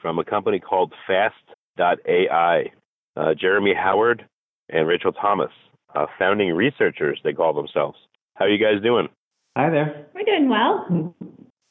from 0.00 0.18
a 0.18 0.24
company 0.24 0.58
called 0.58 0.92
Fast.ai 1.06 2.72
uh, 3.16 3.34
Jeremy 3.34 3.74
Howard 3.74 4.26
and 4.68 4.86
Rachel 4.86 5.12
Thomas, 5.12 5.50
uh, 5.94 6.06
founding 6.18 6.52
researchers, 6.52 7.20
they 7.24 7.32
call 7.32 7.52
themselves. 7.52 7.98
How 8.34 8.46
are 8.46 8.48
you 8.48 8.58
guys 8.58 8.82
doing? 8.82 9.08
Hi 9.56 9.68
there. 9.68 10.06
We're 10.14 10.24
doing 10.24 10.48
well. 10.48 11.14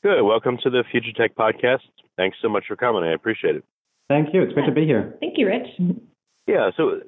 Good. 0.03 0.21
Welcome 0.23 0.57
to 0.63 0.69
the 0.69 0.83
Future 0.91 1.13
Tech 1.15 1.35
Podcast. 1.35 1.79
Thanks 2.17 2.37
so 2.41 2.49
much 2.49 2.65
for 2.67 2.75
coming. 2.75 3.03
I 3.03 3.13
appreciate 3.13 3.55
it. 3.55 3.63
Thank 4.09 4.33
you. 4.33 4.43
It's 4.43 4.53
great 4.53 4.65
to 4.65 4.71
be 4.71 4.85
here. 4.85 5.15
Thank 5.19 5.37
you, 5.37 5.47
Rich. 5.47 5.67
Yeah, 6.47 6.71
so 6.75 6.99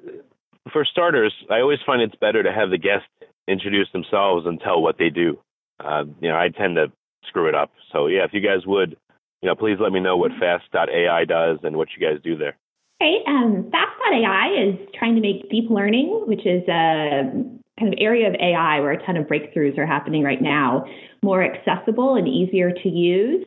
for 0.72 0.84
starters, 0.84 1.34
I 1.50 1.60
always 1.60 1.80
find 1.84 2.00
it's 2.00 2.14
better 2.14 2.42
to 2.42 2.52
have 2.52 2.70
the 2.70 2.78
guest 2.78 3.04
introduce 3.48 3.88
themselves 3.92 4.46
and 4.46 4.60
tell 4.60 4.80
what 4.80 4.98
they 4.98 5.10
do. 5.10 5.38
Uh, 5.80 6.04
you 6.20 6.28
know, 6.28 6.36
I 6.36 6.48
tend 6.48 6.76
to 6.76 6.92
screw 7.26 7.48
it 7.48 7.54
up. 7.54 7.72
So 7.92 8.06
yeah, 8.06 8.24
if 8.24 8.32
you 8.32 8.40
guys 8.40 8.66
would, 8.66 8.96
you 9.42 9.48
know, 9.48 9.54
please 9.56 9.78
let 9.80 9.92
me 9.92 10.00
know 10.00 10.16
what 10.16 10.30
Fast.ai 10.38 11.24
does 11.24 11.58
and 11.62 11.76
what 11.76 11.88
you 11.96 12.06
guys 12.06 12.20
do 12.22 12.36
there. 12.36 12.56
Okay, 13.02 13.18
um, 13.26 13.68
Fast.ai 13.72 14.68
is 14.68 14.88
trying 14.94 15.16
to 15.16 15.20
make 15.20 15.50
deep 15.50 15.68
learning, 15.68 16.22
which 16.26 16.46
is 16.46 16.62
a 16.68 17.32
kind 17.78 17.92
of 17.92 17.98
area 17.98 18.28
of 18.28 18.34
AI 18.34 18.78
where 18.80 18.92
a 18.92 19.04
ton 19.04 19.16
of 19.16 19.26
breakthroughs 19.26 19.76
are 19.76 19.86
happening 19.86 20.22
right 20.22 20.40
now, 20.40 20.84
more 21.22 21.42
accessible 21.42 22.14
and 22.14 22.28
easier 22.28 22.70
to 22.70 22.88
use. 22.88 23.44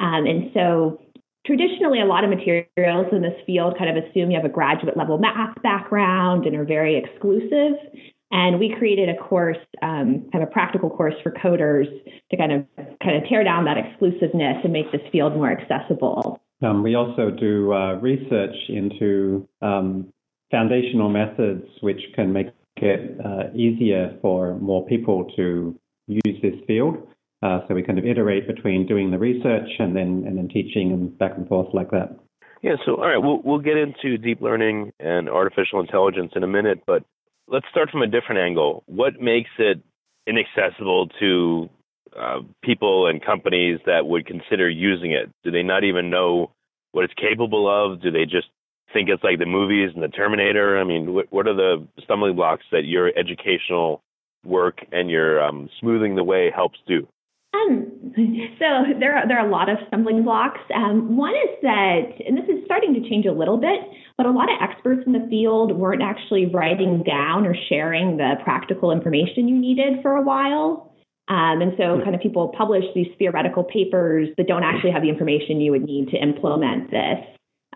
Um, 0.00 0.26
and 0.26 0.50
so 0.52 1.00
traditionally, 1.46 2.02
a 2.02 2.04
lot 2.04 2.24
of 2.24 2.30
materials 2.30 3.06
in 3.10 3.22
this 3.22 3.40
field 3.46 3.78
kind 3.78 3.96
of 3.96 4.04
assume 4.04 4.30
you 4.30 4.36
have 4.36 4.44
a 4.44 4.52
graduate 4.52 4.96
level 4.96 5.16
math 5.16 5.60
background 5.62 6.44
and 6.44 6.54
are 6.54 6.66
very 6.66 7.02
exclusive. 7.02 7.78
And 8.30 8.58
we 8.58 8.74
created 8.78 9.08
a 9.08 9.16
course, 9.16 9.56
um, 9.82 10.28
kind 10.32 10.42
of 10.42 10.48
a 10.48 10.52
practical 10.52 10.90
course 10.90 11.14
for 11.22 11.32
coders 11.32 11.86
to 12.30 12.36
kind 12.36 12.52
of 12.52 12.66
kind 13.02 13.16
of 13.16 13.28
tear 13.28 13.42
down 13.42 13.64
that 13.64 13.78
exclusiveness 13.78 14.58
and 14.64 14.72
make 14.72 14.90
this 14.92 15.00
field 15.10 15.34
more 15.34 15.50
accessible. 15.50 16.40
Um, 16.62 16.82
we 16.82 16.94
also 16.94 17.30
do 17.30 17.72
uh, 17.72 17.94
research 17.94 18.56
into 18.68 19.48
um, 19.62 20.12
foundational 20.50 21.08
methods 21.08 21.64
which 21.80 22.00
can 22.14 22.32
make 22.32 22.48
it 22.76 23.18
uh, 23.24 23.54
easier 23.54 24.16
for 24.20 24.56
more 24.58 24.86
people 24.86 25.30
to 25.36 25.78
use 26.06 26.36
this 26.42 26.54
field. 26.66 26.96
Uh, 27.42 27.60
so 27.68 27.74
we 27.74 27.82
kind 27.82 27.98
of 27.98 28.04
iterate 28.04 28.46
between 28.46 28.86
doing 28.86 29.10
the 29.10 29.18
research 29.18 29.68
and 29.78 29.94
then 29.94 30.24
and 30.26 30.36
then 30.36 30.48
teaching 30.48 30.92
and 30.92 31.16
back 31.18 31.32
and 31.36 31.46
forth 31.48 31.68
like 31.72 31.90
that. 31.90 32.16
Yeah. 32.62 32.74
So 32.84 32.96
all 32.96 33.06
right, 33.06 33.18
we'll 33.18 33.40
we'll 33.42 33.60
get 33.60 33.76
into 33.76 34.18
deep 34.18 34.40
learning 34.40 34.92
and 34.98 35.28
artificial 35.28 35.80
intelligence 35.80 36.32
in 36.34 36.42
a 36.42 36.48
minute, 36.48 36.82
but 36.86 37.04
let's 37.50 37.66
start 37.70 37.90
from 37.90 38.02
a 38.02 38.06
different 38.06 38.40
angle. 38.40 38.82
What 38.86 39.20
makes 39.20 39.50
it 39.58 39.80
inaccessible 40.26 41.08
to 41.20 41.70
uh, 42.18 42.40
people 42.62 43.06
and 43.06 43.24
companies 43.24 43.80
that 43.86 44.06
would 44.06 44.26
consider 44.26 44.68
using 44.68 45.12
it? 45.12 45.30
Do 45.44 45.50
they 45.50 45.62
not 45.62 45.84
even 45.84 46.10
know 46.10 46.50
what 46.92 47.04
it's 47.04 47.14
capable 47.14 47.68
of? 47.68 48.02
Do 48.02 48.10
they 48.10 48.24
just 48.24 48.48
think 48.92 49.08
it's 49.08 49.24
like 49.24 49.38
the 49.38 49.46
movies 49.46 49.90
and 49.94 50.02
the 50.02 50.08
Terminator? 50.08 50.78
I 50.78 50.84
mean, 50.84 51.14
what, 51.14 51.26
what 51.30 51.48
are 51.48 51.54
the 51.54 51.86
stumbling 52.02 52.36
blocks 52.36 52.64
that 52.72 52.84
your 52.84 53.10
educational 53.16 54.02
work 54.44 54.78
and 54.92 55.10
your 55.10 55.42
um, 55.42 55.68
smoothing 55.80 56.16
the 56.16 56.24
way 56.24 56.50
helps 56.54 56.78
do? 56.86 57.06
Um, 57.58 58.12
so 58.58 58.98
there 58.98 59.16
are, 59.16 59.28
there 59.28 59.38
are 59.38 59.46
a 59.46 59.50
lot 59.50 59.68
of 59.68 59.78
stumbling 59.88 60.24
blocks. 60.24 60.60
Um, 60.74 61.16
one 61.16 61.34
is 61.34 61.56
that, 61.62 62.02
and 62.26 62.36
this 62.36 62.44
is 62.48 62.64
starting 62.64 62.94
to 62.94 63.08
change 63.08 63.26
a 63.26 63.32
little 63.32 63.56
bit, 63.56 63.80
but 64.16 64.26
a 64.26 64.30
lot 64.30 64.48
of 64.50 64.58
experts 64.60 65.02
in 65.06 65.12
the 65.12 65.26
field 65.30 65.72
weren't 65.76 66.02
actually 66.02 66.46
writing 66.46 67.02
down 67.04 67.46
or 67.46 67.54
sharing 67.68 68.16
the 68.16 68.34
practical 68.44 68.90
information 68.92 69.48
you 69.48 69.58
needed 69.58 70.02
for 70.02 70.12
a 70.12 70.22
while. 70.22 70.92
Um, 71.28 71.60
and 71.60 71.72
so, 71.76 72.00
kind 72.02 72.14
of 72.14 72.22
people 72.22 72.54
publish 72.56 72.84
these 72.94 73.08
theoretical 73.18 73.62
papers 73.62 74.28
that 74.38 74.46
don't 74.46 74.62
actually 74.64 74.92
have 74.92 75.02
the 75.02 75.10
information 75.10 75.60
you 75.60 75.72
would 75.72 75.84
need 75.84 76.08
to 76.08 76.16
implement 76.16 76.90
this. 76.90 77.18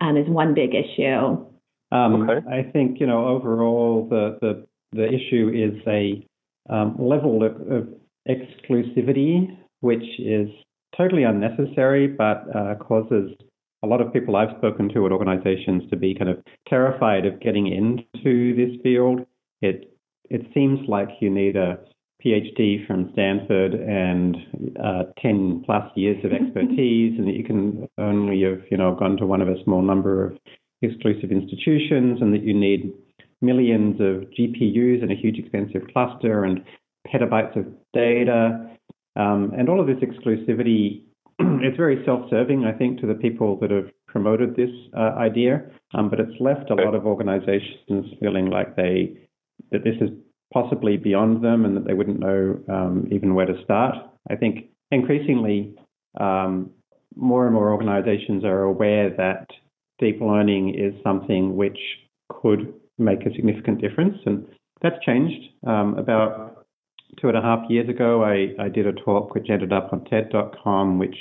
Um, 0.00 0.16
is 0.16 0.26
one 0.26 0.54
big 0.54 0.70
issue. 0.74 1.46
Um, 1.92 2.28
okay. 2.28 2.46
I 2.50 2.62
think 2.72 2.98
you 2.98 3.06
know 3.06 3.28
overall 3.28 4.08
the 4.08 4.38
the 4.40 4.66
the 4.92 5.06
issue 5.06 5.50
is 5.54 5.86
a 5.86 6.26
um, 6.72 6.96
level 6.98 7.44
of, 7.44 7.54
of 7.70 7.88
exclusivity 8.26 9.56
which 9.82 10.04
is 10.18 10.48
totally 10.96 11.24
unnecessary, 11.24 12.06
but 12.06 12.44
uh, 12.54 12.74
causes 12.76 13.32
a 13.82 13.86
lot 13.86 14.00
of 14.00 14.12
people 14.12 14.36
I've 14.36 14.56
spoken 14.58 14.88
to 14.94 15.06
at 15.06 15.12
organizations 15.12 15.82
to 15.90 15.96
be 15.96 16.14
kind 16.14 16.30
of 16.30 16.38
terrified 16.68 17.26
of 17.26 17.40
getting 17.40 17.66
into 17.66 18.54
this 18.56 18.80
field. 18.82 19.20
It 19.60 19.92
it 20.30 20.46
seems 20.54 20.78
like 20.88 21.08
you 21.20 21.28
need 21.28 21.56
a 21.56 21.78
PhD 22.24 22.86
from 22.86 23.10
Stanford 23.12 23.74
and 23.74 24.36
uh, 24.82 25.02
10 25.20 25.64
plus 25.66 25.84
years 25.96 26.24
of 26.24 26.32
expertise, 26.40 27.18
and 27.18 27.26
that 27.26 27.34
you 27.34 27.44
can 27.44 27.88
only 27.98 28.42
have 28.42 28.62
you 28.70 28.76
know 28.76 28.94
gone 28.94 29.16
to 29.16 29.26
one 29.26 29.42
of 29.42 29.48
a 29.48 29.62
small 29.64 29.82
number 29.82 30.24
of 30.24 30.38
exclusive 30.80 31.32
institutions, 31.32 32.20
and 32.20 32.32
that 32.32 32.44
you 32.44 32.54
need 32.54 32.92
millions 33.40 34.00
of 34.00 34.30
GPUs 34.38 35.02
and 35.02 35.10
a 35.10 35.16
huge 35.16 35.38
expensive 35.38 35.82
cluster 35.92 36.44
and 36.44 36.62
petabytes 37.12 37.56
of 37.56 37.66
data 37.92 38.70
um, 39.16 39.52
and 39.56 39.68
all 39.68 39.80
of 39.80 39.86
this 39.86 39.98
exclusivity, 39.98 41.02
it's 41.38 41.76
very 41.76 42.02
self-serving, 42.04 42.64
I 42.64 42.72
think, 42.72 43.00
to 43.00 43.06
the 43.06 43.14
people 43.14 43.58
that 43.60 43.70
have 43.70 43.90
promoted 44.06 44.56
this 44.56 44.70
uh, 44.96 45.14
idea. 45.16 45.62
Um, 45.94 46.08
but 46.10 46.20
it's 46.20 46.40
left 46.40 46.70
a 46.70 46.74
lot 46.74 46.94
of 46.94 47.06
organizations 47.06 48.06
feeling 48.20 48.50
like 48.50 48.76
they 48.76 49.18
that 49.70 49.84
this 49.84 49.96
is 50.00 50.10
possibly 50.52 50.96
beyond 50.96 51.42
them 51.42 51.64
and 51.64 51.76
that 51.76 51.86
they 51.86 51.94
wouldn't 51.94 52.20
know 52.20 52.58
um, 52.68 53.08
even 53.10 53.34
where 53.34 53.46
to 53.46 53.62
start. 53.64 53.96
I 54.30 54.36
think 54.36 54.66
increasingly 54.90 55.74
um, 56.20 56.70
more 57.16 57.46
and 57.46 57.54
more 57.54 57.72
organizations 57.72 58.44
are 58.44 58.62
aware 58.62 59.10
that 59.16 59.46
deep 59.98 60.20
learning 60.20 60.74
is 60.74 60.94
something 61.02 61.56
which 61.56 61.78
could 62.28 62.74
make 62.98 63.20
a 63.26 63.34
significant 63.34 63.80
difference, 63.80 64.16
and 64.26 64.46
that's 64.82 64.96
changed. 65.04 65.50
Um, 65.66 65.96
about 65.98 66.51
two 67.20 67.28
and 67.28 67.36
a 67.36 67.42
half 67.42 67.68
years 67.68 67.88
ago, 67.88 68.24
I, 68.24 68.54
I 68.62 68.68
did 68.68 68.86
a 68.86 68.92
talk 68.92 69.34
which 69.34 69.50
ended 69.50 69.72
up 69.72 69.92
on 69.92 70.04
TED.com, 70.04 70.98
which 70.98 71.16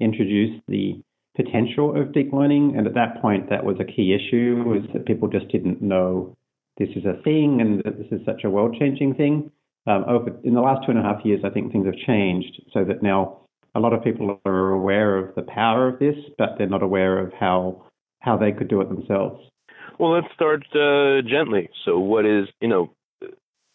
introduced 0.00 0.62
the 0.68 1.00
potential 1.36 2.00
of 2.00 2.12
deep 2.12 2.32
learning. 2.32 2.74
And 2.76 2.86
at 2.86 2.94
that 2.94 3.20
point, 3.22 3.50
that 3.50 3.64
was 3.64 3.76
a 3.80 3.84
key 3.84 4.14
issue, 4.14 4.62
was 4.66 4.82
that 4.92 5.06
people 5.06 5.28
just 5.28 5.48
didn't 5.48 5.80
know 5.80 6.36
this 6.78 6.88
is 6.96 7.04
a 7.04 7.20
thing 7.22 7.60
and 7.60 7.82
that 7.84 7.98
this 7.98 8.06
is 8.10 8.24
such 8.24 8.44
a 8.44 8.50
world-changing 8.50 9.14
thing. 9.14 9.50
Um, 9.86 10.04
over 10.06 10.30
in 10.44 10.54
the 10.54 10.60
last 10.60 10.84
two 10.84 10.90
and 10.90 11.00
a 11.00 11.02
half 11.02 11.24
years, 11.24 11.40
I 11.44 11.50
think 11.50 11.72
things 11.72 11.86
have 11.86 11.96
changed 12.06 12.62
so 12.72 12.84
that 12.84 13.02
now 13.02 13.38
a 13.74 13.80
lot 13.80 13.92
of 13.92 14.04
people 14.04 14.40
are 14.44 14.70
aware 14.70 15.16
of 15.16 15.34
the 15.34 15.42
power 15.42 15.88
of 15.88 15.98
this, 15.98 16.16
but 16.36 16.50
they're 16.58 16.68
not 16.68 16.82
aware 16.82 17.18
of 17.18 17.32
how 17.32 17.84
how 18.20 18.36
they 18.36 18.52
could 18.52 18.68
do 18.68 18.80
it 18.80 18.88
themselves. 18.88 19.40
Well, 19.98 20.12
let's 20.12 20.32
start 20.34 20.64
uh, 20.74 21.22
gently. 21.22 21.70
So, 21.84 21.98
what 21.98 22.26
is 22.26 22.48
you 22.60 22.68
know 22.68 22.90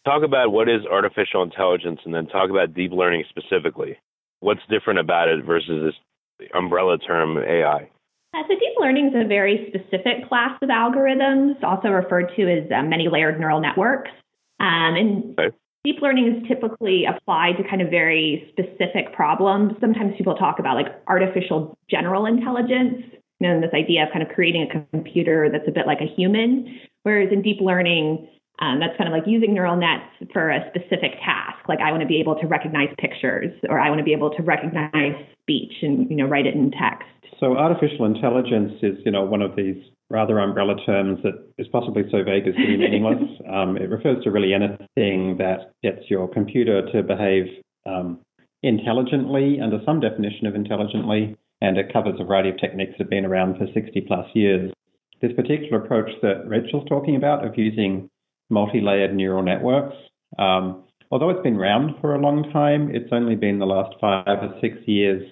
talk 0.04 0.22
about 0.22 0.52
what 0.52 0.68
is 0.68 0.82
artificial 0.90 1.42
intelligence 1.42 2.00
and 2.04 2.14
then 2.14 2.26
talk 2.26 2.50
about 2.50 2.74
deep 2.74 2.92
learning 2.92 3.24
specifically. 3.28 3.98
What's 4.40 4.60
different 4.68 5.00
about 5.00 5.28
it 5.28 5.44
versus 5.44 5.94
this 6.38 6.48
umbrella 6.54 6.98
term 6.98 7.38
AI? 7.38 7.88
Uh, 8.34 8.42
so 8.48 8.54
deep 8.54 8.74
learning 8.78 9.08
is 9.08 9.14
a 9.14 9.26
very 9.26 9.68
specific 9.68 10.28
class 10.28 10.58
of 10.60 10.68
algorithms, 10.68 11.62
also 11.62 11.88
referred 11.88 12.32
to 12.36 12.42
as 12.42 12.70
uh, 12.70 12.82
many 12.82 13.08
layered 13.08 13.38
neural 13.38 13.60
networks. 13.60 14.10
Um, 14.58 14.96
and 14.96 15.38
okay. 15.38 15.56
deep 15.84 16.02
learning 16.02 16.36
is 16.36 16.48
typically 16.48 17.04
applied 17.06 17.56
to 17.58 17.68
kind 17.68 17.80
of 17.80 17.90
very 17.90 18.50
specific 18.50 19.12
problems. 19.14 19.74
Sometimes 19.80 20.14
people 20.18 20.34
talk 20.34 20.58
about 20.58 20.74
like 20.74 20.86
artificial 21.06 21.78
general 21.88 22.26
intelligence, 22.26 23.04
you 23.38 23.48
know, 23.48 23.54
and 23.54 23.62
this 23.62 23.72
idea 23.72 24.02
of 24.02 24.12
kind 24.12 24.22
of 24.22 24.34
creating 24.34 24.68
a 24.68 24.86
computer 24.90 25.48
that's 25.50 25.68
a 25.68 25.72
bit 25.72 25.86
like 25.86 26.00
a 26.00 26.12
human. 26.16 26.80
Whereas 27.04 27.30
in 27.30 27.40
deep 27.40 27.60
learning, 27.60 28.28
um, 28.60 28.78
that's 28.78 28.96
kind 28.96 29.08
of 29.08 29.12
like 29.12 29.26
using 29.26 29.54
neural 29.54 29.76
nets 29.76 30.06
for 30.32 30.50
a 30.50 30.60
specific 30.70 31.18
task. 31.24 31.58
Like 31.68 31.80
I 31.80 31.90
want 31.90 32.02
to 32.02 32.06
be 32.06 32.20
able 32.20 32.38
to 32.38 32.46
recognize 32.46 32.88
pictures, 32.98 33.50
or 33.68 33.80
I 33.80 33.88
want 33.88 33.98
to 33.98 34.04
be 34.04 34.12
able 34.12 34.30
to 34.30 34.42
recognize 34.42 35.14
speech 35.42 35.72
and 35.82 36.08
you 36.08 36.16
know 36.16 36.26
write 36.26 36.46
it 36.46 36.54
in 36.54 36.70
text. 36.70 37.08
So 37.40 37.56
artificial 37.56 38.06
intelligence 38.06 38.74
is 38.82 38.96
you 39.04 39.10
know 39.10 39.24
one 39.24 39.42
of 39.42 39.56
these 39.56 39.76
rather 40.08 40.38
umbrella 40.38 40.76
terms 40.86 41.18
that 41.24 41.34
is 41.58 41.66
possibly 41.72 42.04
so 42.10 42.22
vague 42.22 42.46
as 42.46 42.54
to 42.54 42.66
be 42.66 42.76
meaningless. 42.76 43.22
um, 43.52 43.76
it 43.76 43.90
refers 43.90 44.22
to 44.22 44.30
really 44.30 44.54
anything 44.54 45.36
that 45.38 45.72
gets 45.82 46.08
your 46.08 46.28
computer 46.28 46.86
to 46.92 47.02
behave 47.02 47.46
um, 47.86 48.20
intelligently 48.62 49.58
under 49.60 49.80
some 49.84 50.00
definition 50.00 50.46
of 50.46 50.54
intelligently. 50.54 51.36
and 51.60 51.78
it 51.78 51.92
covers 51.92 52.14
a 52.20 52.24
variety 52.24 52.50
of 52.50 52.58
techniques 52.58 52.92
that 52.92 53.04
have 53.04 53.10
been 53.10 53.24
around 53.24 53.56
for 53.56 53.66
60 53.72 54.00
plus 54.06 54.26
years. 54.34 54.72
This 55.20 55.32
particular 55.32 55.82
approach 55.82 56.10
that 56.22 56.46
Rachel's 56.46 56.86
talking 56.88 57.16
about 57.16 57.44
of 57.44 57.56
using 57.56 58.10
multi-layered 58.54 59.14
neural 59.14 59.42
networks, 59.42 59.96
um, 60.38 60.84
although 61.10 61.30
it's 61.30 61.42
been 61.42 61.56
around 61.56 61.94
for 62.00 62.14
a 62.14 62.20
long 62.26 62.50
time, 62.52 62.82
it's 62.96 63.12
only 63.12 63.36
been 63.36 63.58
the 63.58 63.66
last 63.66 63.94
five 64.00 64.38
or 64.46 64.52
six 64.60 64.78
years 64.86 65.22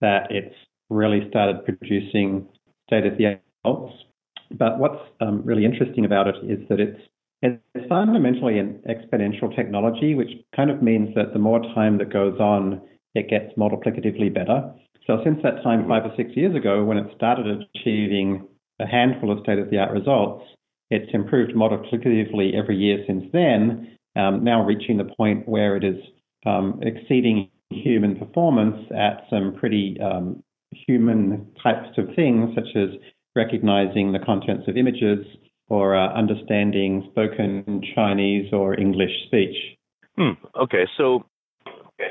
that 0.00 0.30
it's 0.30 0.54
really 0.90 1.26
started 1.30 1.64
producing 1.64 2.46
state-of-the-art 2.86 3.40
results. 3.64 3.94
But 4.50 4.78
what's 4.78 5.02
um, 5.20 5.42
really 5.44 5.64
interesting 5.64 6.04
about 6.04 6.26
it 6.28 6.36
is 6.44 6.60
that 6.68 6.80
it's 6.80 7.00
it's 7.44 7.88
fundamentally 7.88 8.58
an 8.58 8.80
exponential 8.88 9.54
technology, 9.54 10.14
which 10.14 10.30
kind 10.54 10.70
of 10.70 10.80
means 10.80 11.12
that 11.16 11.32
the 11.32 11.40
more 11.40 11.60
time 11.74 11.98
that 11.98 12.12
goes 12.12 12.38
on, 12.38 12.80
it 13.16 13.28
gets 13.28 13.56
multiplicatively 13.56 14.32
better. 14.32 14.72
So 15.06 15.20
since 15.24 15.38
that 15.42 15.60
time, 15.64 15.88
five 15.88 16.04
or 16.04 16.14
six 16.16 16.30
years 16.36 16.54
ago, 16.54 16.84
when 16.84 16.98
it 16.98 17.08
started 17.16 17.66
achieving 17.74 18.46
a 18.78 18.86
handful 18.86 19.32
of 19.32 19.40
state-of-the-art 19.42 19.90
results, 19.90 20.44
it's 20.92 21.12
improved 21.14 21.54
multiplicatively 21.56 22.52
every 22.54 22.76
year 22.76 23.02
since 23.06 23.24
then, 23.32 23.96
um, 24.14 24.44
now 24.44 24.62
reaching 24.64 24.98
the 24.98 25.10
point 25.16 25.48
where 25.48 25.74
it 25.76 25.84
is 25.84 25.96
um, 26.44 26.80
exceeding 26.82 27.48
human 27.70 28.16
performance 28.16 28.76
at 28.94 29.24
some 29.30 29.54
pretty 29.58 29.96
um, 30.00 30.42
human 30.86 31.50
types 31.62 31.96
of 31.96 32.14
things, 32.14 32.54
such 32.54 32.76
as 32.76 32.90
recognizing 33.34 34.12
the 34.12 34.18
contents 34.18 34.68
of 34.68 34.76
images 34.76 35.24
or 35.68 35.96
uh, 35.96 36.12
understanding 36.12 37.08
spoken 37.10 37.82
Chinese 37.94 38.52
or 38.52 38.78
English 38.78 39.12
speech. 39.26 39.56
Hmm. 40.16 40.32
Okay, 40.60 40.86
so 40.98 41.24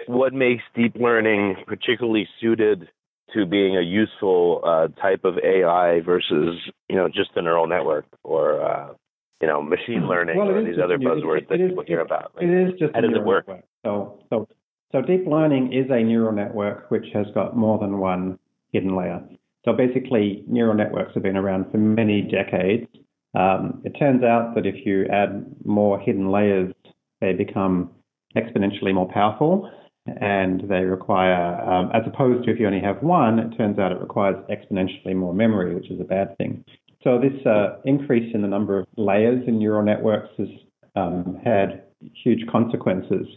what 0.07 0.33
makes 0.33 0.63
deep 0.75 0.95
learning 0.95 1.57
particularly 1.67 2.27
suited 2.39 2.89
to 3.33 3.45
being 3.45 3.77
a 3.77 3.81
useful 3.81 4.61
uh, 4.65 4.87
type 5.01 5.23
of 5.23 5.35
AI 5.43 6.01
versus 6.01 6.59
you 6.89 6.95
know 6.95 7.07
just 7.07 7.31
a 7.35 7.41
neural 7.41 7.67
network 7.67 8.05
or 8.23 8.61
uh, 8.61 8.93
you 9.41 9.47
know 9.47 9.61
machine 9.61 10.07
learning 10.07 10.37
well, 10.37 10.49
or 10.49 10.63
these 10.63 10.79
other 10.83 10.97
buzzwords 10.97 11.47
that 11.49 11.57
people 11.57 11.83
hear 11.85 12.01
about? 12.01 12.33
Like, 12.35 12.45
it 12.45 12.67
is 12.67 12.79
just 12.79 12.95
how 12.95 13.01
does 13.01 13.11
it 13.13 13.23
work? 13.23 13.47
Network. 13.47 13.65
So 13.85 14.19
so 14.29 14.47
so 14.91 15.01
deep 15.01 15.25
learning 15.25 15.73
is 15.73 15.89
a 15.89 16.03
neural 16.03 16.33
network 16.33 16.89
which 16.91 17.05
has 17.13 17.27
got 17.33 17.55
more 17.55 17.79
than 17.79 17.99
one 17.99 18.37
hidden 18.71 18.95
layer. 18.95 19.21
So 19.65 19.73
basically, 19.73 20.43
neural 20.47 20.75
networks 20.75 21.13
have 21.13 21.23
been 21.23 21.37
around 21.37 21.71
for 21.71 21.77
many 21.77 22.21
decades. 22.21 22.87
Um, 23.33 23.81
it 23.85 23.91
turns 23.91 24.23
out 24.23 24.55
that 24.55 24.65
if 24.65 24.85
you 24.85 25.05
add 25.05 25.45
more 25.63 25.99
hidden 25.99 26.31
layers, 26.31 26.73
they 27.21 27.33
become 27.33 27.91
exponentially 28.35 28.93
more 28.93 29.09
powerful 29.11 29.69
and 30.07 30.61
they 30.67 30.81
require, 30.81 31.61
um, 31.61 31.91
as 31.93 32.01
opposed 32.07 32.45
to 32.45 32.51
if 32.51 32.59
you 32.59 32.65
only 32.65 32.81
have 32.81 33.01
one, 33.03 33.39
it 33.39 33.55
turns 33.57 33.77
out 33.79 33.91
it 33.91 33.99
requires 33.99 34.35
exponentially 34.49 35.15
more 35.15 35.33
memory, 35.33 35.75
which 35.75 35.91
is 35.91 35.99
a 36.01 36.03
bad 36.03 36.37
thing. 36.37 36.63
So 37.03 37.19
this 37.19 37.45
uh, 37.45 37.79
increase 37.85 38.33
in 38.33 38.41
the 38.41 38.47
number 38.47 38.79
of 38.79 38.87
layers 38.97 39.47
in 39.47 39.59
neural 39.59 39.83
networks 39.83 40.29
has 40.37 40.47
um, 40.95 41.39
had 41.43 41.83
huge 42.23 42.45
consequences. 42.51 43.27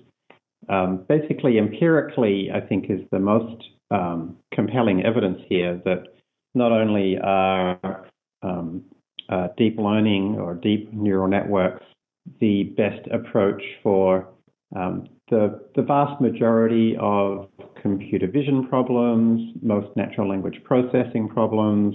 Um, 0.68 1.04
basically, 1.08 1.58
empirically, 1.58 2.50
I 2.52 2.60
think 2.60 2.86
is 2.88 3.00
the 3.10 3.18
most 3.18 3.62
um, 3.90 4.36
compelling 4.52 5.04
evidence 5.04 5.40
here 5.48 5.80
that 5.84 6.04
not 6.54 6.72
only 6.72 7.18
are 7.22 8.06
um, 8.42 8.84
uh, 9.28 9.48
deep 9.56 9.78
learning 9.78 10.36
or 10.38 10.54
deep 10.54 10.92
neural 10.92 11.28
networks 11.28 11.84
the 12.40 12.64
best 12.76 13.06
approach 13.12 13.62
for 13.82 14.28
um, 14.74 15.08
the, 15.30 15.60
the 15.74 15.82
vast 15.82 16.20
majority 16.20 16.96
of 17.00 17.48
computer 17.80 18.26
vision 18.26 18.66
problems, 18.68 19.54
most 19.62 19.94
natural 19.96 20.28
language 20.28 20.60
processing 20.64 21.28
problems, 21.28 21.94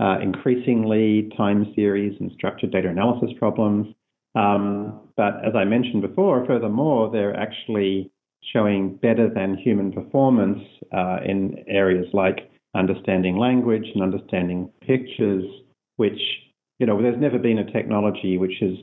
uh, 0.00 0.18
increasingly 0.20 1.30
time 1.36 1.72
series 1.74 2.16
and 2.20 2.30
structured 2.36 2.70
data 2.70 2.88
analysis 2.88 3.30
problems. 3.38 3.94
Um, 4.34 5.00
but 5.16 5.44
as 5.44 5.54
I 5.56 5.64
mentioned 5.64 6.02
before, 6.02 6.46
furthermore, 6.46 7.10
they're 7.10 7.36
actually 7.36 8.10
showing 8.52 8.96
better 8.96 9.28
than 9.28 9.56
human 9.56 9.92
performance 9.92 10.60
uh, 10.92 11.18
in 11.24 11.64
areas 11.66 12.06
like 12.12 12.50
understanding 12.74 13.36
language 13.36 13.86
and 13.94 14.02
understanding 14.02 14.70
pictures, 14.86 15.44
which, 15.96 16.20
you 16.78 16.86
know, 16.86 17.00
there's 17.02 17.20
never 17.20 17.38
been 17.38 17.58
a 17.58 17.72
technology 17.72 18.38
which 18.38 18.54
has, 18.60 18.74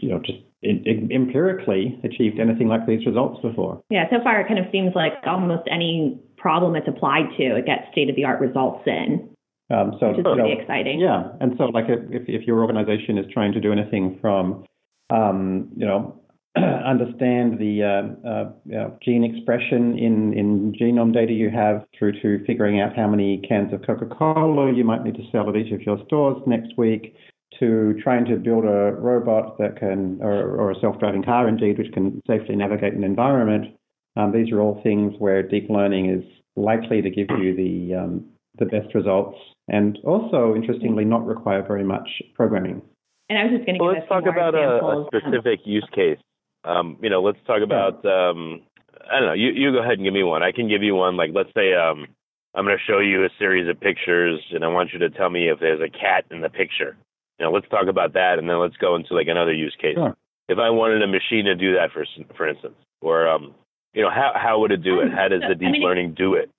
you 0.00 0.10
know, 0.10 0.20
just 0.24 0.38
empirically 0.62 2.00
achieved 2.02 2.40
anything 2.40 2.68
like 2.68 2.86
these 2.86 3.06
results 3.06 3.40
before. 3.42 3.80
Yeah, 3.90 4.04
so 4.10 4.16
far 4.22 4.40
it 4.40 4.48
kind 4.48 4.58
of 4.58 4.66
seems 4.72 4.94
like 4.94 5.12
almost 5.26 5.68
any 5.70 6.20
problem 6.36 6.74
it's 6.74 6.88
applied 6.88 7.28
to, 7.36 7.56
it 7.56 7.66
gets 7.66 7.82
state 7.92 8.10
of 8.10 8.16
the 8.16 8.24
art 8.24 8.40
results 8.40 8.82
in. 8.86 9.28
Um, 9.70 9.92
so, 10.00 10.08
which 10.08 10.18
is 10.20 10.24
really 10.24 10.54
know, 10.54 10.60
exciting. 10.60 10.98
Yeah, 10.98 11.28
and 11.40 11.52
so 11.58 11.64
like 11.64 11.84
if, 11.88 12.24
if 12.26 12.46
your 12.46 12.62
organization 12.62 13.18
is 13.18 13.26
trying 13.32 13.52
to 13.52 13.60
do 13.60 13.70
anything 13.70 14.18
from, 14.20 14.64
um, 15.10 15.68
you 15.76 15.86
know, 15.86 16.20
understand 16.56 17.58
the 17.58 17.82
uh, 17.82 18.28
uh, 18.28 18.52
you 18.64 18.72
know, 18.72 18.98
gene 19.04 19.24
expression 19.24 19.98
in, 19.98 20.32
in 20.32 20.72
genome 20.80 21.12
data 21.12 21.32
you 21.32 21.50
have 21.50 21.84
through 21.98 22.12
to 22.22 22.42
figuring 22.46 22.80
out 22.80 22.96
how 22.96 23.06
many 23.06 23.42
cans 23.46 23.72
of 23.72 23.82
Coca-Cola 23.86 24.72
you 24.72 24.84
might 24.84 25.04
need 25.04 25.14
to 25.16 25.22
sell 25.30 25.48
at 25.50 25.56
each 25.56 25.72
of 25.72 25.82
your 25.82 25.98
stores 26.06 26.42
next 26.46 26.76
week, 26.78 27.14
to 27.60 27.98
trying 28.02 28.24
to 28.26 28.36
build 28.36 28.64
a 28.64 28.92
robot 28.92 29.58
that 29.58 29.76
can, 29.78 30.18
or, 30.22 30.56
or 30.56 30.70
a 30.70 30.80
self-driving 30.80 31.24
car 31.24 31.48
indeed, 31.48 31.78
which 31.78 31.92
can 31.92 32.20
safely 32.26 32.56
navigate 32.56 32.94
an 32.94 33.04
environment. 33.04 33.74
Um, 34.16 34.32
these 34.32 34.52
are 34.52 34.60
all 34.60 34.80
things 34.82 35.14
where 35.18 35.42
deep 35.42 35.68
learning 35.70 36.10
is 36.10 36.24
likely 36.56 37.02
to 37.02 37.10
give 37.10 37.28
you 37.38 37.54
the 37.54 37.94
um, 37.94 38.26
the 38.58 38.66
best 38.66 38.94
results, 38.94 39.38
and 39.68 39.98
also 40.04 40.54
interestingly 40.56 41.04
not 41.04 41.24
require 41.24 41.62
very 41.62 41.84
much 41.84 42.08
programming. 42.34 42.82
And 43.28 43.38
I 43.38 43.44
was 43.44 43.52
just 43.56 43.66
going 43.66 43.78
to 43.78 43.84
well, 43.84 43.94
let's 43.94 44.08
talk 44.08 44.24
about 44.26 44.54
a, 44.54 44.82
a, 44.82 45.06
specific 45.06 45.60
use 45.64 45.86
case. 45.94 46.18
Um, 46.64 46.96
you 47.00 47.10
know, 47.10 47.22
let's 47.22 47.38
talk 47.46 47.62
about. 47.62 48.04
Um, 48.04 48.62
I 49.10 49.20
don't 49.20 49.28
know. 49.28 49.34
You 49.34 49.50
you 49.50 49.72
go 49.72 49.80
ahead 49.80 49.94
and 49.94 50.04
give 50.04 50.14
me 50.14 50.24
one. 50.24 50.42
I 50.42 50.52
can 50.52 50.68
give 50.68 50.82
you 50.82 50.94
one. 50.94 51.16
Like, 51.16 51.30
let's 51.34 51.50
say 51.54 51.74
um, 51.74 52.06
I'm 52.54 52.64
going 52.64 52.76
to 52.76 52.92
show 52.92 52.98
you 52.98 53.24
a 53.24 53.28
series 53.38 53.68
of 53.68 53.78
pictures, 53.80 54.40
and 54.52 54.64
I 54.64 54.68
want 54.68 54.92
you 54.92 54.98
to 55.00 55.10
tell 55.10 55.30
me 55.30 55.48
if 55.48 55.60
there's 55.60 55.80
a 55.80 55.90
cat 55.90 56.24
in 56.30 56.40
the 56.40 56.48
picture. 56.48 56.96
You 57.38 57.46
know, 57.46 57.52
let's 57.52 57.68
talk 57.68 57.86
about 57.88 58.14
that, 58.14 58.38
and 58.38 58.48
then 58.48 58.58
let's 58.58 58.76
go 58.76 58.96
into 58.96 59.14
like 59.14 59.28
another 59.28 59.52
use 59.52 59.76
case. 59.80 59.96
Sure. 59.96 60.16
If 60.48 60.58
I 60.58 60.70
wanted 60.70 61.02
a 61.02 61.06
machine 61.06 61.44
to 61.44 61.54
do 61.54 61.74
that, 61.74 61.92
for 61.92 62.04
for 62.36 62.48
instance, 62.48 62.74
or 63.00 63.28
um, 63.28 63.54
you 63.94 64.02
know, 64.02 64.10
how 64.10 64.32
how 64.34 64.60
would 64.60 64.72
it 64.72 64.82
do 64.82 65.00
it? 65.00 65.12
How 65.12 65.28
does 65.28 65.42
the 65.48 65.54
deep 65.54 65.68
I 65.68 65.72
mean, 65.72 65.82
learning 65.82 66.14
do 66.14 66.34
it? 66.34 66.50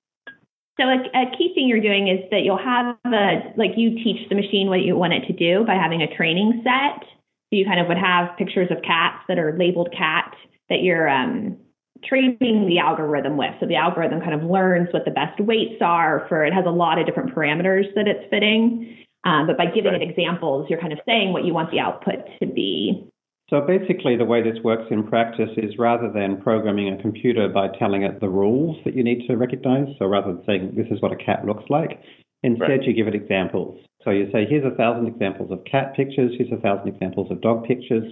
So 0.79 0.87
a, 0.87 0.95
a, 0.95 1.37
key 1.37 1.51
thing 1.53 1.67
you're 1.67 1.81
doing 1.81 2.07
is 2.07 2.23
that 2.31 2.41
you'll 2.43 2.57
have 2.57 2.95
a 3.05 3.53
like 3.57 3.71
you 3.75 4.01
teach 4.01 4.29
the 4.29 4.35
machine 4.35 4.69
what 4.69 4.81
you 4.81 4.95
want 4.95 5.13
it 5.13 5.27
to 5.27 5.33
do 5.33 5.65
by 5.65 5.75
having 5.75 6.01
a 6.01 6.15
training 6.15 6.63
set. 6.63 7.03
So 7.03 7.57
you 7.57 7.65
kind 7.65 7.81
of 7.81 7.87
would 7.87 7.97
have 7.97 8.37
pictures 8.37 8.69
of 8.71 8.81
cats 8.81 9.23
that 9.27 9.37
are 9.37 9.57
labeled 9.57 9.89
cat 9.91 10.33
that 10.69 10.81
you're 10.81 11.09
um, 11.09 11.57
training 12.05 12.67
the 12.67 12.79
algorithm 12.79 13.35
with. 13.35 13.53
So 13.59 13.65
the 13.65 13.75
algorithm 13.75 14.21
kind 14.21 14.33
of 14.33 14.43
learns 14.43 14.87
what 14.91 15.03
the 15.03 15.11
best 15.11 15.39
weights 15.39 15.81
are 15.81 16.25
for 16.29 16.45
it 16.45 16.53
has 16.53 16.65
a 16.65 16.71
lot 16.71 16.99
of 16.99 17.05
different 17.05 17.35
parameters 17.35 17.93
that 17.95 18.07
it's 18.07 18.29
fitting. 18.29 19.05
Um, 19.25 19.47
but 19.47 19.57
by 19.57 19.65
giving 19.65 19.91
right. 19.91 20.01
it 20.01 20.09
examples, 20.09 20.67
you're 20.69 20.79
kind 20.79 20.93
of 20.93 20.99
saying 21.05 21.33
what 21.33 21.45
you 21.45 21.53
want 21.53 21.71
the 21.71 21.79
output 21.79 22.25
to 22.41 22.47
be. 22.47 23.09
So 23.49 23.61
basically, 23.61 24.15
the 24.15 24.25
way 24.25 24.43
this 24.43 24.63
works 24.63 24.85
in 24.91 25.07
practice 25.07 25.49
is 25.57 25.73
rather 25.79 26.11
than 26.11 26.39
programming 26.41 26.93
a 26.93 27.01
computer 27.01 27.49
by 27.49 27.67
telling 27.79 28.03
it 28.03 28.21
the 28.21 28.29
rules 28.29 28.77
that 28.85 28.95
you 28.95 29.03
need 29.03 29.27
to 29.27 29.35
recognize, 29.35 29.87
so 29.97 30.05
rather 30.05 30.33
than 30.33 30.43
saying 30.45 30.73
this 30.75 30.85
is 30.91 31.01
what 31.01 31.11
a 31.11 31.15
cat 31.15 31.45
looks 31.45 31.63
like, 31.67 31.99
instead 32.43 32.69
right. 32.69 32.83
you 32.83 32.93
give 32.93 33.07
it 33.07 33.15
examples. 33.15 33.81
So 34.03 34.11
you 34.11 34.29
say, 34.31 34.45
here's 34.47 34.71
a 34.71 34.75
thousand 34.75 35.07
examples 35.07 35.51
of 35.51 35.65
cat 35.69 35.95
pictures, 35.95 36.31
here's 36.37 36.51
a 36.51 36.61
thousand 36.61 36.89
examples 36.89 37.31
of 37.31 37.41
dog 37.41 37.65
pictures. 37.65 38.05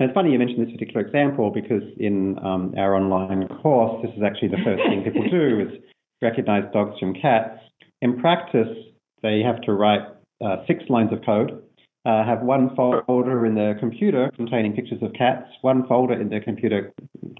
And 0.00 0.08
it's 0.08 0.14
funny 0.14 0.32
you 0.32 0.38
mentioned 0.38 0.66
this 0.66 0.72
particular 0.72 1.06
example 1.06 1.50
because 1.50 1.82
in 1.98 2.38
um, 2.44 2.74
our 2.76 2.96
online 2.96 3.46
course, 3.62 4.02
this 4.02 4.10
is 4.16 4.22
actually 4.24 4.48
the 4.48 4.64
first 4.64 4.82
thing 4.88 5.04
people 5.04 5.28
do 5.30 5.60
is 5.60 5.80
recognize 6.20 6.64
dogs 6.72 6.98
from 6.98 7.14
cats. 7.14 7.60
In 8.02 8.18
practice, 8.18 8.76
they 9.22 9.40
have 9.40 9.60
to 9.62 9.72
write 9.72 10.02
uh, 10.44 10.56
six 10.66 10.84
lines 10.88 11.12
of 11.12 11.24
code, 11.24 11.62
uh, 12.06 12.24
have 12.24 12.40
one 12.42 12.74
folder 12.74 13.44
in 13.44 13.54
their 13.54 13.78
computer 13.78 14.30
containing 14.36 14.72
pictures 14.72 15.02
of 15.02 15.12
cats, 15.12 15.46
one 15.60 15.86
folder 15.86 16.18
in 16.18 16.30
their 16.30 16.40
computer 16.40 16.92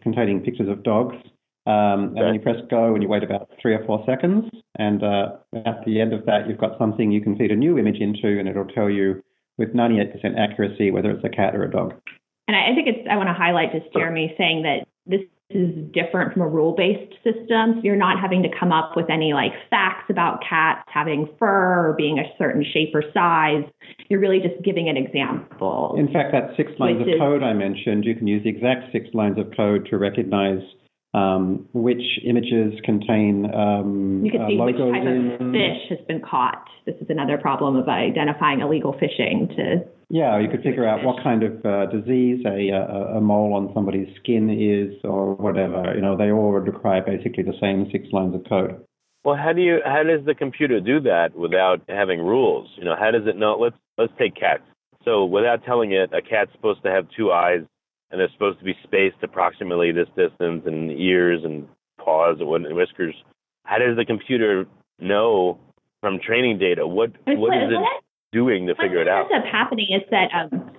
containing 0.02 0.40
pictures 0.40 0.68
of 0.68 0.82
dogs, 0.82 1.16
um, 1.66 2.16
and 2.16 2.16
then 2.16 2.34
you 2.34 2.40
press 2.40 2.56
go 2.70 2.94
and 2.94 3.02
you 3.02 3.08
wait 3.08 3.22
about 3.22 3.50
three 3.60 3.74
or 3.74 3.84
four 3.84 4.02
seconds. 4.06 4.50
And 4.78 5.02
uh, 5.02 5.36
at 5.66 5.84
the 5.84 6.00
end 6.00 6.12
of 6.12 6.24
that, 6.26 6.48
you've 6.48 6.58
got 6.58 6.78
something 6.78 7.12
you 7.12 7.20
can 7.20 7.36
feed 7.36 7.50
a 7.50 7.56
new 7.56 7.78
image 7.78 8.00
into, 8.00 8.38
and 8.38 8.48
it'll 8.48 8.64
tell 8.64 8.90
you 8.90 9.22
with 9.58 9.74
98% 9.74 10.38
accuracy 10.38 10.90
whether 10.90 11.10
it's 11.10 11.24
a 11.24 11.28
cat 11.28 11.54
or 11.54 11.64
a 11.64 11.70
dog. 11.70 11.94
And 12.48 12.56
I 12.56 12.74
think 12.74 12.88
it's, 12.88 13.06
I 13.08 13.16
want 13.16 13.28
to 13.28 13.34
highlight 13.34 13.72
just 13.72 13.92
Jeremy 13.92 14.34
saying 14.36 14.62
that 14.62 14.88
this 15.06 15.20
is 15.50 15.74
different 15.92 16.32
from 16.32 16.42
a 16.42 16.48
rule 16.48 16.74
based 16.76 17.12
system. 17.24 17.74
So 17.74 17.80
you're 17.82 17.96
not 17.96 18.20
having 18.20 18.42
to 18.42 18.48
come 18.58 18.72
up 18.72 18.96
with 18.96 19.10
any 19.10 19.32
like 19.32 19.52
facts 19.68 20.08
about 20.08 20.42
cats 20.48 20.88
having 20.92 21.28
fur 21.38 21.90
or 21.90 21.94
being 21.96 22.18
a 22.18 22.24
certain 22.38 22.64
shape 22.64 22.94
or 22.94 23.02
size. 23.12 23.64
You're 24.08 24.20
really 24.20 24.40
just 24.40 24.62
giving 24.64 24.88
an 24.88 24.96
example. 24.96 25.94
In 25.98 26.12
fact, 26.12 26.32
that 26.32 26.56
six 26.56 26.72
lines 26.78 27.00
of 27.02 27.08
is, 27.08 27.18
code 27.18 27.42
I 27.42 27.52
mentioned, 27.52 28.04
you 28.04 28.14
can 28.14 28.26
use 28.26 28.42
the 28.44 28.50
exact 28.50 28.92
six 28.92 29.08
lines 29.12 29.38
of 29.38 29.46
code 29.56 29.86
to 29.90 29.98
recognize 29.98 30.62
um, 31.12 31.66
which 31.72 32.02
images 32.24 32.74
contain 32.84 33.50
um, 33.52 34.22
you 34.24 34.30
can 34.30 34.46
see 34.48 34.58
uh, 34.60 34.64
which 34.64 34.76
type 34.76 35.02
in. 35.02 35.32
of 35.32 35.52
fish 35.52 35.82
has 35.90 35.98
been 36.06 36.20
caught. 36.20 36.64
This 36.86 36.94
is 37.00 37.06
another 37.10 37.36
problem 37.36 37.76
of 37.76 37.88
identifying 37.88 38.60
illegal 38.60 38.92
fishing. 38.92 39.48
To 39.56 39.84
yeah, 40.08 40.38
you 40.38 40.48
could 40.48 40.62
figure 40.62 40.86
out 40.86 41.04
what 41.04 41.22
kind 41.22 41.42
of 41.42 41.64
uh, 41.64 41.86
disease 41.86 42.44
a, 42.46 42.70
a, 42.70 43.18
a 43.18 43.20
mole 43.20 43.54
on 43.54 43.70
somebody's 43.74 44.08
skin 44.16 44.50
is, 44.50 44.98
or 45.04 45.34
whatever. 45.34 45.94
You 45.94 46.00
know, 46.00 46.16
they 46.16 46.30
all 46.30 46.52
require 46.52 47.02
basically 47.02 47.42
the 47.42 47.58
same 47.60 47.88
six 47.90 48.06
lines 48.12 48.34
of 48.34 48.44
code. 48.48 48.84
Well, 49.24 49.36
how 49.36 49.52
do 49.52 49.60
you 49.60 49.80
how 49.84 50.02
does 50.02 50.24
the 50.24 50.34
computer 50.34 50.80
do 50.80 51.00
that 51.00 51.34
without 51.34 51.82
having 51.88 52.20
rules? 52.20 52.68
You 52.76 52.84
know, 52.84 52.96
how 52.98 53.10
does 53.10 53.26
it 53.26 53.36
know? 53.36 53.56
Let's 53.58 53.76
let's 53.98 54.12
take 54.18 54.34
cats. 54.34 54.62
So 55.04 55.24
without 55.24 55.64
telling 55.64 55.92
it, 55.92 56.10
a 56.12 56.22
cat's 56.22 56.52
supposed 56.52 56.82
to 56.84 56.90
have 56.90 57.06
two 57.16 57.32
eyes 57.32 57.60
and 58.10 58.20
they're 58.20 58.30
supposed 58.32 58.58
to 58.58 58.64
be 58.64 58.74
spaced 58.82 59.16
approximately 59.22 59.92
this 59.92 60.08
distance 60.16 60.62
and 60.66 60.90
ears 60.92 61.42
and 61.44 61.68
paws 61.98 62.38
and 62.40 62.76
whiskers. 62.76 63.14
How 63.64 63.78
does 63.78 63.96
the 63.96 64.04
computer 64.04 64.66
know 64.98 65.58
from 66.00 66.18
training 66.18 66.58
data 66.58 66.86
what 66.86 67.10
what 67.26 67.56
is 67.56 67.70
it 67.70 68.04
doing 68.32 68.66
to 68.66 68.74
figure 68.74 69.00
it 69.00 69.08
out? 69.08 69.24
What 69.24 69.34
ends 69.34 69.46
up 69.46 69.52
happening 69.52 69.86
is 69.90 70.02
that 70.10 70.28
um, 70.34 70.70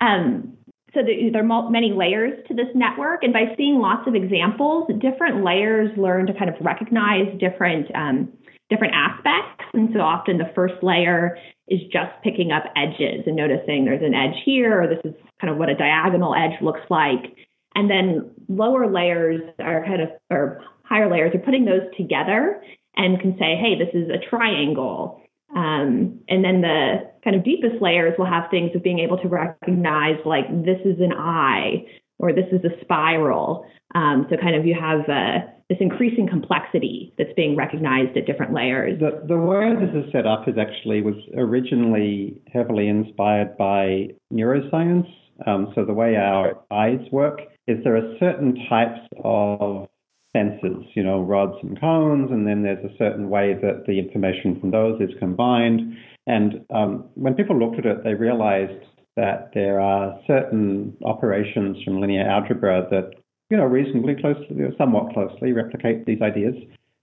um, 0.00 0.56
so 0.94 1.02
the, 1.02 1.30
there 1.30 1.48
are 1.48 1.70
many 1.70 1.92
layers 1.92 2.32
to 2.48 2.54
this 2.54 2.68
network, 2.74 3.22
and 3.22 3.32
by 3.32 3.54
seeing 3.56 3.78
lots 3.78 4.06
of 4.06 4.14
examples, 4.14 4.88
different 5.00 5.44
layers 5.44 5.90
learn 5.96 6.26
to 6.26 6.32
kind 6.32 6.48
of 6.48 6.56
recognize 6.60 7.26
different 7.38 7.86
um, 7.94 8.32
different 8.70 8.94
aspects. 8.94 9.64
And 9.74 9.90
so 9.92 10.00
often 10.00 10.38
the 10.38 10.50
first 10.54 10.74
layer 10.82 11.38
is 11.68 11.80
just 11.92 12.12
picking 12.22 12.52
up 12.52 12.64
edges 12.76 13.24
and 13.26 13.36
noticing 13.36 13.84
there's 13.84 14.02
an 14.02 14.14
edge 14.14 14.40
here, 14.44 14.82
or 14.82 14.86
this 14.86 15.00
is 15.04 15.14
kind 15.40 15.50
of 15.50 15.58
what 15.58 15.68
a 15.68 15.74
diagonal 15.74 16.34
edge 16.34 16.60
looks 16.62 16.82
like. 16.88 17.34
And 17.74 17.90
then 17.90 18.30
lower 18.48 18.90
layers 18.90 19.42
are 19.58 19.84
kind 19.84 20.02
of, 20.02 20.08
or 20.30 20.62
higher 20.84 21.10
layers 21.10 21.34
are 21.34 21.40
putting 21.40 21.64
those 21.64 21.82
together 21.96 22.62
and 22.94 23.20
can 23.20 23.36
say, 23.38 23.56
hey, 23.56 23.74
this 23.78 23.92
is 23.94 24.08
a 24.08 24.18
triangle. 24.30 25.20
Um, 25.54 26.20
and 26.28 26.44
then 26.44 26.60
the 26.62 27.10
kind 27.22 27.36
of 27.36 27.44
deepest 27.44 27.82
layers 27.82 28.14
will 28.18 28.26
have 28.26 28.50
things 28.50 28.70
of 28.74 28.82
being 28.82 29.00
able 29.00 29.18
to 29.18 29.28
recognize, 29.28 30.18
like, 30.24 30.48
this 30.64 30.80
is 30.84 31.00
an 31.00 31.12
eye 31.12 31.84
or 32.18 32.32
this 32.32 32.46
is 32.52 32.64
a 32.64 32.80
spiral. 32.82 33.66
Um, 33.94 34.26
so, 34.30 34.36
kind 34.36 34.56
of, 34.56 34.66
you 34.66 34.74
have 34.78 35.08
uh, 35.08 35.46
this 35.68 35.78
increasing 35.80 36.28
complexity 36.28 37.12
that's 37.18 37.32
being 37.36 37.56
recognized 37.56 38.16
at 38.16 38.26
different 38.26 38.52
layers. 38.52 38.98
The, 39.00 39.22
the 39.26 39.38
way 39.38 39.72
this 39.74 40.04
is 40.04 40.12
set 40.12 40.26
up 40.26 40.48
is 40.48 40.54
actually 40.58 41.02
was 41.02 41.16
originally 41.36 42.40
heavily 42.52 42.88
inspired 42.88 43.56
by 43.56 44.08
neuroscience. 44.32 45.06
Um, 45.46 45.72
so 45.74 45.84
the 45.84 45.92
way 45.92 46.16
our 46.16 46.58
eyes 46.70 47.00
work 47.12 47.40
is 47.66 47.78
there 47.84 47.96
are 47.96 48.16
certain 48.18 48.54
types 48.68 49.00
of 49.22 49.88
senses, 50.32 50.84
you 50.94 51.02
know, 51.02 51.20
rods 51.20 51.56
and 51.62 51.78
cones, 51.80 52.30
and 52.30 52.46
then 52.46 52.62
there's 52.62 52.84
a 52.84 52.96
certain 52.96 53.28
way 53.28 53.54
that 53.54 53.84
the 53.86 53.98
information 53.98 54.60
from 54.60 54.70
those 54.70 55.00
is 55.00 55.10
combined. 55.18 55.94
And 56.26 56.64
um, 56.74 57.08
when 57.14 57.34
people 57.34 57.58
looked 57.58 57.78
at 57.78 57.86
it, 57.86 58.04
they 58.04 58.14
realized 58.14 58.84
that 59.16 59.50
there 59.54 59.80
are 59.80 60.18
certain 60.26 60.96
operations 61.04 61.82
from 61.82 62.00
linear 62.00 62.28
algebra 62.28 62.86
that 62.90 63.12
you 63.50 63.56
know, 63.56 63.64
reasonably 63.64 64.14
closely, 64.14 64.62
or 64.62 64.72
somewhat 64.76 65.12
closely 65.12 65.52
replicate 65.52 66.04
these 66.06 66.20
ideas. 66.20 66.54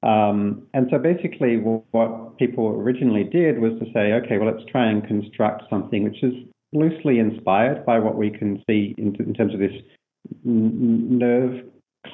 Um, 0.04 0.68
and 0.74 0.88
so 0.92 0.98
basically, 0.98 1.58
what 1.58 2.38
people 2.38 2.68
originally 2.68 3.24
did 3.24 3.60
was 3.60 3.72
to 3.80 3.86
say, 3.94 4.12
okay, 4.14 4.38
well, 4.38 4.54
let's 4.54 4.70
try 4.70 4.90
and 4.90 5.06
construct 5.08 5.64
something 5.70 6.04
which 6.04 6.22
is 6.22 6.34
loosely 6.74 7.20
inspired 7.20 7.86
by 7.86 8.00
what 8.00 8.18
we 8.18 8.30
can 8.30 8.62
see 8.68 8.94
in, 8.98 9.16
in 9.16 9.34
terms 9.34 9.54
of 9.54 9.60
this 9.60 9.72
nerve 10.44 11.64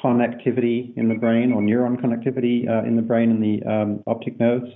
connectivity 0.04 0.96
in 0.96 1.10
the 1.10 1.16
brain 1.16 1.52
or 1.52 1.62
neuron 1.62 2.00
connectivity 2.00 2.70
uh, 2.70 2.86
in 2.88 2.96
the 2.96 3.02
brain 3.02 3.32
and 3.32 3.42
the 3.42 3.64
um, 3.68 4.04
optic 4.06 4.40
nerves. 4.40 4.70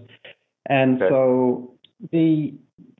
And 0.68 1.02
okay. 1.02 1.10
so 1.10 1.76
the 2.12 2.54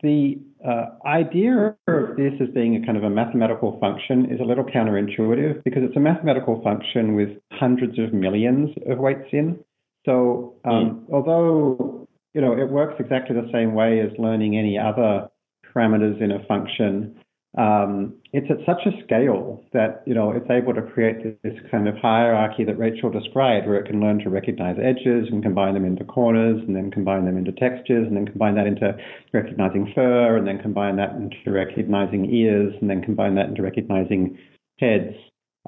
the 0.04 0.38
uh, 0.68 0.86
idea 1.06 1.76
of 1.88 2.16
this 2.16 2.34
as 2.42 2.48
being 2.54 2.82
a 2.82 2.86
kind 2.86 2.98
of 2.98 3.04
a 3.04 3.10
mathematical 3.10 3.78
function 3.80 4.32
is 4.32 4.40
a 4.40 4.44
little 4.44 4.64
counterintuitive 4.64 5.64
because 5.64 5.84
it's 5.84 5.96
a 5.96 6.00
mathematical 6.00 6.62
function 6.64 7.16
with 7.16 7.30
hundreds 7.52 8.00
of 8.00 8.14
millions 8.14 8.70
of 8.90 8.98
weights 8.98 9.28
in. 9.32 9.60
So 10.06 10.56
um, 10.66 11.06
mm. 11.10 11.14
although 11.14 12.08
you 12.34 12.42
know 12.42 12.54
it 12.54 12.70
works 12.70 12.96
exactly 13.00 13.36
the 13.36 13.50
same 13.52 13.74
way 13.74 14.00
as 14.00 14.12
learning 14.18 14.58
any 14.58 14.78
other 14.78 15.30
parameters 15.74 16.22
in 16.22 16.32
a 16.32 16.46
function, 16.46 17.20
um, 17.58 18.16
it's 18.32 18.48
at 18.50 18.66
such 18.66 18.82
a 18.88 19.04
scale 19.04 19.64
that 19.74 20.02
you 20.08 20.16
know 20.16 20.32
it's 20.32 20.50
able 20.50 20.74
to 20.74 20.82
create 20.82 21.42
this 21.44 21.54
kind 21.70 21.88
of 21.88 21.96
hierarchy 21.98 22.64
that 22.64 22.80
Rachel 22.80 23.12
described, 23.12 23.68
where 23.68 23.78
it 23.78 23.86
can 23.86 24.00
learn 24.00 24.20
to 24.20 24.30
recognize 24.30 24.78
edges 24.82 25.28
and 25.32 25.44
combine 25.44 25.76
them 25.76 25.86
into 25.86 26.04
corners, 26.04 26.60
and 26.66 26.76
then 26.76 26.90
combine 26.90 27.26
them 27.26 27.38
into 27.38 27.52
textures, 27.52 28.08
and 28.08 28.18
then 28.18 28.26
combine 28.26 28.56
that 28.56 28.66
into 28.66 28.98
recognizing 29.34 29.92
fur, 29.94 30.36
and 30.36 30.48
then 30.48 30.60
combine 30.60 30.96
that 30.96 31.12
into 31.12 31.52
recognizing 31.52 32.26
ears, 32.34 32.74
and 32.82 32.90
then 32.90 33.04
combine 33.04 33.36
that 33.36 33.50
into 33.50 33.62
recognizing 33.62 34.36
heads. 34.80 35.14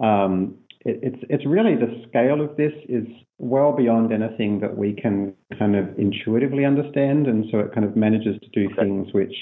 Um, 0.02 0.56
it, 0.86 1.00
it's 1.04 1.24
it's 1.30 1.46
really 1.46 1.76
the 1.76 2.04
scale 2.10 2.42
of 2.42 2.58
this 2.58 2.74
is 2.90 3.06
well 3.38 3.74
beyond 3.74 4.12
anything 4.12 4.60
that 4.62 4.76
we 4.76 4.94
can 4.94 5.36
kind 5.60 5.76
of 5.76 6.00
intuitively 6.00 6.66
understand, 6.66 7.28
and 7.28 7.46
so 7.52 7.60
it 7.60 7.76
kind 7.76 7.86
of 7.86 7.96
manages 7.96 8.40
to 8.42 8.50
do 8.50 8.74
things 8.76 9.14
which 9.14 9.36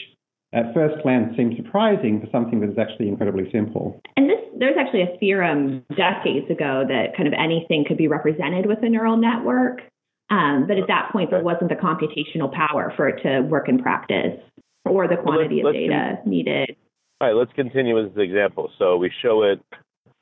at 0.53 0.73
first 0.73 1.01
glance 1.01 1.35
seems 1.35 1.55
surprising 1.57 2.21
for 2.21 2.27
something 2.31 2.59
that 2.61 2.69
is 2.69 2.77
actually 2.77 3.07
incredibly 3.07 3.49
simple. 3.51 3.99
And 4.15 4.29
this, 4.29 4.39
there's 4.57 4.77
actually 4.77 5.01
a 5.01 5.17
theorem 5.19 5.83
decades 5.95 6.49
ago 6.49 6.85
that 6.87 7.17
kind 7.17 7.27
of 7.27 7.33
anything 7.33 7.85
could 7.87 7.97
be 7.97 8.07
represented 8.07 8.65
with 8.67 8.79
a 8.83 8.89
neural 8.89 9.17
network. 9.17 9.81
Um, 10.29 10.65
but 10.67 10.77
at 10.77 10.87
that 10.87 11.09
point, 11.11 11.31
there 11.31 11.43
wasn't 11.43 11.69
the 11.69 11.75
computational 11.75 12.51
power 12.51 12.93
for 12.95 13.07
it 13.07 13.21
to 13.23 13.41
work 13.41 13.67
in 13.67 13.79
practice 13.79 14.39
or 14.85 15.07
the 15.07 15.17
quantity 15.17 15.61
well, 15.63 15.69
of 15.69 15.75
data 15.75 16.19
con- 16.21 16.29
needed. 16.29 16.75
All 17.19 17.27
right, 17.27 17.35
let's 17.35 17.53
continue 17.53 17.95
with 17.95 18.15
the 18.15 18.21
example. 18.21 18.71
So 18.77 18.97
we 18.97 19.11
show 19.21 19.43
it 19.43 19.61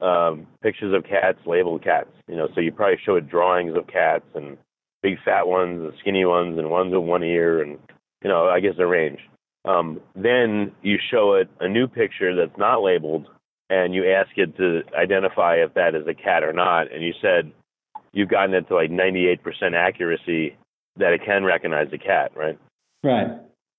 um, 0.01 0.47
pictures 0.63 0.93
of 0.95 1.03
cats, 1.03 1.39
labeled 1.45 1.83
cats. 1.83 2.09
You 2.27 2.35
know, 2.35 2.47
so 2.55 2.61
you 2.61 2.71
probably 2.71 2.97
show 3.05 3.15
it 3.15 3.29
drawings 3.29 3.75
of 3.75 3.87
cats 3.87 4.25
and 4.33 4.57
big 5.03 5.17
fat 5.25 5.47
ones 5.47 5.81
and 5.81 5.93
skinny 5.99 6.25
ones 6.25 6.57
and 6.57 6.69
ones 6.69 6.93
with 6.93 7.03
one 7.03 7.23
ear 7.23 7.61
and 7.61 7.77
you 8.23 8.29
know, 8.29 8.47
I 8.47 8.59
guess 8.59 8.75
a 8.77 8.85
range. 8.85 9.19
Um, 9.65 10.01
then 10.15 10.71
you 10.81 10.97
show 11.11 11.33
it 11.33 11.49
a 11.59 11.67
new 11.67 11.87
picture 11.87 12.35
that's 12.35 12.57
not 12.57 12.81
labeled, 12.81 13.27
and 13.69 13.93
you 13.93 14.09
ask 14.11 14.29
it 14.35 14.57
to 14.57 14.81
identify 14.97 15.55
if 15.55 15.73
that 15.75 15.95
is 15.95 16.07
a 16.07 16.13
cat 16.13 16.43
or 16.43 16.53
not. 16.53 16.91
And 16.91 17.03
you 17.03 17.13
said 17.21 17.51
you've 18.11 18.29
gotten 18.29 18.53
it 18.53 18.67
to 18.67 18.75
like 18.75 18.89
98% 18.89 19.39
accuracy 19.75 20.57
that 20.97 21.13
it 21.13 21.21
can 21.25 21.43
recognize 21.43 21.87
a 21.93 21.97
cat, 21.97 22.31
right? 22.35 22.57
Right, 23.03 23.27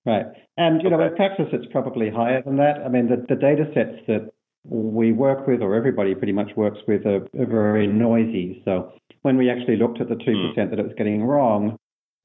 right. 0.06 0.26
And 0.56 0.82
you 0.82 0.88
okay. 0.88 0.96
know, 0.96 1.06
in 1.06 1.16
practice, 1.16 1.46
it's 1.52 1.70
probably 1.70 2.10
higher 2.10 2.42
than 2.42 2.56
that. 2.56 2.82
I 2.84 2.88
mean, 2.88 3.08
the, 3.08 3.24
the 3.28 3.38
data 3.38 3.64
sets 3.74 3.98
that 4.06 4.30
we 4.64 5.12
work 5.12 5.46
with, 5.46 5.60
or 5.60 5.74
everybody 5.74 6.14
pretty 6.14 6.32
much 6.32 6.50
works 6.56 6.78
with, 6.86 7.04
are, 7.06 7.26
are 7.38 7.46
very 7.46 7.86
noisy. 7.86 8.62
So 8.64 8.92
when 9.22 9.36
we 9.36 9.50
actually 9.50 9.76
looked 9.76 10.00
at 10.00 10.08
the 10.08 10.14
2% 10.14 10.24
mm. 10.24 10.70
that 10.70 10.78
it 10.78 10.82
was 10.82 10.94
getting 10.96 11.24
wrong, 11.24 11.78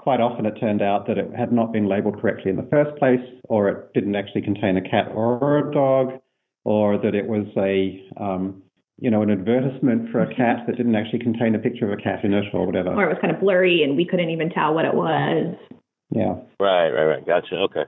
quite 0.07 0.21
often 0.21 0.45
it 0.45 0.53
turned 0.57 0.81
out 0.81 1.05
that 1.05 1.17
it 1.17 1.29
had 1.37 1.51
not 1.51 1.73
been 1.73 1.85
labeled 1.85 2.17
correctly 2.21 2.49
in 2.49 2.55
the 2.55 2.65
first 2.71 2.97
place, 2.97 3.19
or 3.49 3.67
it 3.67 3.93
didn't 3.93 4.15
actually 4.15 4.41
contain 4.41 4.77
a 4.77 4.81
cat 4.81 5.11
or 5.13 5.67
a 5.67 5.73
dog, 5.73 6.21
or 6.63 6.97
that 6.97 7.13
it 7.13 7.27
was 7.27 7.45
a 7.57 7.99
um, 8.15 8.63
you 8.99 9.11
know, 9.11 9.21
an 9.21 9.29
advertisement 9.29 10.09
for 10.09 10.21
a 10.21 10.33
cat 10.39 10.63
that 10.65 10.77
didn't 10.77 10.95
actually 10.95 11.19
contain 11.19 11.55
a 11.55 11.59
picture 11.59 11.91
of 11.91 11.99
a 11.99 12.01
cat 12.01 12.23
in 12.23 12.33
it 12.33 12.45
or 12.53 12.65
whatever. 12.65 12.93
Or 12.93 13.03
it 13.03 13.09
was 13.09 13.17
kind 13.19 13.35
of 13.35 13.41
blurry 13.41 13.83
and 13.83 13.97
we 13.97 14.05
couldn't 14.05 14.29
even 14.29 14.49
tell 14.49 14.73
what 14.73 14.85
it 14.85 14.93
was. 14.93 15.57
Yeah. 16.15 16.35
Right, 16.57 16.87
right, 16.87 17.03
right. 17.03 17.25
Gotcha. 17.25 17.55
Okay. 17.67 17.83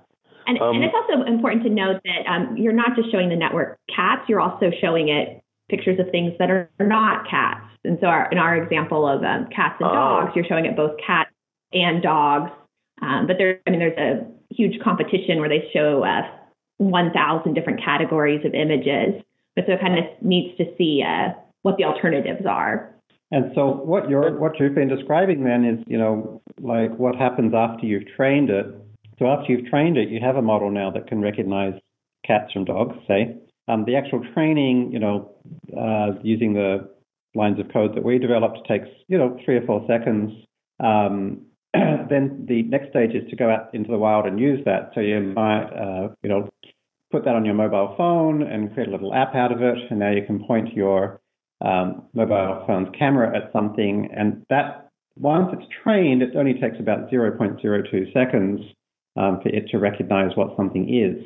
And, 0.45 0.59
um, 0.59 0.75
and 0.75 0.83
it's 0.83 0.93
also 0.93 1.23
important 1.23 1.63
to 1.63 1.69
note 1.69 2.01
that 2.03 2.29
um, 2.29 2.57
you're 2.57 2.73
not 2.73 2.97
just 2.97 3.13
showing 3.13 3.29
the 3.29 3.37
network 3.37 3.79
cats, 3.87 4.27
you're 4.27 4.41
also 4.41 4.71
showing 4.81 5.07
it 5.07 5.41
pictures 5.69 5.97
of 6.01 6.11
things 6.11 6.33
that 6.37 6.51
are 6.51 6.69
not 6.81 7.29
cats. 7.29 7.63
And 7.85 7.97
so 8.01 8.07
our, 8.07 8.29
in 8.29 8.37
our 8.37 8.61
example 8.61 9.07
of 9.07 9.23
um, 9.23 9.47
cats 9.55 9.75
and 9.79 9.89
oh. 9.89 9.93
dogs, 9.93 10.31
you're 10.35 10.45
showing 10.49 10.65
it 10.65 10.75
both 10.75 10.99
cats 10.99 11.31
and 11.73 12.01
dogs. 12.01 12.51
Um, 13.01 13.27
but 13.27 13.37
there, 13.37 13.59
I 13.65 13.69
mean, 13.69 13.79
there's 13.79 13.97
a 13.97 14.53
huge 14.53 14.79
competition 14.81 15.39
where 15.39 15.49
they 15.49 15.69
show 15.73 16.03
uh, 16.03 16.21
1,000 16.77 17.53
different 17.53 17.83
categories 17.83 18.45
of 18.45 18.53
images. 18.53 19.21
But 19.55 19.65
so 19.67 19.73
it 19.73 19.81
kind 19.81 19.99
of 19.99 20.05
needs 20.21 20.57
to 20.57 20.65
see 20.77 21.03
uh, 21.05 21.33
what 21.61 21.77
the 21.77 21.83
alternatives 21.83 22.45
are. 22.47 22.93
And 23.31 23.51
so 23.53 23.67
what 23.67 24.09
you're 24.09 24.39
what 24.39 24.59
you've 24.59 24.73
been 24.73 24.87
describing 24.87 25.43
then 25.43 25.63
is, 25.63 25.83
you 25.85 25.97
know, 25.97 26.41
like 26.61 26.95
what 26.97 27.15
happens 27.15 27.53
after 27.53 27.85
you've 27.85 28.07
trained 28.15 28.49
it. 28.49 28.65
So 29.19 29.27
after 29.27 29.51
you've 29.51 29.69
trained 29.69 29.97
it, 29.97 30.09
you 30.09 30.19
have 30.19 30.35
a 30.35 30.41
model 30.41 30.71
now 30.71 30.89
that 30.91 31.07
can 31.07 31.21
recognize 31.21 31.73
cats 32.25 32.51
from 32.53 32.65
dogs, 32.65 32.95
say. 33.07 33.35
Um, 33.67 33.85
the 33.85 33.95
actual 33.95 34.25
training, 34.33 34.91
you 34.91 34.99
know, 34.99 35.31
uh, 35.77 36.19
using 36.23 36.53
the 36.53 36.89
lines 37.35 37.59
of 37.59 37.71
code 37.71 37.95
that 37.95 38.03
we 38.03 38.17
developed 38.17 38.67
takes, 38.67 38.87
you 39.07 39.17
know, 39.17 39.37
three 39.45 39.57
or 39.57 39.65
four 39.65 39.85
seconds. 39.87 40.31
Um, 40.79 41.45
then 42.09 42.45
the 42.47 42.63
next 42.63 42.89
stage 42.89 43.11
is 43.11 43.29
to 43.29 43.35
go 43.35 43.49
out 43.49 43.73
into 43.73 43.91
the 43.91 43.97
wild 43.97 44.25
and 44.25 44.39
use 44.39 44.59
that. 44.65 44.91
So 44.95 45.01
you 45.01 45.19
might, 45.21 45.65
uh, 45.65 46.09
you 46.23 46.29
know, 46.29 46.49
put 47.11 47.25
that 47.25 47.35
on 47.35 47.45
your 47.45 47.55
mobile 47.55 47.95
phone 47.97 48.43
and 48.43 48.73
create 48.73 48.89
a 48.89 48.91
little 48.91 49.13
app 49.13 49.35
out 49.35 49.51
of 49.51 49.61
it, 49.61 49.77
and 49.89 49.99
now 49.99 50.11
you 50.11 50.25
can 50.25 50.43
point 50.45 50.73
your 50.73 51.21
um, 51.61 52.03
mobile 52.13 52.63
phone's 52.65 52.89
camera 52.97 53.35
at 53.35 53.51
something, 53.51 54.09
and 54.15 54.45
that 54.49 54.89
once 55.17 55.49
it's 55.53 55.67
trained, 55.83 56.21
it 56.21 56.35
only 56.35 56.53
takes 56.53 56.79
about 56.79 57.11
0.02 57.11 58.13
seconds 58.13 58.61
um, 59.17 59.39
for 59.41 59.49
it 59.49 59.67
to 59.69 59.77
recognize 59.77 60.31
what 60.35 60.55
something 60.55 60.87
is. 60.93 61.21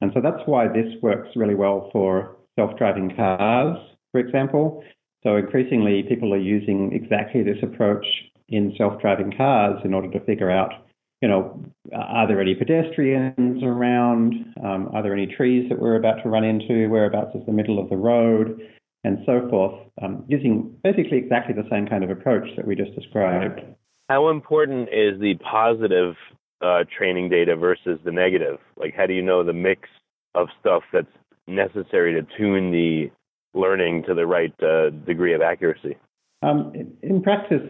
And 0.00 0.12
so 0.14 0.20
that's 0.20 0.42
why 0.46 0.68
this 0.68 0.92
works 1.02 1.30
really 1.34 1.54
well 1.54 1.88
for 1.92 2.36
self-driving 2.56 3.16
cars, 3.16 3.78
for 4.12 4.20
example. 4.20 4.84
So 5.22 5.36
increasingly, 5.36 6.02
people 6.02 6.32
are 6.34 6.38
using 6.38 6.92
exactly 6.92 7.42
this 7.42 7.56
approach 7.62 8.04
in 8.48 8.74
self-driving 8.76 9.34
cars 9.36 9.80
in 9.84 9.94
order 9.94 10.10
to 10.10 10.24
figure 10.24 10.50
out, 10.50 10.72
you 11.20 11.28
know, 11.28 11.60
are 11.92 12.28
there 12.28 12.40
any 12.40 12.54
pedestrians 12.54 13.62
around? 13.62 14.34
Um, 14.64 14.90
are 14.92 15.02
there 15.02 15.12
any 15.12 15.26
trees 15.26 15.68
that 15.68 15.78
we're 15.78 15.96
about 15.96 16.22
to 16.22 16.28
run 16.28 16.44
into? 16.44 16.88
Whereabouts 16.88 17.34
is 17.34 17.44
the 17.46 17.52
middle 17.52 17.78
of 17.78 17.90
the 17.90 17.96
road? 17.96 18.60
And 19.04 19.18
so 19.26 19.48
forth, 19.48 19.74
um, 20.02 20.24
using 20.28 20.76
basically 20.82 21.18
exactly 21.18 21.54
the 21.54 21.68
same 21.70 21.86
kind 21.86 22.04
of 22.04 22.10
approach 22.10 22.48
that 22.56 22.66
we 22.66 22.74
just 22.74 22.94
described. 22.94 23.60
How 24.08 24.28
important 24.28 24.88
is 24.88 25.20
the 25.20 25.34
positive 25.34 26.14
uh, 26.60 26.84
training 26.96 27.28
data 27.28 27.56
versus 27.56 27.98
the 28.04 28.12
negative? 28.12 28.58
Like, 28.76 28.94
how 28.96 29.06
do 29.06 29.12
you 29.12 29.22
know 29.22 29.44
the 29.44 29.52
mix 29.52 29.88
of 30.34 30.48
stuff 30.60 30.82
that's 30.92 31.06
necessary 31.46 32.14
to 32.14 32.26
tune 32.36 32.70
the 32.70 33.10
learning 33.54 34.04
to 34.04 34.14
the 34.14 34.26
right 34.26 34.54
uh, 34.62 34.90
degree 34.90 35.34
of 35.34 35.42
accuracy? 35.42 35.96
Um, 36.42 36.72
in 37.02 37.22
practice, 37.22 37.68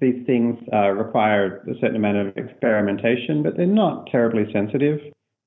these 0.00 0.24
things 0.24 0.56
uh, 0.72 0.90
require 0.90 1.64
a 1.68 1.74
certain 1.80 1.96
amount 1.96 2.16
of 2.18 2.36
experimentation, 2.36 3.42
but 3.42 3.56
they're 3.56 3.66
not 3.66 4.06
terribly 4.10 4.44
sensitive. 4.52 5.00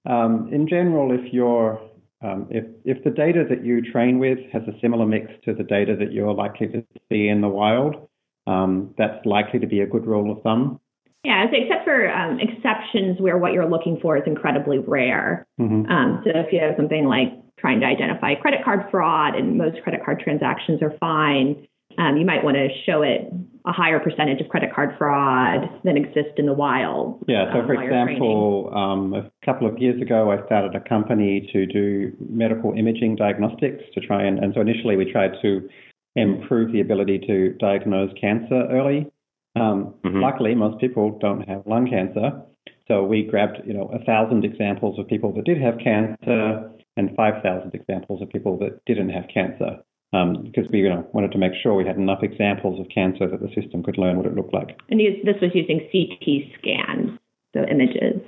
Um, 0.06 0.50
in 0.52 0.68
general, 0.68 1.12
if 1.12 1.34
you're 1.34 1.80
um, 2.22 2.48
if 2.50 2.66
if 2.84 3.04
the 3.04 3.12
data 3.12 3.46
that 3.50 3.64
you 3.64 3.82
train 3.82 4.20
with 4.20 4.40
has 4.52 4.64
a 4.64 4.78
similar 4.82 5.06
mix 5.06 5.32
to 5.46 5.54
the 5.54 5.64
data 5.64 5.96
that 5.98 6.12
you're 6.12 6.34
likely 6.34 6.68
to 6.68 6.84
see 7.10 7.28
in 7.28 7.42
the 7.42 7.48
wild, 7.48 8.10
um, 8.48 8.94
that's 8.98 9.26
likely 9.26 9.60
to 9.60 9.68
be 9.68 9.82
a 9.82 9.88
good 9.88 10.06
rule 10.06 10.36
of 10.36 10.42
thumb. 10.42 10.80
Yeah, 11.24 11.46
so 11.52 11.58
except 11.58 11.84
for 11.84 12.10
um, 12.10 12.40
exceptions 12.40 13.20
where 13.20 13.38
what 13.38 13.54
you're 13.54 13.70
looking 13.70 14.00
for 14.02 14.18
is 14.18 14.24
incredibly 14.26 14.80
rare. 14.80 15.46
Mm-hmm. 15.60 15.92
Um, 15.92 16.22
so 16.24 16.32
if 16.34 16.54
you 16.54 16.60
have 16.60 16.76
something 16.78 17.06
like 17.06 17.34
trying 17.60 17.80
to 17.82 17.86
identify 17.86 18.36
credit 18.36 18.64
card 18.64 18.86
fraud 18.90 19.36
and 19.36 19.58
most 19.58 19.82
credit 19.84 20.04
card 20.04 20.22
transactions 20.22 20.82
are 20.82 20.96
fine, 21.00 21.68
um, 21.98 22.18
you 22.18 22.26
might 22.26 22.44
want 22.44 22.58
to 22.58 22.68
show 22.86 23.02
it 23.02 23.32
a 23.66 23.72
higher 23.72 24.00
percentage 24.00 24.40
of 24.40 24.48
credit 24.50 24.74
card 24.74 24.96
fraud 24.98 25.70
than 25.84 25.98
exists 25.98 26.34
in 26.38 26.46
the 26.46 26.54
wild. 26.54 27.24
Yeah, 27.28 27.52
so 27.52 27.60
um, 27.60 27.68
for 27.68 27.74
example, 27.74 28.72
um, 28.74 29.14
a 29.14 29.30
couple 29.46 29.68
of 29.68 29.78
years 29.78 30.02
ago, 30.02 30.32
I 30.32 30.46
started 30.46 30.76
a 30.76 30.88
company 30.88 31.50
to 31.52 31.66
do 31.66 32.14
medical 32.30 32.74
imaging 32.74 33.16
diagnostics 33.16 33.84
to 33.94 34.00
try 34.00 34.24
and, 34.24 34.40
and 34.40 34.54
so 34.54 34.62
initially 34.62 34.96
we 34.96 35.12
tried 35.12 35.32
to 35.42 35.68
improve 36.16 36.72
the 36.72 36.82
ability 36.82 37.20
to 37.28 37.54
diagnose 37.60 38.12
cancer 38.20 38.68
early. 38.72 39.12
Um, 39.56 39.96
mm-hmm. 40.06 40.22
Luckily, 40.22 40.56
most 40.56 40.80
people 40.80 41.18
don't 41.20 41.42
have 41.42 41.64
lung 41.66 41.90
cancer. 41.90 42.42
So 42.88 43.04
we 43.04 43.24
grabbed, 43.24 43.58
you 43.66 43.74
know, 43.74 43.92
a 43.94 44.04
thousand 44.06 44.46
examples 44.46 44.98
of 44.98 45.08
people 45.08 45.34
that 45.34 45.46
did 45.46 45.60
have 45.62 45.78
cancer 45.84 46.72
and 46.96 47.16
5,000 47.16 47.74
examples 47.74 48.22
of 48.22 48.30
people 48.30 48.58
that 48.60 48.84
didn't 48.86 49.10
have 49.10 49.26
cancer 49.34 49.80
um, 50.14 50.44
because 50.44 50.70
we 50.72 50.80
you 50.80 50.90
know, 50.90 51.08
wanted 51.14 51.32
to 51.32 51.38
make 51.38 51.52
sure 51.62 51.74
we 51.74 51.86
had 51.86 51.98
enough 51.98 52.24
examples 52.24 52.80
of 52.80 52.88
cancer 52.94 53.28
that 53.28 53.42
the 53.42 53.50
system 53.60 53.84
could 53.84 53.98
learn 53.98 54.18
what 54.18 54.26
it 54.26 54.36
looked 54.36 54.54
like. 54.54 54.78
And 54.90 55.00
this 55.00 55.36
was 55.42 55.52
using 55.54 55.80
CT 55.92 56.58
scans, 56.60 57.20
so 57.54 57.64
images. 57.70 58.22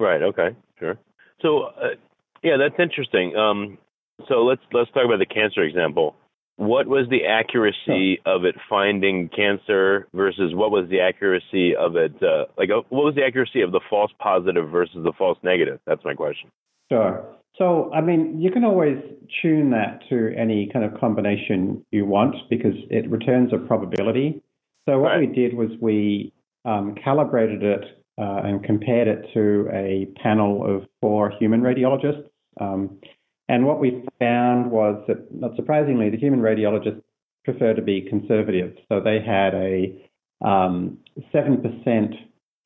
Right. 0.00 0.22
Okay. 0.22 0.56
Sure. 0.78 0.98
So, 1.42 1.64
uh, 1.64 1.96
yeah, 2.42 2.56
that's 2.58 2.80
interesting. 2.80 3.36
Um, 3.36 3.78
so 4.28 4.44
let's 4.44 4.62
let's 4.72 4.90
talk 4.92 5.04
about 5.04 5.18
the 5.18 5.26
cancer 5.26 5.62
example. 5.62 6.16
What 6.56 6.86
was 6.86 7.06
the 7.10 7.26
accuracy 7.26 8.18
sure. 8.24 8.34
of 8.34 8.46
it 8.46 8.54
finding 8.68 9.28
cancer 9.28 10.08
versus 10.14 10.54
what 10.54 10.70
was 10.70 10.88
the 10.88 11.00
accuracy 11.00 11.76
of 11.76 11.96
it? 11.96 12.14
Uh, 12.22 12.46
like, 12.56 12.70
uh, 12.70 12.80
what 12.88 13.04
was 13.04 13.14
the 13.14 13.24
accuracy 13.24 13.60
of 13.60 13.72
the 13.72 13.80
false 13.90 14.10
positive 14.18 14.70
versus 14.70 14.96
the 15.04 15.12
false 15.18 15.38
negative? 15.42 15.80
That's 15.86 16.02
my 16.02 16.14
question. 16.14 16.50
Sure. 16.90 17.26
So, 17.58 17.90
I 17.92 18.02
mean, 18.02 18.40
you 18.40 18.50
can 18.50 18.64
always 18.64 18.98
tune 19.40 19.70
that 19.70 20.02
to 20.10 20.34
any 20.36 20.68
kind 20.72 20.84
of 20.84 20.98
combination 21.00 21.84
you 21.90 22.04
want 22.04 22.36
because 22.50 22.74
it 22.90 23.10
returns 23.10 23.52
a 23.52 23.58
probability. 23.58 24.42
So, 24.86 24.98
what 24.98 25.08
right. 25.08 25.20
we 25.20 25.34
did 25.34 25.54
was 25.54 25.70
we 25.80 26.34
um, 26.66 26.94
calibrated 27.02 27.62
it 27.62 27.84
uh, 28.18 28.40
and 28.44 28.62
compared 28.62 29.08
it 29.08 29.26
to 29.32 29.68
a 29.72 30.06
panel 30.22 30.64
of 30.66 30.86
four 31.00 31.32
human 31.38 31.62
radiologists. 31.62 32.28
Um, 32.60 32.98
and 33.48 33.64
what 33.64 33.80
we 33.80 34.04
found 34.18 34.70
was 34.70 35.02
that, 35.08 35.34
not 35.34 35.56
surprisingly, 35.56 36.10
the 36.10 36.18
human 36.18 36.40
radiologists 36.40 37.02
prefer 37.44 37.72
to 37.72 37.82
be 37.82 38.02
conservative. 38.02 38.76
So, 38.90 39.00
they 39.00 39.20
had 39.24 39.54
a 39.54 39.96
um, 40.46 40.98
7% 41.34 42.14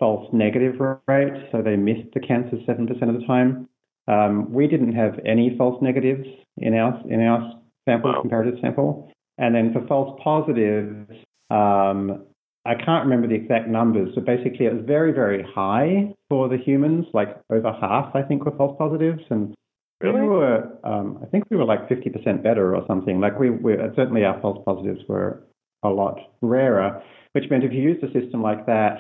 false 0.00 0.28
negative 0.32 0.80
rate. 1.06 1.48
So, 1.52 1.62
they 1.62 1.76
missed 1.76 2.12
the 2.12 2.20
cancer 2.20 2.56
7% 2.66 2.90
of 2.90 3.20
the 3.20 3.26
time. 3.26 3.68
Um, 4.10 4.52
we 4.52 4.66
didn't 4.66 4.94
have 4.94 5.20
any 5.24 5.54
false 5.56 5.80
negatives 5.80 6.26
in 6.56 6.74
our 6.74 7.00
in 7.08 7.20
our 7.20 7.52
sample, 7.88 8.12
wow. 8.12 8.20
comparative 8.20 8.54
sample. 8.60 9.12
And 9.38 9.54
then 9.54 9.72
for 9.72 9.86
false 9.86 10.18
positives, 10.22 11.10
um, 11.50 12.24
I 12.66 12.74
can't 12.74 13.04
remember 13.04 13.26
the 13.26 13.34
exact 13.34 13.68
numbers, 13.68 14.10
but 14.14 14.26
basically 14.26 14.66
it 14.66 14.74
was 14.74 14.84
very, 14.86 15.12
very 15.12 15.42
high 15.42 16.14
for 16.28 16.48
the 16.48 16.58
humans, 16.58 17.06
like 17.14 17.40
over 17.50 17.72
half, 17.72 18.14
I 18.14 18.22
think, 18.22 18.44
were 18.44 18.56
false 18.56 18.76
positives. 18.78 19.22
And 19.30 19.54
really? 20.00 20.20
we 20.20 20.28
were, 20.28 20.68
um, 20.84 21.20
I 21.22 21.26
think 21.26 21.44
we 21.50 21.56
were 21.56 21.64
like 21.64 21.88
50% 21.88 22.42
better 22.42 22.76
or 22.76 22.84
something. 22.86 23.18
Like 23.18 23.38
we, 23.38 23.48
we, 23.48 23.76
certainly 23.96 24.24
our 24.24 24.38
false 24.42 24.62
positives 24.66 25.00
were 25.08 25.42
a 25.82 25.88
lot 25.88 26.18
rarer, 26.42 27.02
which 27.32 27.44
meant 27.48 27.64
if 27.64 27.72
you 27.72 27.80
used 27.80 28.04
a 28.04 28.12
system 28.12 28.42
like 28.42 28.66
that, 28.66 28.98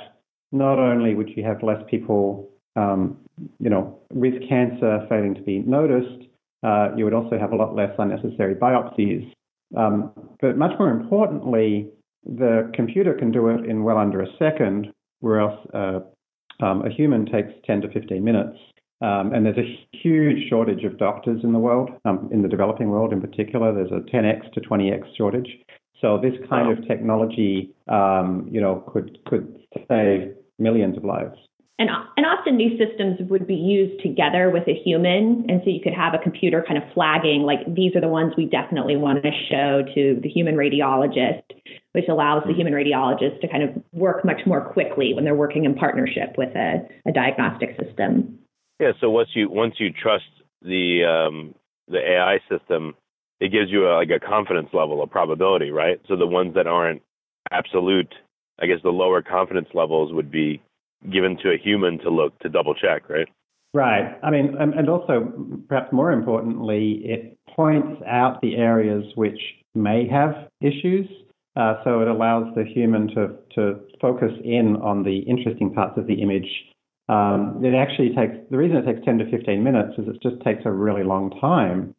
not 0.52 0.78
only 0.78 1.14
would 1.14 1.28
you 1.36 1.44
have 1.44 1.62
less 1.62 1.82
people 1.90 2.50
um, 2.76 3.18
you 3.58 3.70
know, 3.70 3.98
with 4.12 4.34
cancer 4.48 5.06
failing 5.08 5.34
to 5.34 5.42
be 5.42 5.60
noticed, 5.60 6.26
uh, 6.62 6.88
you 6.96 7.04
would 7.04 7.14
also 7.14 7.38
have 7.38 7.52
a 7.52 7.56
lot 7.56 7.74
less 7.74 7.92
unnecessary 7.98 8.54
biopsies. 8.54 9.32
Um, 9.76 10.12
but 10.40 10.56
much 10.56 10.78
more 10.78 10.90
importantly, 10.90 11.88
the 12.24 12.70
computer 12.74 13.14
can 13.14 13.30
do 13.30 13.48
it 13.48 13.64
in 13.64 13.82
well 13.82 13.98
under 13.98 14.20
a 14.20 14.26
second, 14.38 14.92
whereas 15.20 15.56
uh, 15.72 16.00
um, 16.60 16.84
a 16.84 16.90
human 16.90 17.24
takes 17.26 17.52
10 17.66 17.82
to 17.82 17.90
15 17.90 18.22
minutes. 18.22 18.58
Um, 19.02 19.32
and 19.32 19.46
there's 19.46 19.56
a 19.56 19.96
huge 19.96 20.50
shortage 20.50 20.84
of 20.84 20.98
doctors 20.98 21.42
in 21.42 21.52
the 21.54 21.58
world, 21.58 21.90
um, 22.04 22.28
in 22.30 22.42
the 22.42 22.48
developing 22.48 22.90
world 22.90 23.14
in 23.14 23.20
particular. 23.20 23.72
There's 23.72 23.92
a 23.92 24.04
10x 24.14 24.52
to 24.52 24.60
20x 24.60 25.16
shortage. 25.16 25.48
So 26.00 26.18
this 26.18 26.34
kind 26.48 26.68
wow. 26.68 26.72
of 26.74 26.86
technology, 26.86 27.70
um, 27.88 28.48
you 28.50 28.60
know, 28.60 28.84
could 28.92 29.18
could 29.26 29.58
save 29.88 30.34
millions 30.58 30.96
of 30.96 31.04
lives. 31.04 31.36
And, 31.80 31.88
and 32.18 32.26
often 32.26 32.58
these 32.58 32.78
systems 32.78 33.18
would 33.30 33.46
be 33.46 33.54
used 33.54 34.02
together 34.02 34.50
with 34.50 34.68
a 34.68 34.74
human. 34.74 35.46
And 35.48 35.62
so 35.64 35.70
you 35.70 35.80
could 35.82 35.94
have 35.94 36.12
a 36.12 36.18
computer 36.18 36.62
kind 36.68 36.76
of 36.76 36.84
flagging, 36.92 37.40
like, 37.40 37.60
these 37.74 37.96
are 37.96 38.02
the 38.02 38.08
ones 38.08 38.34
we 38.36 38.44
definitely 38.44 38.96
want 38.96 39.22
to 39.22 39.30
show 39.48 39.82
to 39.94 40.20
the 40.22 40.28
human 40.28 40.56
radiologist, 40.56 41.42
which 41.92 42.04
allows 42.06 42.44
the 42.46 42.52
human 42.52 42.74
radiologist 42.74 43.40
to 43.40 43.48
kind 43.48 43.62
of 43.62 43.70
work 43.92 44.26
much 44.26 44.42
more 44.44 44.60
quickly 44.60 45.14
when 45.14 45.24
they're 45.24 45.34
working 45.34 45.64
in 45.64 45.74
partnership 45.74 46.36
with 46.36 46.54
a, 46.54 46.86
a 47.08 47.12
diagnostic 47.12 47.70
system. 47.82 48.38
Yeah. 48.78 48.92
So 49.00 49.08
once 49.08 49.30
you 49.34 49.48
once 49.48 49.76
you 49.78 49.90
trust 49.90 50.24
the 50.60 51.04
um, 51.04 51.54
the 51.88 51.98
AI 51.98 52.40
system, 52.50 52.94
it 53.40 53.52
gives 53.52 53.70
you 53.70 53.88
a, 53.88 53.96
like 53.96 54.10
a 54.10 54.20
confidence 54.20 54.68
level, 54.74 55.02
a 55.02 55.06
probability, 55.06 55.70
right? 55.70 55.98
So 56.08 56.16
the 56.16 56.26
ones 56.26 56.54
that 56.56 56.66
aren't 56.66 57.00
absolute, 57.50 58.12
I 58.60 58.66
guess 58.66 58.78
the 58.82 58.90
lower 58.90 59.22
confidence 59.22 59.68
levels 59.72 60.12
would 60.12 60.30
be 60.30 60.62
given 61.12 61.36
to 61.42 61.50
a 61.50 61.56
human 61.56 61.98
to 62.00 62.10
look 62.10 62.38
to 62.40 62.48
double 62.48 62.74
check, 62.74 63.08
right? 63.08 63.28
Right. 63.72 64.18
I 64.22 64.30
mean, 64.30 64.56
and 64.58 64.88
also 64.88 65.32
perhaps 65.68 65.92
more 65.92 66.10
importantly, 66.10 67.02
it 67.04 67.38
points 67.54 68.02
out 68.06 68.40
the 68.42 68.56
areas 68.56 69.04
which 69.14 69.38
may 69.74 70.08
have 70.08 70.48
issues. 70.60 71.06
Uh, 71.56 71.74
so 71.84 72.00
it 72.00 72.08
allows 72.08 72.46
the 72.54 72.64
human 72.64 73.08
to, 73.08 73.28
to 73.54 73.80
focus 74.00 74.32
in 74.44 74.76
on 74.76 75.02
the 75.04 75.18
interesting 75.20 75.72
parts 75.72 75.98
of 75.98 76.06
the 76.06 76.14
image. 76.14 76.48
Um, 77.08 77.60
it 77.64 77.74
actually 77.74 78.10
takes, 78.14 78.34
the 78.50 78.56
reason 78.56 78.76
it 78.76 78.86
takes 78.86 79.04
10 79.04 79.18
to 79.18 79.30
15 79.30 79.62
minutes 79.62 79.98
is 79.98 80.06
it 80.08 80.22
just 80.22 80.42
takes 80.42 80.62
a 80.64 80.70
really 80.70 81.02
long 81.02 81.30
time 81.40 81.94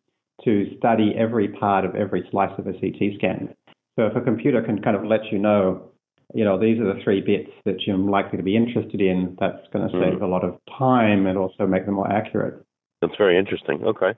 to 0.45 0.65
study 0.77 1.13
every 1.17 1.49
part 1.49 1.85
of 1.85 1.95
every 1.95 2.27
slice 2.31 2.57
of 2.57 2.67
a 2.67 2.73
CT 2.73 3.15
scan. 3.17 3.53
So 3.97 4.07
if 4.07 4.15
a 4.15 4.21
computer 4.21 4.61
can 4.61 4.81
kind 4.81 4.95
of 4.95 5.03
let 5.03 5.31
you 5.31 5.37
know 5.37 5.90
you 6.33 6.43
know, 6.43 6.59
these 6.59 6.79
are 6.79 6.93
the 6.93 6.99
three 7.03 7.21
bits 7.21 7.51
that 7.65 7.81
you're 7.85 7.97
likely 7.97 8.37
to 8.37 8.43
be 8.43 8.55
interested 8.55 9.01
in. 9.01 9.37
That's 9.39 9.67
going 9.73 9.87
to 9.87 9.93
save 9.93 10.19
mm. 10.19 10.21
a 10.21 10.27
lot 10.27 10.43
of 10.43 10.57
time 10.77 11.25
and 11.27 11.37
also 11.37 11.67
make 11.67 11.85
them 11.85 11.95
more 11.95 12.11
accurate. 12.11 12.63
That's 13.01 13.15
very 13.17 13.37
interesting. 13.37 13.83
Okay. 13.83 14.13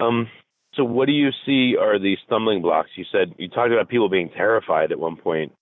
Um, 0.00 0.28
so, 0.74 0.84
what 0.84 1.06
do 1.06 1.12
you 1.12 1.30
see 1.46 1.76
are 1.80 1.98
the 1.98 2.16
stumbling 2.26 2.62
blocks? 2.62 2.90
You 2.96 3.04
said 3.10 3.34
you 3.38 3.48
talked 3.48 3.72
about 3.72 3.88
people 3.88 4.08
being 4.08 4.30
terrified 4.30 4.92
at 4.92 4.98
one 4.98 5.16
point. 5.16 5.52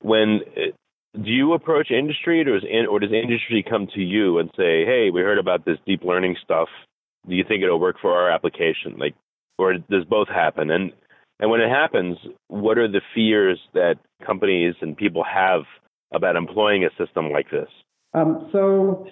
When 0.00 0.40
uh, 0.56 1.20
do 1.20 1.30
you 1.30 1.54
approach 1.54 1.90
industry, 1.90 2.40
or 2.42 2.44
does, 2.44 2.64
or 2.88 3.00
does 3.00 3.10
industry 3.12 3.64
come 3.68 3.88
to 3.94 4.00
you 4.00 4.38
and 4.38 4.50
say, 4.56 4.84
"Hey, 4.84 5.10
we 5.12 5.22
heard 5.22 5.38
about 5.38 5.64
this 5.64 5.78
deep 5.86 6.02
learning 6.04 6.36
stuff. 6.42 6.68
Do 7.28 7.34
you 7.34 7.44
think 7.46 7.62
it'll 7.62 7.80
work 7.80 7.96
for 8.00 8.12
our 8.12 8.30
application?" 8.30 8.96
Like, 8.98 9.14
or 9.58 9.74
does 9.74 10.04
both 10.08 10.28
happen? 10.28 10.70
And 10.70 10.92
And 11.40 11.50
when 11.50 11.60
it 11.60 11.70
happens, 11.70 12.18
what 12.48 12.78
are 12.78 12.88
the 12.88 13.00
fears 13.14 13.60
that 13.74 13.96
companies 14.26 14.74
and 14.80 14.96
people 14.96 15.24
have 15.24 15.62
about 16.12 16.36
employing 16.36 16.84
a 16.84 16.90
system 17.02 17.30
like 17.30 17.50
this? 17.50 17.68
Um, 18.14 18.48
so 18.52 19.06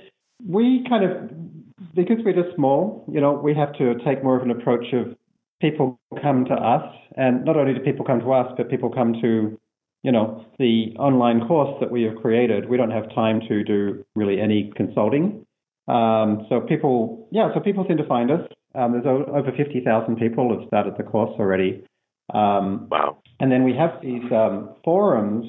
we 0.44 0.84
kind 0.88 1.04
of, 1.04 1.94
because 1.94 2.16
we're 2.24 2.40
just 2.42 2.56
small, 2.56 3.04
you 3.12 3.20
know, 3.20 3.32
we 3.32 3.54
have 3.54 3.72
to 3.74 3.94
take 4.04 4.24
more 4.24 4.36
of 4.36 4.42
an 4.42 4.50
approach 4.50 4.86
of 4.92 5.16
people 5.60 5.98
come 6.22 6.44
to 6.46 6.54
us, 6.54 6.92
and 7.16 7.44
not 7.44 7.56
only 7.56 7.74
do 7.74 7.80
people 7.80 8.04
come 8.04 8.20
to 8.20 8.32
us, 8.32 8.52
but 8.56 8.68
people 8.68 8.90
come 8.90 9.14
to, 9.22 9.58
you 10.02 10.12
know, 10.12 10.44
the 10.58 10.94
online 10.98 11.46
course 11.46 11.74
that 11.80 11.90
we 11.90 12.02
have 12.02 12.16
created. 12.16 12.68
We 12.68 12.76
don't 12.76 12.90
have 12.90 13.08
time 13.14 13.40
to 13.48 13.64
do 13.64 14.04
really 14.14 14.40
any 14.40 14.72
consulting. 14.76 15.46
Um, 15.88 16.46
so 16.48 16.60
people, 16.60 17.28
yeah, 17.30 17.50
so 17.54 17.60
people 17.60 17.84
seem 17.86 17.96
to 17.98 18.06
find 18.06 18.30
us. 18.30 18.40
Um, 18.74 18.92
there's 18.92 19.06
over 19.06 19.52
50,000 19.56 20.16
people 20.16 20.58
have 20.58 20.66
started 20.66 20.94
the 20.98 21.04
course 21.04 21.30
already. 21.38 21.84
Um, 22.32 22.88
wow. 22.90 23.18
And 23.40 23.52
then 23.52 23.64
we 23.64 23.74
have 23.74 24.00
these 24.02 24.30
um, 24.32 24.74
forums 24.84 25.46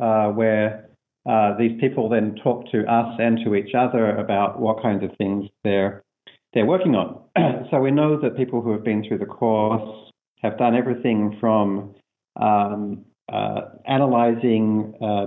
uh, 0.00 0.28
where 0.28 0.88
uh, 1.28 1.56
these 1.56 1.80
people 1.80 2.08
then 2.08 2.36
talk 2.42 2.70
to 2.72 2.84
us 2.90 3.14
and 3.18 3.38
to 3.44 3.54
each 3.54 3.74
other 3.74 4.16
about 4.16 4.60
what 4.60 4.82
kinds 4.82 5.04
of 5.04 5.10
things 5.16 5.48
they're 5.64 6.02
they're 6.52 6.66
working 6.66 6.94
on. 6.94 7.18
so 7.70 7.78
we 7.80 7.90
know 7.90 8.20
that 8.20 8.36
people 8.36 8.60
who 8.60 8.72
have 8.72 8.84
been 8.84 9.04
through 9.06 9.18
the 9.18 9.26
course 9.26 10.10
have 10.42 10.58
done 10.58 10.74
everything 10.74 11.36
from 11.40 11.94
um, 12.36 13.04
uh, 13.32 13.62
analyzing 13.86 14.94
uh, 15.00 15.26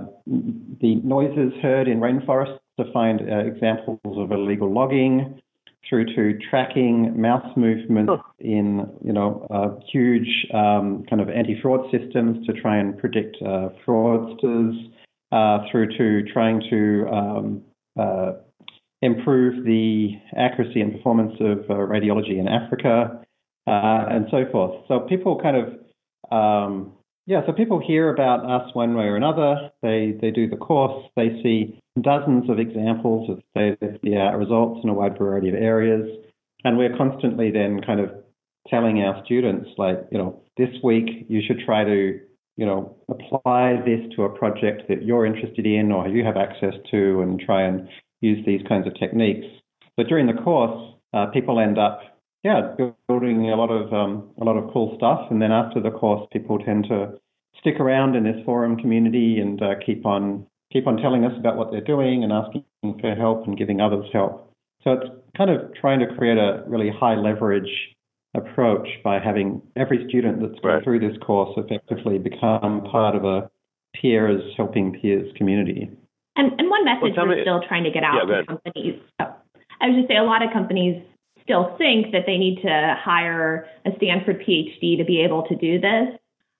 the 0.80 0.96
noises 1.02 1.52
heard 1.62 1.88
in 1.88 1.98
rainforests 1.98 2.58
to 2.78 2.92
find 2.92 3.20
uh, 3.20 3.38
examples 3.38 3.98
of 4.04 4.30
illegal 4.30 4.72
logging, 4.72 5.40
through 5.88 6.04
to 6.14 6.38
tracking 6.50 7.20
mouse 7.20 7.46
movements 7.56 8.12
oh. 8.12 8.22
in 8.38 8.88
you 9.04 9.12
know 9.12 9.46
uh, 9.50 9.80
huge 9.90 10.46
um, 10.52 11.04
kind 11.08 11.20
of 11.22 11.28
anti-fraud 11.28 11.90
systems 11.90 12.46
to 12.46 12.52
try 12.52 12.76
and 12.76 12.98
predict 12.98 13.36
uh, 13.42 13.68
fraudsters, 13.86 14.74
uh, 15.32 15.58
through 15.70 15.96
to 15.96 16.32
trying 16.32 16.62
to 16.70 17.08
um, 17.08 17.62
uh, 17.98 18.32
improve 19.02 19.64
the 19.64 20.12
accuracy 20.36 20.80
and 20.80 20.92
performance 20.92 21.34
of 21.40 21.58
uh, 21.70 21.74
radiology 21.74 22.38
in 22.38 22.48
Africa, 22.48 23.20
uh, 23.66 24.04
and 24.10 24.26
so 24.30 24.44
forth. 24.50 24.84
So 24.88 25.00
people 25.00 25.40
kind 25.40 25.56
of 25.56 26.32
um, 26.32 26.92
yeah, 27.26 27.40
so 27.44 27.52
people 27.52 27.82
hear 27.84 28.08
about 28.08 28.48
us 28.48 28.72
one 28.74 28.94
way 28.94 29.04
or 29.04 29.16
another. 29.16 29.70
They 29.82 30.16
they 30.20 30.30
do 30.30 30.48
the 30.48 30.56
course. 30.56 31.04
They 31.16 31.40
see 31.42 31.80
dozens 32.00 32.48
of 32.48 32.60
examples 32.60 33.28
of 33.28 33.42
the 33.54 33.76
uh, 34.16 34.36
results 34.36 34.80
in 34.84 34.90
a 34.90 34.94
wide 34.94 35.18
variety 35.18 35.48
of 35.48 35.56
areas, 35.56 36.08
and 36.62 36.78
we're 36.78 36.96
constantly 36.96 37.50
then 37.50 37.80
kind 37.84 37.98
of 37.98 38.10
telling 38.68 39.00
our 39.00 39.24
students 39.24 39.68
like 39.76 40.06
you 40.12 40.18
know 40.18 40.40
this 40.56 40.70
week 40.84 41.26
you 41.28 41.42
should 41.44 41.58
try 41.66 41.82
to 41.82 42.20
you 42.56 42.66
know 42.66 42.96
apply 43.08 43.82
this 43.84 44.00
to 44.14 44.22
a 44.22 44.38
project 44.38 44.82
that 44.88 45.02
you're 45.02 45.26
interested 45.26 45.66
in 45.66 45.90
or 45.90 46.06
you 46.08 46.24
have 46.24 46.36
access 46.36 46.74
to 46.92 47.22
and 47.22 47.40
try 47.40 47.62
and 47.62 47.88
use 48.20 48.44
these 48.46 48.60
kinds 48.68 48.86
of 48.86 48.94
techniques. 48.98 49.46
But 49.96 50.06
during 50.06 50.26
the 50.26 50.42
course, 50.42 50.94
uh, 51.12 51.26
people 51.26 51.58
end 51.58 51.76
up 51.76 52.15
yeah, 52.46 52.76
building 53.08 53.50
a 53.50 53.56
lot 53.56 53.70
of 53.70 53.92
um, 53.92 54.30
a 54.40 54.44
lot 54.44 54.56
of 54.56 54.72
cool 54.72 54.94
stuff. 54.96 55.26
And 55.30 55.42
then 55.42 55.50
after 55.50 55.80
the 55.80 55.90
course, 55.90 56.28
people 56.32 56.58
tend 56.60 56.84
to 56.88 57.18
stick 57.58 57.80
around 57.80 58.14
in 58.14 58.22
this 58.22 58.36
forum 58.44 58.76
community 58.76 59.40
and 59.40 59.60
uh, 59.60 59.74
keep 59.84 60.06
on 60.06 60.46
keep 60.72 60.86
on 60.86 60.96
telling 60.96 61.24
us 61.24 61.32
about 61.36 61.56
what 61.56 61.72
they're 61.72 61.80
doing 61.80 62.22
and 62.22 62.32
asking 62.32 62.64
for 63.00 63.14
help 63.16 63.46
and 63.46 63.58
giving 63.58 63.80
others 63.80 64.06
help. 64.12 64.52
So 64.84 64.92
it's 64.92 65.10
kind 65.36 65.50
of 65.50 65.74
trying 65.74 65.98
to 65.98 66.06
create 66.14 66.38
a 66.38 66.62
really 66.68 66.88
high 66.88 67.16
leverage 67.16 67.70
approach 68.36 68.86
by 69.02 69.18
having 69.18 69.60
every 69.74 70.06
student 70.08 70.40
that's 70.40 70.60
gone 70.60 70.74
right. 70.74 70.84
through 70.84 71.00
this 71.00 71.16
course 71.26 71.50
effectively 71.56 72.18
become 72.18 72.84
part 72.84 73.16
of 73.16 73.24
a 73.24 73.50
peers 74.00 74.42
helping 74.56 74.92
peers 75.00 75.26
community. 75.36 75.90
And, 76.36 76.52
and 76.60 76.70
one 76.70 76.84
message 76.84 77.14
well, 77.16 77.26
we're 77.26 77.36
me, 77.36 77.42
still 77.42 77.62
trying 77.66 77.82
to 77.84 77.90
get 77.90 78.04
out 78.04 78.28
yeah, 78.28 78.36
to 78.36 78.46
companies. 78.46 79.00
Oh, 79.18 79.34
I 79.80 79.88
would 79.88 79.96
just 79.96 80.08
say 80.08 80.16
a 80.16 80.22
lot 80.22 80.44
of 80.44 80.52
companies 80.52 81.02
still 81.46 81.76
think 81.78 82.10
that 82.12 82.26
they 82.26 82.36
need 82.36 82.60
to 82.62 82.96
hire 82.98 83.66
a 83.86 83.90
Stanford 83.96 84.42
PhD 84.46 84.98
to 84.98 85.04
be 85.04 85.22
able 85.22 85.44
to 85.44 85.54
do 85.54 85.80
this. 85.80 86.18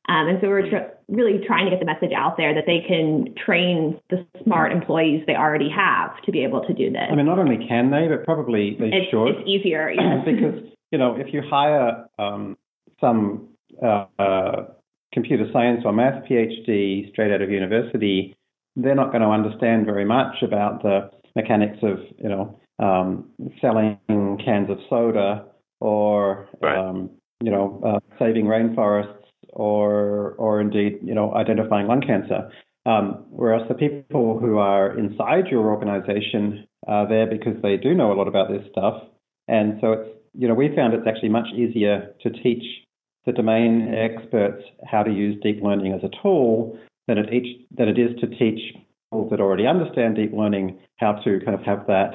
Um, 0.09 0.29
and 0.29 0.39
so 0.41 0.47
we're 0.47 0.71
tr- 0.71 0.95
really 1.09 1.45
trying 1.45 1.65
to 1.65 1.71
get 1.71 1.81
the 1.81 1.87
message 1.87 2.13
out 2.17 2.37
there 2.37 2.55
that 2.55 2.65
they 2.65 2.85
can 2.87 3.35
train 3.35 3.99
the 4.09 4.25
smart 4.45 4.71
employees 4.71 5.25
they 5.27 5.35
already 5.35 5.69
have 5.69 6.23
to 6.23 6.31
be 6.31 6.45
able 6.45 6.65
to 6.65 6.73
do 6.73 6.91
this. 6.93 7.09
I 7.11 7.17
mean, 7.17 7.27
not 7.27 7.41
only 7.41 7.67
can 7.67 7.91
they, 7.91 8.07
but 8.09 8.25
probably 8.25 8.77
they 8.79 8.87
it's, 8.87 9.11
should. 9.11 9.41
It's 9.41 9.49
easier, 9.49 9.91
yes. 9.91 10.23
because 10.25 10.63
you 10.93 10.99
know, 10.99 11.17
if 11.17 11.35
you 11.35 11.43
hire 11.43 12.07
um, 12.21 12.57
some 13.01 13.49
uh, 13.83 14.07
uh, 14.19 14.67
computer 15.13 15.47
science 15.53 15.83
or 15.85 15.93
math 15.93 16.25
PhD 16.25 17.11
straight 17.11 17.33
out 17.33 17.43
of 17.43 17.51
university, 17.51 18.37
they're 18.77 18.95
not 18.95 19.11
going 19.11 19.23
to 19.23 19.29
understand 19.29 19.87
very 19.87 20.05
much 20.05 20.37
about 20.43 20.83
the 20.83 21.11
mechanics 21.35 21.79
of 21.83 21.99
you 22.19 22.29
know 22.29 22.61
um, 22.79 23.31
selling 23.61 23.99
cans 24.45 24.71
of 24.71 24.79
soda 24.89 25.47
or 25.81 26.49
right. 26.63 26.79
um, 26.79 27.11
you 27.43 27.51
know 27.51 27.81
uh, 27.85 28.01
saving 28.19 28.47
rainforests 28.47 29.23
or 29.53 30.33
or 30.39 30.61
indeed 30.61 30.99
you 31.03 31.15
know 31.15 31.35
identifying 31.35 31.87
lung 31.87 32.01
cancer. 32.01 32.51
Um, 32.85 33.25
whereas 33.31 33.67
the 33.67 33.75
people 33.75 34.39
who 34.39 34.59
are 34.59 34.97
inside 34.97 35.49
your 35.51 35.67
organization 35.67 36.69
are 36.87 37.09
there 37.09 37.27
because 37.27 37.61
they 37.61 37.77
do 37.77 37.95
know 37.95 38.13
a 38.13 38.15
lot 38.15 38.29
about 38.29 38.49
this 38.49 38.63
stuff, 38.71 39.03
and 39.49 39.79
so 39.81 39.93
it's 39.93 40.11
you 40.35 40.47
know 40.47 40.55
we 40.55 40.75
found 40.75 40.95
it's 40.95 41.07
actually 41.07 41.31
much 41.31 41.49
easier 41.55 42.15
to 42.23 42.31
teach 42.31 42.63
the 43.25 43.33
domain 43.33 43.93
experts 43.93 44.63
how 44.87 45.03
to 45.03 45.11
use 45.11 45.37
deep 45.43 45.61
learning 45.63 45.93
as 45.93 46.01
a 46.05 46.23
tool 46.23 46.79
than 47.09 47.19
it, 47.19 47.33
each, 47.33 47.67
than 47.77 47.89
it 47.89 47.99
is 47.99 48.19
to 48.21 48.27
teach 48.29 48.73
people 48.73 49.29
that 49.31 49.41
already 49.41 49.67
understand 49.67 50.17
deep 50.17 50.33
learning 50.33 50.79
how 50.99 51.13
to 51.13 51.41
kind 51.45 51.59
of 51.59 51.63
have 51.63 51.87
that 51.87 52.13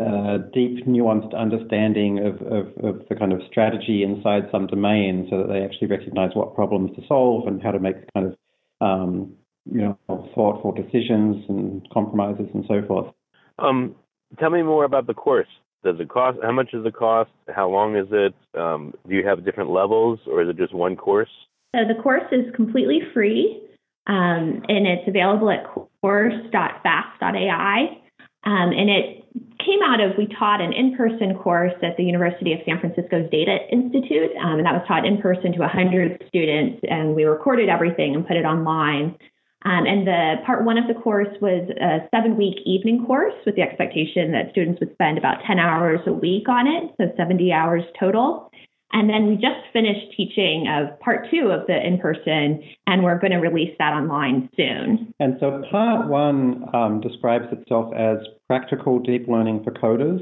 uh, 0.00 0.38
deep, 0.52 0.86
nuanced 0.86 1.36
understanding 1.36 2.18
of, 2.18 2.34
of, 2.42 2.66
of, 2.84 3.08
the 3.08 3.14
kind 3.14 3.32
of 3.32 3.40
strategy 3.50 4.02
inside 4.02 4.48
some 4.50 4.66
domain 4.66 5.26
so 5.30 5.38
that 5.38 5.48
they 5.48 5.62
actually 5.62 5.88
recognize 5.88 6.30
what 6.34 6.54
problems 6.54 6.90
to 6.96 7.02
solve 7.06 7.46
and 7.46 7.62
how 7.62 7.70
to 7.70 7.78
make 7.78 7.96
kind 8.14 8.26
of, 8.26 8.36
um, 8.80 9.32
you 9.70 9.80
know, 9.80 9.98
thoughtful 10.34 10.72
decisions 10.72 11.44
and 11.48 11.86
compromises 11.92 12.46
and 12.54 12.64
so 12.66 12.82
forth. 12.86 13.12
Um, 13.58 13.94
tell 14.38 14.50
me 14.50 14.62
more 14.62 14.84
about 14.84 15.06
the 15.06 15.14
course. 15.14 15.48
Does 15.84 15.96
it 16.00 16.08
cost? 16.08 16.38
How 16.42 16.52
much 16.52 16.70
is 16.72 16.82
the 16.82 16.90
cost? 16.90 17.30
How 17.54 17.68
long 17.68 17.94
is 17.94 18.06
it? 18.10 18.34
Um, 18.58 18.94
do 19.08 19.14
you 19.14 19.26
have 19.26 19.44
different 19.44 19.70
levels 19.70 20.18
or 20.26 20.42
is 20.42 20.48
it 20.48 20.56
just 20.56 20.74
one 20.74 20.96
course? 20.96 21.28
So 21.76 21.82
the 21.86 22.00
course 22.02 22.24
is 22.32 22.52
completely 22.54 23.00
free 23.12 23.60
um, 24.06 24.62
and 24.68 24.86
it's 24.86 25.08
available 25.08 25.50
at 25.50 25.64
course.fast.ai. 26.00 28.00
Um, 28.46 28.72
and 28.72 28.90
it 28.90 29.23
came 29.64 29.82
out 29.82 30.00
of 30.00 30.16
we 30.16 30.26
taught 30.26 30.60
an 30.60 30.72
in-person 30.72 31.34
course 31.38 31.74
at 31.82 31.96
the 31.96 32.04
University 32.04 32.52
of 32.52 32.60
San 32.66 32.78
Francisco's 32.80 33.28
Data 33.30 33.58
Institute, 33.72 34.30
um, 34.40 34.58
and 34.58 34.66
that 34.66 34.74
was 34.74 34.84
taught 34.86 35.06
in 35.06 35.20
person 35.20 35.52
to 35.52 35.60
100 35.60 36.24
students, 36.28 36.80
and 36.88 37.14
we 37.14 37.24
recorded 37.24 37.68
everything 37.68 38.14
and 38.14 38.26
put 38.26 38.36
it 38.36 38.44
online. 38.44 39.16
Um, 39.64 39.86
and 39.86 40.06
the 40.06 40.34
part 40.44 40.64
one 40.64 40.76
of 40.76 40.86
the 40.88 41.00
course 41.00 41.32
was 41.40 41.66
a 41.80 42.06
seven-week 42.14 42.58
evening 42.66 43.06
course 43.06 43.34
with 43.46 43.56
the 43.56 43.62
expectation 43.62 44.30
that 44.32 44.50
students 44.50 44.78
would 44.80 44.92
spend 44.92 45.16
about 45.16 45.38
10 45.46 45.58
hours 45.58 46.00
a 46.06 46.12
week 46.12 46.48
on 46.48 46.66
it, 46.66 46.92
so 47.00 47.10
70 47.16 47.50
hours 47.50 47.82
total. 47.98 48.50
And 48.94 49.10
then 49.10 49.26
we 49.26 49.34
just 49.34 49.66
finished 49.72 50.16
teaching 50.16 50.66
of 50.70 50.98
part 51.00 51.26
two 51.28 51.50
of 51.50 51.66
the 51.66 51.76
in 51.84 51.98
person, 51.98 52.62
and 52.86 53.02
we're 53.02 53.18
going 53.18 53.32
to 53.32 53.38
release 53.38 53.74
that 53.80 53.92
online 53.92 54.48
soon. 54.56 55.12
And 55.18 55.36
so 55.40 55.62
part 55.70 56.08
one 56.08 56.64
um, 56.72 57.00
describes 57.00 57.46
itself 57.50 57.92
as 57.92 58.18
practical 58.46 59.00
deep 59.00 59.26
learning 59.26 59.64
for 59.64 59.72
coders. 59.72 60.20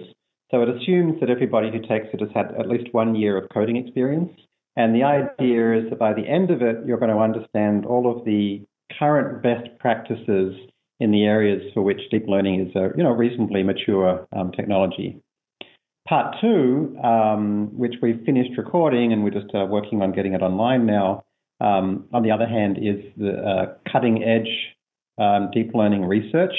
So 0.50 0.62
it 0.62 0.70
assumes 0.70 1.20
that 1.20 1.28
everybody 1.28 1.70
who 1.70 1.80
takes 1.80 2.08
it 2.14 2.20
has 2.20 2.30
had 2.34 2.54
at 2.58 2.66
least 2.66 2.92
one 2.92 3.14
year 3.14 3.36
of 3.36 3.50
coding 3.52 3.76
experience. 3.76 4.32
And 4.74 4.94
the 4.94 5.02
idea 5.02 5.78
is 5.78 5.90
that 5.90 5.98
by 5.98 6.14
the 6.14 6.26
end 6.26 6.50
of 6.50 6.62
it, 6.62 6.76
you're 6.86 6.98
going 6.98 7.14
to 7.14 7.18
understand 7.18 7.84
all 7.84 8.10
of 8.10 8.24
the 8.24 8.64
current 8.98 9.42
best 9.42 9.68
practices 9.78 10.56
in 10.98 11.10
the 11.10 11.24
areas 11.24 11.62
for 11.74 11.82
which 11.82 12.00
deep 12.10 12.24
learning 12.26 12.68
is 12.68 12.76
a 12.76 12.90
you 12.96 13.02
know 13.02 13.10
reasonably 13.10 13.62
mature 13.62 14.26
um, 14.34 14.52
technology. 14.52 15.21
Part 16.12 16.36
two, 16.42 16.94
um, 17.02 17.70
which 17.74 17.94
we've 18.02 18.20
finished 18.26 18.58
recording 18.58 19.14
and 19.14 19.24
we're 19.24 19.30
just 19.30 19.54
uh, 19.54 19.64
working 19.64 20.02
on 20.02 20.12
getting 20.12 20.34
it 20.34 20.42
online 20.42 20.84
now, 20.84 21.24
um, 21.58 22.04
on 22.12 22.22
the 22.22 22.30
other 22.30 22.46
hand, 22.46 22.76
is 22.76 23.02
the 23.16 23.32
uh, 23.32 23.90
cutting 23.90 24.22
edge 24.22 24.76
um, 25.16 25.48
deep 25.54 25.70
learning 25.72 26.04
research 26.04 26.52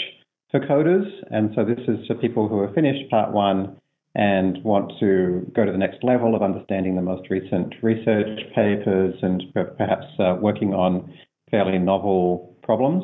for 0.49 0.59
coders. 0.59 1.05
And 1.29 1.51
so 1.53 1.63
this 1.63 1.77
is 1.87 2.03
for 2.07 2.15
people 2.15 2.47
who 2.47 2.63
have 2.63 2.73
finished 2.73 3.07
part 3.11 3.31
one 3.31 3.77
and 4.15 4.57
want 4.63 4.91
to 5.01 5.45
go 5.55 5.65
to 5.65 5.71
the 5.71 5.77
next 5.77 6.03
level 6.03 6.33
of 6.33 6.41
understanding 6.41 6.95
the 6.95 7.03
most 7.03 7.29
recent 7.29 7.75
research 7.83 8.39
papers 8.55 9.13
and 9.21 9.43
perhaps 9.53 10.07
uh, 10.17 10.35
working 10.41 10.73
on 10.73 11.13
fairly 11.51 11.77
novel 11.77 12.57
problems. 12.63 13.03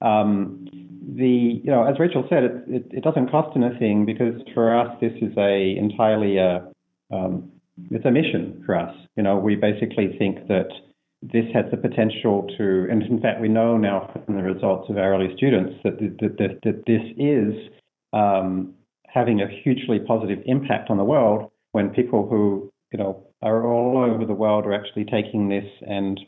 Um, 0.00 0.64
the 1.16 1.60
you 1.62 1.70
know 1.70 1.84
as 1.84 1.98
Rachel 1.98 2.26
said, 2.28 2.44
it, 2.44 2.52
it, 2.68 2.86
it, 2.90 3.04
doesn't 3.04 3.30
cost 3.30 3.56
anything 3.56 4.04
because 4.04 4.40
for 4.54 4.76
us 4.76 4.96
this 5.00 5.12
is 5.20 5.32
a 5.36 5.76
entirely 5.76 6.38
a 6.38 6.68
uh, 7.10 7.16
um, 7.16 7.50
it's 7.90 8.04
a 8.04 8.10
mission 8.10 8.62
for 8.66 8.76
us. 8.76 8.94
You 9.16 9.22
know, 9.22 9.36
we 9.36 9.54
basically 9.54 10.16
think 10.18 10.48
that 10.48 10.68
this 11.22 11.44
has 11.52 11.64
the 11.70 11.76
potential 11.76 12.48
to, 12.56 12.86
and 12.90 13.02
in 13.02 13.20
fact, 13.20 13.40
we 13.40 13.48
know 13.48 13.76
now 13.76 14.10
from 14.24 14.36
the 14.36 14.42
results 14.42 14.88
of 14.88 14.96
our 14.96 15.14
early 15.14 15.34
students 15.36 15.74
that, 15.84 15.98
that, 15.98 16.36
that, 16.38 16.60
that 16.62 16.86
this 16.86 17.02
is 17.16 17.54
um, 18.12 18.74
having 19.06 19.40
a 19.40 19.48
hugely 19.62 19.98
positive 19.98 20.38
impact 20.46 20.90
on 20.90 20.96
the 20.96 21.04
world 21.04 21.50
when 21.72 21.90
people 21.90 22.28
who, 22.28 22.70
you 22.92 22.98
know, 22.98 23.24
are 23.42 23.66
all 23.66 23.98
over 23.98 24.24
the 24.24 24.34
world 24.34 24.64
are 24.66 24.72
actually 24.72 25.04
taking 25.04 25.48
this 25.48 25.66
and 25.86 26.20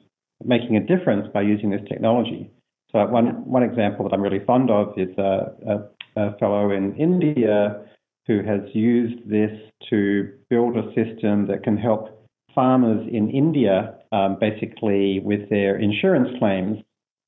making 0.45 0.77
a 0.77 0.81
difference 0.81 1.27
by 1.33 1.43
using 1.43 1.71
this 1.71 1.81
technology. 1.89 2.51
So 2.93 3.07
one, 3.07 3.49
one 3.49 3.63
example 3.63 4.09
that 4.09 4.15
I'm 4.15 4.23
really 4.23 4.45
fond 4.45 4.71
of 4.71 4.99
is 4.99 5.17
a, 5.17 5.53
a, 5.67 6.21
a 6.21 6.39
fellow 6.39 6.71
in 6.71 6.97
India 6.97 7.83
who 8.27 8.43
has 8.43 8.61
used 8.75 9.29
this 9.29 9.51
to 9.91 10.33
build 10.49 10.77
a 10.77 10.89
system 10.95 11.47
that 11.49 11.63
can 11.63 11.77
help 11.77 12.29
farmers 12.55 13.07
in 13.11 13.31
India 13.31 13.95
um, 14.13 14.37
basically 14.41 15.21
with 15.21 15.49
their 15.51 15.77
insurance 15.77 16.29
claims 16.39 16.79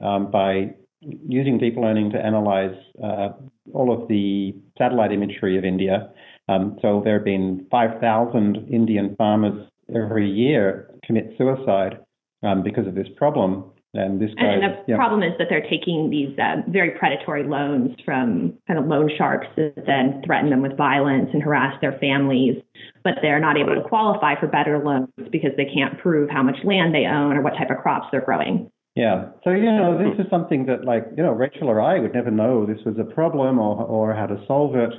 um, 0.01 0.31
by 0.31 0.75
using 1.01 1.59
deep 1.59 1.77
learning 1.77 2.11
to 2.11 2.19
analyze 2.19 2.77
uh, 3.03 3.31
all 3.73 3.93
of 3.93 4.09
the 4.09 4.55
satellite 4.79 5.13
imagery 5.13 5.59
of 5.59 5.65
India. 5.65 6.11
Um, 6.49 6.79
so 6.83 7.03
there 7.05 7.15
have 7.15 7.25
been 7.25 7.67
5,000 7.71 8.69
Indian 8.71 9.15
farmers 9.17 9.67
every 9.95 10.31
year 10.31 10.91
commit 11.05 11.35
suicide 11.39 11.99
um, 12.43 12.63
because 12.63 12.87
of 12.87 12.95
this 12.95 13.09
problem. 13.17 13.73
And 13.95 14.21
this 14.21 14.31
guy, 14.35 14.47
and 14.47 14.63
the 14.63 14.85
yeah. 14.89 14.97
problem 14.97 15.23
is 15.23 15.33
that 15.39 15.49
they're 15.51 15.69
taking 15.69 16.09
these 16.09 16.37
uh, 16.39 16.63
very 16.67 16.93
predatory 16.93 17.45
loans 17.45 17.95
from 18.07 18.55
kind 18.67 18.79
of 18.79 18.87
loan 18.87 19.11
sharks 19.19 19.47
that 19.57 19.85
then 19.87 20.23
threaten 20.25 20.49
them 20.49 20.63
with 20.63 20.77
violence 20.79 21.29
and 21.35 21.43
harass 21.43 21.79
their 21.83 21.99
families, 21.99 22.57
but 23.05 23.15
they're 23.21 23.41
not 23.41 23.59
able 23.59 23.75
to 23.75 23.87
qualify 23.87 24.39
for 24.41 24.47
better 24.47 24.83
loans 24.83 25.09
because 25.31 25.51
they 25.59 25.67
can't 25.67 25.99
prove 25.99 26.31
how 26.31 26.43
much 26.43 26.57
land 26.65 26.95
they 26.95 27.05
own 27.05 27.37
or 27.37 27.43
what 27.43 27.53
type 27.53 27.69
of 27.69 27.77
crops 27.77 28.07
they're 28.11 28.25
growing. 28.25 28.71
Yeah. 28.95 29.27
So, 29.45 29.51
you 29.51 29.65
know, 29.65 29.99
this 29.99 30.25
is 30.25 30.31
something 30.31 30.67
that, 30.67 30.85
like, 30.85 31.05
you 31.17 31.23
know, 31.23 31.33
Rachel 31.33 31.69
or 31.69 31.81
I 31.81 31.99
would 31.99 32.15
never 32.15 32.31
know 32.31 32.65
this 32.65 32.85
was 32.87 32.97
a 32.99 33.05
problem 33.05 33.59
or, 33.59 33.83
or 33.85 34.15
how 34.15 34.27
to 34.27 34.43
solve 34.47 34.75
it. 34.75 34.93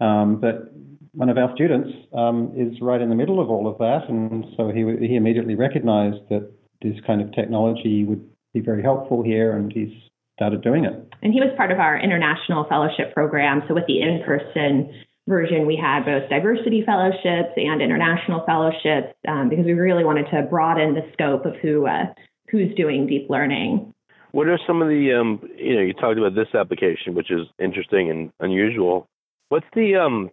Um, 0.00 0.40
but 0.40 0.72
one 1.12 1.30
of 1.30 1.38
our 1.38 1.52
students 1.54 1.88
um, 2.16 2.52
is 2.56 2.80
right 2.80 3.00
in 3.00 3.08
the 3.08 3.14
middle 3.14 3.40
of 3.40 3.48
all 3.50 3.66
of 3.68 3.78
that. 3.78 4.08
And 4.08 4.44
so 4.56 4.70
he, 4.70 4.84
he 5.04 5.16
immediately 5.16 5.54
recognized 5.54 6.28
that 6.28 6.52
this 6.82 6.94
kind 7.06 7.22
of 7.22 7.32
technology 7.32 8.04
would 8.04 8.28
be 8.56 8.64
very 8.64 8.82
helpful 8.82 9.22
here, 9.22 9.56
and 9.56 9.72
he's 9.72 9.92
started 10.36 10.62
doing 10.62 10.84
it. 10.84 10.94
And 11.22 11.32
he 11.32 11.40
was 11.40 11.52
part 11.56 11.70
of 11.70 11.78
our 11.78 11.98
international 11.98 12.64
fellowship 12.68 13.14
program. 13.14 13.62
So 13.68 13.74
with 13.74 13.84
the 13.86 14.00
in-person 14.00 14.92
version, 15.28 15.66
we 15.66 15.76
had 15.76 16.04
both 16.04 16.28
diversity 16.28 16.82
fellowships 16.84 17.52
and 17.56 17.82
international 17.82 18.44
fellowships 18.46 19.14
um, 19.28 19.48
because 19.48 19.64
we 19.64 19.72
really 19.72 20.04
wanted 20.04 20.26
to 20.32 20.42
broaden 20.42 20.94
the 20.94 21.04
scope 21.12 21.44
of 21.44 21.54
who 21.62 21.86
uh, 21.86 22.12
who's 22.50 22.74
doing 22.76 23.06
deep 23.06 23.28
learning. 23.28 23.92
What 24.32 24.48
are 24.48 24.58
some 24.66 24.82
of 24.82 24.88
the 24.88 25.12
um, 25.12 25.40
you 25.56 25.74
know 25.74 25.82
you 25.82 25.92
talked 25.92 26.18
about 26.18 26.34
this 26.34 26.54
application, 26.54 27.14
which 27.14 27.30
is 27.30 27.46
interesting 27.58 28.10
and 28.10 28.32
unusual. 28.40 29.08
What's 29.48 29.66
the 29.74 29.96
um, 29.96 30.30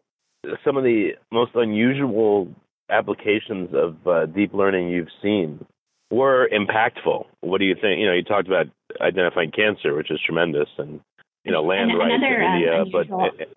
some 0.66 0.78
of 0.78 0.84
the 0.84 1.12
most 1.32 1.52
unusual 1.56 2.54
applications 2.90 3.70
of 3.74 3.96
uh, 4.06 4.26
deep 4.28 4.54
learning 4.54 4.90
you've 4.90 5.08
seen 5.22 5.66
were 6.14 6.48
impactful. 6.50 7.26
What 7.42 7.58
do 7.58 7.66
you 7.66 7.76
think? 7.76 8.00
You 8.00 8.06
know, 8.06 8.14
you 8.14 8.24
talked 8.24 8.48
about 8.48 8.68
identifying 9.02 9.52
cancer, 9.52 9.96
which 9.96 10.12
is 10.12 10.20
tremendous, 10.24 10.70
and 10.78 11.02
you 11.44 11.52
know, 11.52 11.64
land 11.64 11.92
and 11.92 12.00
rights 12.00 12.14
in 12.16 12.24
uh, 12.24 12.54
India. 12.54 12.86
But 12.92 13.08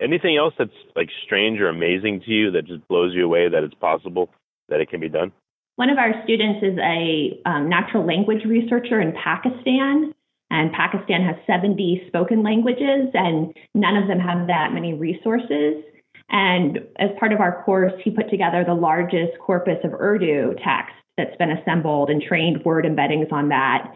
anything 0.01 0.37
else 0.37 0.53
that's 0.57 0.71
like 0.95 1.09
strange 1.23 1.59
or 1.59 1.69
amazing 1.69 2.21
to 2.25 2.31
you 2.31 2.51
that 2.51 2.65
just 2.65 2.87
blows 2.87 3.13
you 3.13 3.23
away 3.25 3.47
that 3.47 3.63
it's 3.63 3.75
possible 3.75 4.29
that 4.69 4.81
it 4.81 4.89
can 4.89 4.99
be 4.99 5.09
done? 5.09 5.31
One 5.75 5.89
of 5.89 5.97
our 5.97 6.11
students 6.23 6.63
is 6.63 6.77
a 6.79 7.39
um, 7.45 7.69
natural 7.69 8.05
language 8.05 8.43
researcher 8.45 8.99
in 8.99 9.13
Pakistan. 9.13 10.13
And 10.49 10.71
Pakistan 10.71 11.23
has 11.23 11.35
70 11.45 12.05
spoken 12.07 12.41
languages, 12.41 13.11
and 13.13 13.53
none 13.75 13.97
of 13.97 14.07
them 14.07 14.17
have 14.17 14.47
that 14.47 14.71
many 14.71 14.93
resources. 14.93 15.83
And 16.29 16.79
as 16.99 17.09
part 17.19 17.33
of 17.33 17.41
our 17.41 17.63
course, 17.63 17.91
he 18.01 18.11
put 18.11 18.29
together 18.29 18.63
the 18.65 18.73
largest 18.73 19.37
corpus 19.45 19.77
of 19.83 19.93
Urdu 19.93 20.55
text 20.63 20.95
that's 21.17 21.35
been 21.37 21.51
assembled 21.51 22.09
and 22.09 22.21
trained 22.21 22.63
word 22.63 22.85
embeddings 22.85 23.31
on 23.31 23.49
that. 23.49 23.91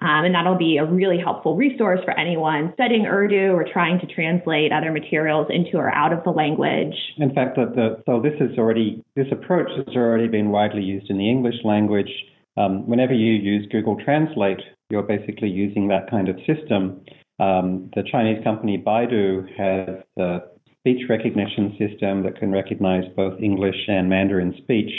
Um, 0.00 0.24
and 0.24 0.34
that'll 0.34 0.58
be 0.58 0.76
a 0.76 0.84
really 0.84 1.18
helpful 1.18 1.56
resource 1.56 2.00
for 2.04 2.10
anyone 2.18 2.72
studying 2.74 3.06
Urdu 3.06 3.52
or 3.52 3.64
trying 3.64 4.00
to 4.00 4.06
translate 4.06 4.72
other 4.72 4.90
materials 4.90 5.46
into 5.50 5.76
or 5.76 5.88
out 5.94 6.12
of 6.12 6.24
the 6.24 6.30
language. 6.30 6.94
In 7.16 7.32
fact, 7.32 7.56
the, 7.56 7.66
the, 7.66 8.02
so 8.04 8.20
this 8.20 8.34
is 8.40 8.58
already 8.58 9.04
this 9.14 9.28
approach 9.30 9.70
has 9.76 9.94
already 9.94 10.26
been 10.26 10.50
widely 10.50 10.82
used 10.82 11.10
in 11.10 11.18
the 11.18 11.30
English 11.30 11.54
language. 11.64 12.10
Um, 12.56 12.88
whenever 12.88 13.14
you 13.14 13.34
use 13.34 13.66
Google 13.70 13.96
Translate, 14.04 14.60
you're 14.90 15.02
basically 15.02 15.48
using 15.48 15.88
that 15.88 16.10
kind 16.10 16.28
of 16.28 16.36
system. 16.38 17.00
Um, 17.38 17.90
the 17.94 18.02
Chinese 18.10 18.42
company 18.42 18.82
Baidu 18.84 19.46
has 19.56 20.02
a 20.18 20.38
speech 20.80 21.08
recognition 21.08 21.76
system 21.78 22.22
that 22.24 22.38
can 22.38 22.50
recognize 22.52 23.04
both 23.16 23.40
English 23.40 23.88
and 23.88 24.08
Mandarin 24.08 24.54
speech 24.58 24.90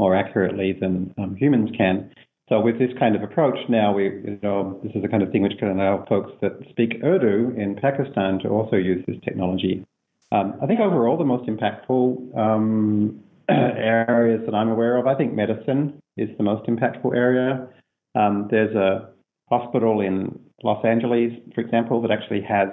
more 0.00 0.16
accurately 0.16 0.72
than 0.72 1.14
um, 1.18 1.36
humans 1.36 1.70
can. 1.76 2.10
So 2.48 2.58
with 2.58 2.78
this 2.78 2.90
kind 2.98 3.14
of 3.14 3.22
approach 3.22 3.58
now, 3.68 3.92
we 3.92 4.04
you 4.04 4.40
know 4.42 4.80
this 4.82 4.92
is 4.96 5.02
the 5.02 5.08
kind 5.08 5.22
of 5.22 5.30
thing 5.30 5.42
which 5.42 5.58
can 5.58 5.68
allow 5.68 6.04
folks 6.08 6.32
that 6.40 6.52
speak 6.70 6.94
Urdu 7.04 7.54
in 7.56 7.76
Pakistan 7.76 8.40
to 8.40 8.48
also 8.48 8.76
use 8.76 9.04
this 9.06 9.18
technology. 9.22 9.84
Um, 10.32 10.54
I 10.62 10.66
think 10.66 10.80
overall 10.80 11.18
the 11.18 11.24
most 11.24 11.48
impactful 11.48 12.36
um, 12.36 13.20
areas 13.48 14.40
that 14.46 14.54
I'm 14.54 14.70
aware 14.70 14.96
of, 14.96 15.06
I 15.06 15.14
think 15.14 15.34
medicine 15.34 16.00
is 16.16 16.30
the 16.38 16.44
most 16.44 16.66
impactful 16.66 17.14
area. 17.14 17.68
Um, 18.14 18.48
there's 18.50 18.74
a 18.74 19.10
hospital 19.50 20.00
in 20.00 20.38
Los 20.62 20.84
Angeles, 20.84 21.32
for 21.54 21.60
example, 21.60 22.00
that 22.02 22.10
actually 22.10 22.42
has 22.42 22.68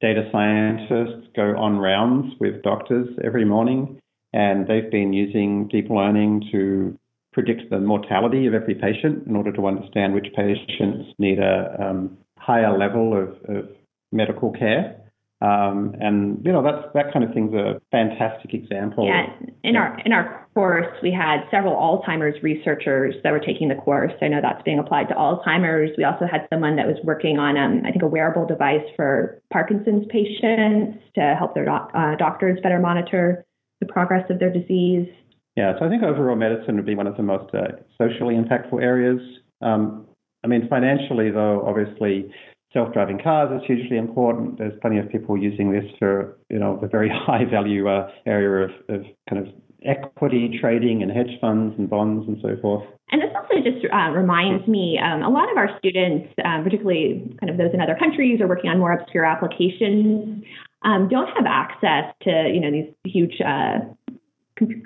data 0.00 0.28
scientists 0.30 1.26
go 1.34 1.56
on 1.56 1.78
rounds 1.78 2.34
with 2.40 2.62
doctors 2.62 3.08
every 3.24 3.44
morning 3.44 3.98
and 4.32 4.66
they've 4.66 4.90
been 4.90 5.12
using 5.12 5.68
deep 5.68 5.90
learning 5.90 6.44
to 6.52 6.98
predict 7.32 7.70
the 7.70 7.78
mortality 7.78 8.46
of 8.46 8.54
every 8.54 8.74
patient 8.74 9.26
in 9.26 9.36
order 9.36 9.52
to 9.52 9.66
understand 9.66 10.14
which 10.14 10.26
patients 10.34 11.14
need 11.18 11.38
a 11.38 11.76
um, 11.80 12.16
higher 12.38 12.76
level 12.76 13.16
of, 13.16 13.28
of 13.54 13.68
medical 14.12 14.50
care. 14.50 14.96
Um, 15.40 15.94
and 16.00 16.42
you 16.44 16.50
know 16.50 16.64
that's 16.64 16.92
that 16.94 17.12
kind 17.12 17.24
of 17.24 17.32
thing's 17.32 17.54
a 17.54 17.80
fantastic 17.92 18.54
example. 18.54 19.06
Yeah, 19.06 19.26
in 19.62 19.76
our 19.76 19.96
in 20.04 20.12
our 20.12 20.48
course, 20.52 20.88
we 21.00 21.12
had 21.12 21.42
several 21.48 21.76
Alzheimer's 21.76 22.42
researchers 22.42 23.14
that 23.22 23.30
were 23.30 23.38
taking 23.38 23.68
the 23.68 23.76
course. 23.76 24.10
I 24.20 24.26
know 24.26 24.40
that's 24.42 24.60
being 24.64 24.80
applied 24.80 25.06
to 25.10 25.14
Alzheimer's. 25.14 25.96
We 25.96 26.02
also 26.02 26.26
had 26.28 26.48
someone 26.52 26.74
that 26.74 26.88
was 26.88 26.96
working 27.04 27.38
on, 27.38 27.56
um, 27.56 27.82
I 27.86 27.92
think, 27.92 28.02
a 28.02 28.08
wearable 28.08 28.46
device 28.46 28.82
for 28.96 29.40
Parkinson's 29.52 30.06
patients 30.10 30.98
to 31.14 31.36
help 31.38 31.54
their 31.54 31.66
doc, 31.66 31.92
uh, 31.94 32.16
doctors 32.16 32.58
better 32.60 32.80
monitor 32.80 33.46
the 33.80 33.86
progress 33.86 34.28
of 34.30 34.38
their 34.38 34.52
disease. 34.52 35.08
Yeah, 35.56 35.72
so 35.78 35.86
I 35.86 35.88
think 35.88 36.02
overall 36.02 36.36
medicine 36.36 36.76
would 36.76 36.86
be 36.86 36.94
one 36.94 37.06
of 37.06 37.16
the 37.16 37.22
most 37.22 37.52
uh, 37.54 37.82
socially 38.00 38.34
impactful 38.34 38.80
areas. 38.80 39.20
Um, 39.60 40.06
I 40.44 40.46
mean, 40.46 40.68
financially, 40.68 41.30
though, 41.30 41.64
obviously, 41.66 42.30
self-driving 42.72 43.20
cars 43.22 43.50
is 43.60 43.66
hugely 43.66 43.96
important. 43.96 44.58
There's 44.58 44.78
plenty 44.80 44.98
of 44.98 45.10
people 45.10 45.36
using 45.36 45.72
this 45.72 45.84
for, 45.98 46.38
you 46.48 46.58
know, 46.58 46.78
the 46.80 46.86
very 46.86 47.08
high-value 47.12 47.88
uh, 47.88 48.08
area 48.26 48.66
of, 48.66 48.70
of 48.88 49.04
kind 49.28 49.46
of 49.46 49.52
equity 49.84 50.58
trading 50.60 51.02
and 51.02 51.10
hedge 51.10 51.38
funds 51.40 51.74
and 51.78 51.88
bonds 51.88 52.26
and 52.28 52.38
so 52.42 52.56
forth. 52.60 52.84
And 53.10 53.22
this 53.22 53.30
also 53.34 53.62
just 53.62 53.84
uh, 53.92 54.10
reminds 54.10 54.66
me, 54.68 54.98
um, 55.02 55.22
a 55.22 55.30
lot 55.30 55.50
of 55.50 55.56
our 55.56 55.70
students, 55.78 56.28
um, 56.44 56.62
particularly 56.62 57.36
kind 57.40 57.50
of 57.50 57.56
those 57.56 57.72
in 57.72 57.80
other 57.80 57.96
countries, 57.98 58.40
are 58.40 58.46
working 58.46 58.70
on 58.70 58.78
more 58.78 58.92
obscure 58.92 59.24
applications 59.24 60.44
um, 60.82 61.08
don't 61.08 61.28
have 61.36 61.46
access 61.46 62.14
to 62.22 62.50
you 62.52 62.60
know 62.60 62.70
these 62.70 62.92
huge 63.04 63.40
uh, 63.40 63.78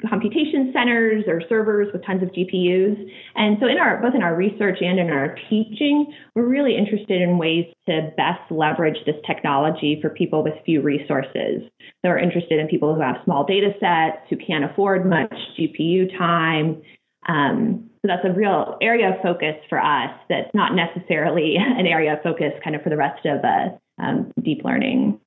computation 0.09 0.71
centers 0.73 1.25
or 1.27 1.43
servers 1.49 1.89
with 1.93 2.05
tons 2.05 2.23
of 2.23 2.31
GPUs. 2.31 3.11
And 3.35 3.57
so 3.61 3.67
in 3.67 3.79
our 3.79 4.01
both 4.01 4.15
in 4.15 4.23
our 4.23 4.35
research 4.35 4.79
and 4.81 4.99
in 4.99 5.11
our 5.11 5.37
teaching, 5.49 6.13
we're 6.35 6.47
really 6.47 6.77
interested 6.77 7.21
in 7.23 7.39
ways 7.39 7.67
to 7.87 8.13
best 8.17 8.51
leverage 8.51 8.99
this 9.07 9.17
technology 9.27 9.99
for 10.01 10.11
people 10.11 10.43
with 10.43 10.55
few 10.65 10.81
resources. 10.83 11.63
So 11.81 12.09
we're 12.09 12.19
interested 12.19 12.59
in 12.59 12.69
people 12.69 12.95
who 12.95 13.01
have 13.01 13.17
small 13.25 13.45
data 13.45 13.73
sets, 13.81 14.27
who 14.29 14.37
can't 14.37 14.65
afford 14.65 15.09
much 15.09 15.35
GPU 15.59 16.17
time. 16.19 16.83
Um, 17.29 17.91
so 18.03 18.09
that's 18.09 18.25
a 18.25 18.33
real 18.33 18.77
area 18.83 19.15
of 19.15 19.23
focus 19.23 19.55
for 19.69 19.79
us 19.79 20.11
that's 20.29 20.51
not 20.55 20.73
necessarily 20.75 21.57
an 21.59 21.87
area 21.87 22.15
of 22.15 22.23
focus 22.23 22.53
kind 22.63 22.75
of 22.75 22.83
for 22.83 22.91
the 22.91 22.97
rest 22.97 23.25
of 23.27 23.45
uh, 23.45 24.03
um, 24.03 24.33
deep 24.43 24.63
learning. 24.65 25.21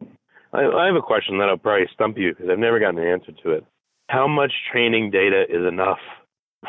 I, 0.56 0.84
I 0.84 0.86
have 0.88 0.96
a 0.96 1.02
question 1.02 1.38
that'll 1.38 1.58
probably 1.58 1.88
stump 1.94 2.18
you 2.18 2.34
because 2.34 2.50
I've 2.50 2.60
never 2.60 2.80
gotten 2.80 3.00
an 3.00 3.08
answer 3.08 3.32
to 3.44 3.52
it. 3.52 3.66
How 4.10 4.28
much 4.28 4.52
training 4.72 5.12
data 5.12 5.44
is 5.50 5.66
enough 5.68 6.00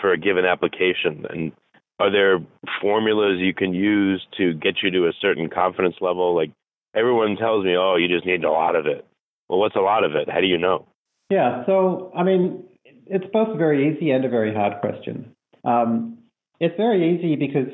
for 0.01 0.12
a 0.12 0.18
given 0.18 0.44
application? 0.44 1.25
And 1.29 1.53
are 1.99 2.11
there 2.11 2.38
formulas 2.81 3.38
you 3.38 3.55
can 3.55 3.72
use 3.72 4.27
to 4.38 4.55
get 4.55 4.77
you 4.83 4.90
to 4.90 5.07
a 5.07 5.12
certain 5.20 5.49
confidence 5.49 5.96
level? 6.01 6.35
Like 6.35 6.51
everyone 6.94 7.37
tells 7.37 7.64
me, 7.64 7.77
oh, 7.77 7.96
you 7.96 8.09
just 8.09 8.27
need 8.27 8.44
a 8.44 8.51
lot 8.51 8.75
of 8.75 8.87
it. 8.87 9.07
Well, 9.49 9.59
what's 9.59 9.77
a 9.77 9.81
lot 9.81 10.05
of 10.05 10.14
it? 10.14 10.29
How 10.29 10.40
do 10.40 10.46
you 10.46 10.59
know? 10.59 10.87
Yeah, 11.31 11.64
so 11.66 12.12
I 12.16 12.22
mean, 12.22 12.64
it's 12.85 13.27
both 13.33 13.49
a 13.55 13.57
very 13.57 13.94
easy 13.94 14.11
and 14.11 14.25
a 14.25 14.29
very 14.29 14.55
hard 14.55 14.81
question. 14.81 15.33
Um, 15.64 16.18
it's 16.61 16.77
very 16.77 17.16
easy 17.16 17.37
because 17.37 17.68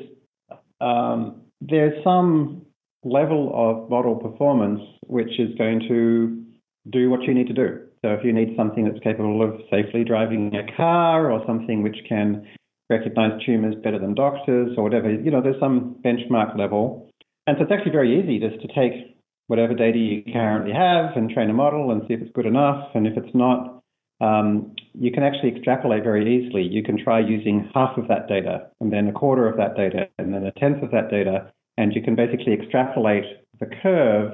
um, 0.81 1.41
there's 1.61 2.03
some 2.03 2.65
level 3.03 3.51
of 3.53 3.89
model 3.89 4.15
performance 4.15 4.81
which 5.07 5.39
is 5.39 5.53
going 5.57 5.79
to 5.87 6.43
do 6.91 7.09
what 7.09 7.23
you 7.23 7.33
need 7.33 7.47
to 7.47 7.53
do. 7.53 7.79
So 8.03 8.09
if 8.09 8.23
you 8.23 8.33
need 8.33 8.55
something 8.57 8.83
that's 8.83 9.01
capable 9.03 9.41
of 9.41 9.61
safely 9.71 10.03
driving 10.03 10.53
a 10.55 10.75
car 10.75 11.31
or 11.31 11.41
something 11.47 11.83
which 11.83 11.97
can 12.07 12.45
recognize 12.89 13.41
tumors 13.45 13.75
better 13.81 13.97
than 13.97 14.13
doctors 14.13 14.73
or 14.77 14.83
whatever, 14.83 15.11
you 15.11 15.31
know, 15.31 15.41
there's 15.41 15.59
some 15.59 15.95
benchmark 16.03 16.57
level. 16.57 17.09
And 17.47 17.57
so 17.57 17.63
it's 17.63 17.71
actually 17.71 17.93
very 17.93 18.19
easy 18.19 18.39
just 18.39 18.61
to 18.61 18.67
take 18.67 19.15
whatever 19.47 19.73
data 19.73 19.97
you 19.97 20.23
currently 20.31 20.73
have 20.73 21.15
and 21.15 21.29
train 21.29 21.49
a 21.49 21.53
model 21.53 21.91
and 21.91 22.01
see 22.07 22.13
if 22.13 22.21
it's 22.21 22.31
good 22.33 22.45
enough. 22.45 22.89
And 22.93 23.07
if 23.07 23.15
it's 23.15 23.33
not, 23.33 23.81
um, 24.19 24.75
you 24.93 25.11
can 25.11 25.23
actually 25.23 25.55
extrapolate 25.55 26.03
very 26.03 26.23
easily. 26.23 26.63
You 26.63 26.83
can 26.83 27.01
try 27.01 27.19
using 27.19 27.69
half 27.73 27.97
of 27.97 28.07
that 28.09 28.27
data 28.27 28.67
and 28.79 28.91
then 28.91 29.07
a 29.07 29.13
quarter 29.13 29.47
of 29.47 29.57
that 29.57 29.75
data 29.75 30.07
and 30.17 30.33
then 30.33 30.43
a 30.45 30.51
tenth 30.51 30.83
of 30.83 30.91
that 30.91 31.09
data. 31.09 31.51
And 31.77 31.93
you 31.93 32.01
can 32.01 32.15
basically 32.15 32.53
extrapolate 32.53 33.25
the 33.59 33.67
curve 33.81 34.33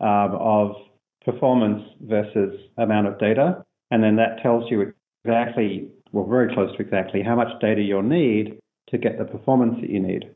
um, 0.00 0.38
of 0.40 0.72
performance 1.24 1.82
versus 2.02 2.58
amount 2.78 3.06
of 3.06 3.18
data. 3.18 3.64
And 3.90 4.02
then 4.02 4.16
that 4.16 4.42
tells 4.42 4.70
you 4.70 4.92
exactly, 5.24 5.90
well, 6.12 6.26
very 6.26 6.52
close 6.54 6.74
to 6.76 6.82
exactly 6.82 7.22
how 7.22 7.36
much 7.36 7.48
data 7.60 7.82
you'll 7.82 8.02
need 8.02 8.58
to 8.90 8.98
get 8.98 9.18
the 9.18 9.24
performance 9.24 9.76
that 9.80 9.90
you 9.90 10.00
need. 10.00 10.34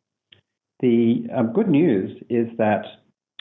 The 0.81 1.27
um, 1.35 1.53
good 1.53 1.69
news 1.69 2.23
is 2.29 2.49
that 2.59 2.83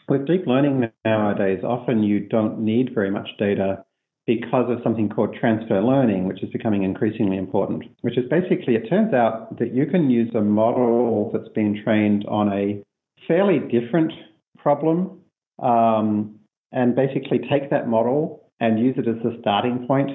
with 0.07 0.27
deep 0.27 0.45
learning 0.45 0.89
nowadays, 1.05 1.63
often 1.63 2.03
you 2.03 2.19
don't 2.19 2.59
need 2.59 2.93
very 2.93 3.11
much 3.11 3.27
data 3.39 3.83
because 4.27 4.69
of 4.69 4.79
something 4.83 5.09
called 5.09 5.35
transfer 5.39 5.81
learning, 5.81 6.27
which 6.27 6.43
is 6.43 6.49
becoming 6.51 6.83
increasingly 6.83 7.37
important, 7.37 7.83
which 8.01 8.17
is 8.17 8.29
basically, 8.29 8.75
it 8.75 8.87
turns 8.89 9.13
out 9.13 9.57
that 9.57 9.73
you 9.73 9.85
can 9.85 10.09
use 10.09 10.33
a 10.35 10.41
model 10.41 11.31
that's 11.33 11.53
been 11.53 11.81
trained 11.83 12.25
on 12.27 12.53
a 12.53 12.83
fairly 13.27 13.59
different 13.59 14.11
problem 14.57 15.19
um, 15.61 16.39
and 16.71 16.95
basically 16.95 17.39
take 17.49 17.69
that 17.69 17.87
model 17.87 18.49
and 18.59 18.79
use 18.79 18.95
it 18.97 19.07
as 19.07 19.15
the 19.23 19.37
starting 19.41 19.85
point 19.87 20.11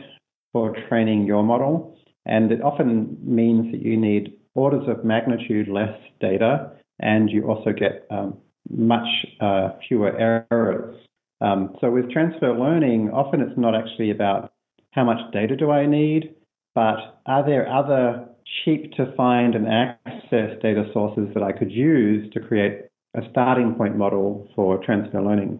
for 0.52 0.74
training 0.88 1.24
your 1.24 1.42
model. 1.42 1.96
And 2.24 2.50
it 2.50 2.62
often 2.62 3.18
means 3.22 3.72
that 3.72 3.82
you 3.82 3.96
need 3.96 4.32
orders 4.54 4.88
of 4.88 5.04
magnitude 5.04 5.68
less 5.68 5.96
data, 6.20 6.72
and 6.98 7.30
you 7.30 7.46
also 7.48 7.72
get 7.72 8.06
um, 8.10 8.38
much 8.70 9.06
uh, 9.40 9.70
fewer 9.86 10.16
errors. 10.18 10.96
Um, 11.40 11.76
so 11.80 11.90
with 11.90 12.10
transfer 12.10 12.58
learning, 12.58 13.10
often 13.10 13.40
it's 13.40 13.58
not 13.58 13.74
actually 13.74 14.10
about 14.10 14.52
how 14.92 15.04
much 15.04 15.18
data 15.32 15.54
do 15.56 15.70
I 15.70 15.86
need, 15.86 16.34
but 16.74 17.20
are 17.26 17.44
there 17.44 17.68
other 17.70 18.26
cheap 18.64 18.92
to 18.92 19.12
find 19.16 19.54
and 19.54 19.68
access 19.68 20.50
data 20.62 20.84
sources 20.92 21.28
that 21.34 21.42
I 21.42 21.52
could 21.52 21.70
use 21.70 22.32
to 22.32 22.40
create 22.40 22.86
a 23.16 23.28
starting 23.30 23.74
point 23.74 23.96
model 23.96 24.48
for 24.54 24.78
transfer 24.84 25.20
learning? 25.22 25.58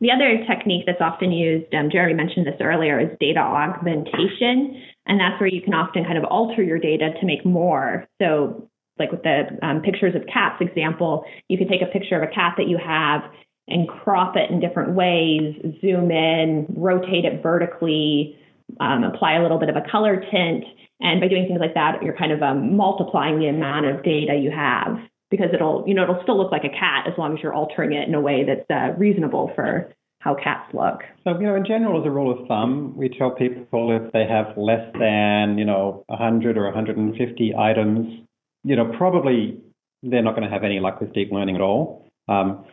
The 0.00 0.10
other 0.10 0.44
technique 0.46 0.84
that's 0.86 1.00
often 1.00 1.32
used, 1.32 1.72
um, 1.74 1.88
Jerry 1.90 2.14
mentioned 2.14 2.46
this 2.46 2.60
earlier, 2.60 2.98
is 2.98 3.16
data 3.20 3.40
augmentation. 3.40 4.82
And 5.06 5.18
that's 5.18 5.40
where 5.40 5.48
you 5.48 5.62
can 5.62 5.74
often 5.74 6.04
kind 6.04 6.18
of 6.18 6.24
alter 6.24 6.62
your 6.62 6.78
data 6.78 7.10
to 7.20 7.26
make 7.26 7.44
more. 7.44 8.06
So, 8.20 8.68
like 8.98 9.10
with 9.10 9.22
the 9.22 9.58
um, 9.62 9.80
pictures 9.80 10.14
of 10.14 10.22
cats 10.32 10.60
example, 10.60 11.24
you 11.48 11.56
could 11.56 11.68
take 11.68 11.82
a 11.82 11.86
picture 11.86 12.16
of 12.16 12.28
a 12.28 12.32
cat 12.32 12.54
that 12.58 12.68
you 12.68 12.78
have 12.78 13.22
and 13.66 13.88
crop 13.88 14.36
it 14.36 14.50
in 14.50 14.60
different 14.60 14.92
ways, 14.92 15.54
zoom 15.80 16.10
in, 16.10 16.66
rotate 16.76 17.24
it 17.24 17.42
vertically, 17.42 18.38
um, 18.80 19.02
apply 19.02 19.34
a 19.34 19.42
little 19.42 19.58
bit 19.58 19.70
of 19.70 19.76
a 19.76 19.90
color 19.90 20.20
tint. 20.30 20.64
And 21.00 21.20
by 21.20 21.28
doing 21.28 21.46
things 21.46 21.60
like 21.60 21.74
that, 21.74 22.02
you're 22.02 22.16
kind 22.16 22.32
of 22.32 22.42
um, 22.42 22.76
multiplying 22.76 23.38
the 23.38 23.48
amount 23.48 23.86
of 23.86 24.04
data 24.04 24.36
you 24.36 24.50
have 24.50 24.98
because 25.32 25.48
it'll, 25.54 25.82
you 25.86 25.94
know, 25.94 26.02
it'll 26.02 26.22
still 26.22 26.36
look 26.36 26.52
like 26.52 26.62
a 26.62 26.68
cat 26.68 27.06
as 27.10 27.14
long 27.16 27.32
as 27.32 27.42
you're 27.42 27.54
altering 27.54 27.94
it 27.94 28.06
in 28.06 28.14
a 28.14 28.20
way 28.20 28.44
that's 28.44 28.68
uh, 28.70 28.94
reasonable 28.98 29.50
for 29.54 29.90
how 30.18 30.36
cats 30.36 30.72
look. 30.74 31.00
So, 31.24 31.40
you 31.40 31.46
know, 31.46 31.56
in 31.56 31.64
general, 31.64 31.98
as 31.98 32.06
a 32.06 32.10
rule 32.10 32.38
of 32.38 32.46
thumb, 32.46 32.94
we 32.96 33.08
tell 33.08 33.30
people 33.30 33.98
if 33.98 34.12
they 34.12 34.26
have 34.28 34.56
less 34.58 34.92
than, 34.92 35.56
you 35.56 35.64
know, 35.64 36.04
100 36.06 36.58
or 36.58 36.64
150 36.64 37.54
items, 37.58 38.20
you 38.62 38.76
know, 38.76 38.92
probably 38.98 39.58
they're 40.02 40.22
not 40.22 40.36
going 40.36 40.46
to 40.46 40.52
have 40.52 40.64
any 40.64 40.80
luck 40.80 41.00
with 41.00 41.14
deep 41.14 41.32
learning 41.32 41.56
at 41.56 41.62
all. 41.62 42.06
Um, 42.28 42.64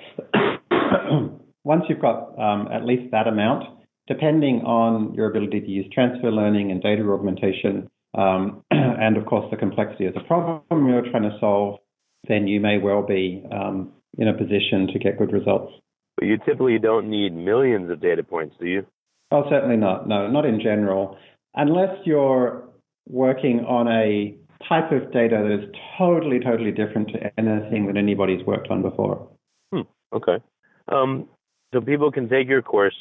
once 1.63 1.83
you've 1.87 2.01
got 2.01 2.37
um, 2.37 2.67
at 2.73 2.85
least 2.85 3.09
that 3.11 3.27
amount, 3.27 3.63
depending 4.05 4.63
on 4.65 5.13
your 5.13 5.29
ability 5.29 5.61
to 5.61 5.67
use 5.67 5.85
transfer 5.93 6.29
learning 6.29 6.71
and 6.71 6.83
data 6.83 7.03
augmentation, 7.03 7.87
um, 8.15 8.63
and 8.71 9.15
of 9.15 9.25
course 9.25 9.45
the 9.49 9.57
complexity 9.57 10.05
of 10.07 10.13
the 10.13 10.21
problem 10.21 10.87
you're 10.87 11.09
trying 11.09 11.23
to 11.23 11.37
solve, 11.39 11.79
then 12.27 12.47
you 12.47 12.59
may 12.59 12.77
well 12.77 13.01
be 13.01 13.43
um, 13.51 13.91
in 14.17 14.27
a 14.27 14.33
position 14.33 14.87
to 14.93 14.99
get 14.99 15.17
good 15.17 15.31
results. 15.31 15.73
But 16.17 16.25
you 16.25 16.37
typically 16.37 16.79
don't 16.79 17.09
need 17.09 17.33
millions 17.33 17.89
of 17.89 18.01
data 18.01 18.23
points, 18.23 18.55
do 18.59 18.67
you? 18.67 18.85
Oh, 19.31 19.43
certainly 19.49 19.77
not. 19.77 20.07
No, 20.07 20.27
not 20.27 20.45
in 20.45 20.59
general. 20.59 21.17
Unless 21.55 22.05
you're 22.05 22.63
working 23.07 23.61
on 23.61 23.87
a 23.87 24.35
type 24.67 24.91
of 24.91 25.11
data 25.13 25.37
that 25.41 25.63
is 25.63 25.75
totally, 25.97 26.39
totally 26.39 26.71
different 26.71 27.09
to 27.09 27.39
anything 27.39 27.87
that 27.87 27.97
anybody's 27.97 28.45
worked 28.45 28.69
on 28.69 28.81
before. 28.81 29.29
Hmm, 29.73 29.81
okay. 30.13 30.43
Um, 30.91 31.27
so 31.73 31.81
people 31.81 32.11
can 32.11 32.27
take 32.27 32.47
your 32.47 32.61
course, 32.61 32.95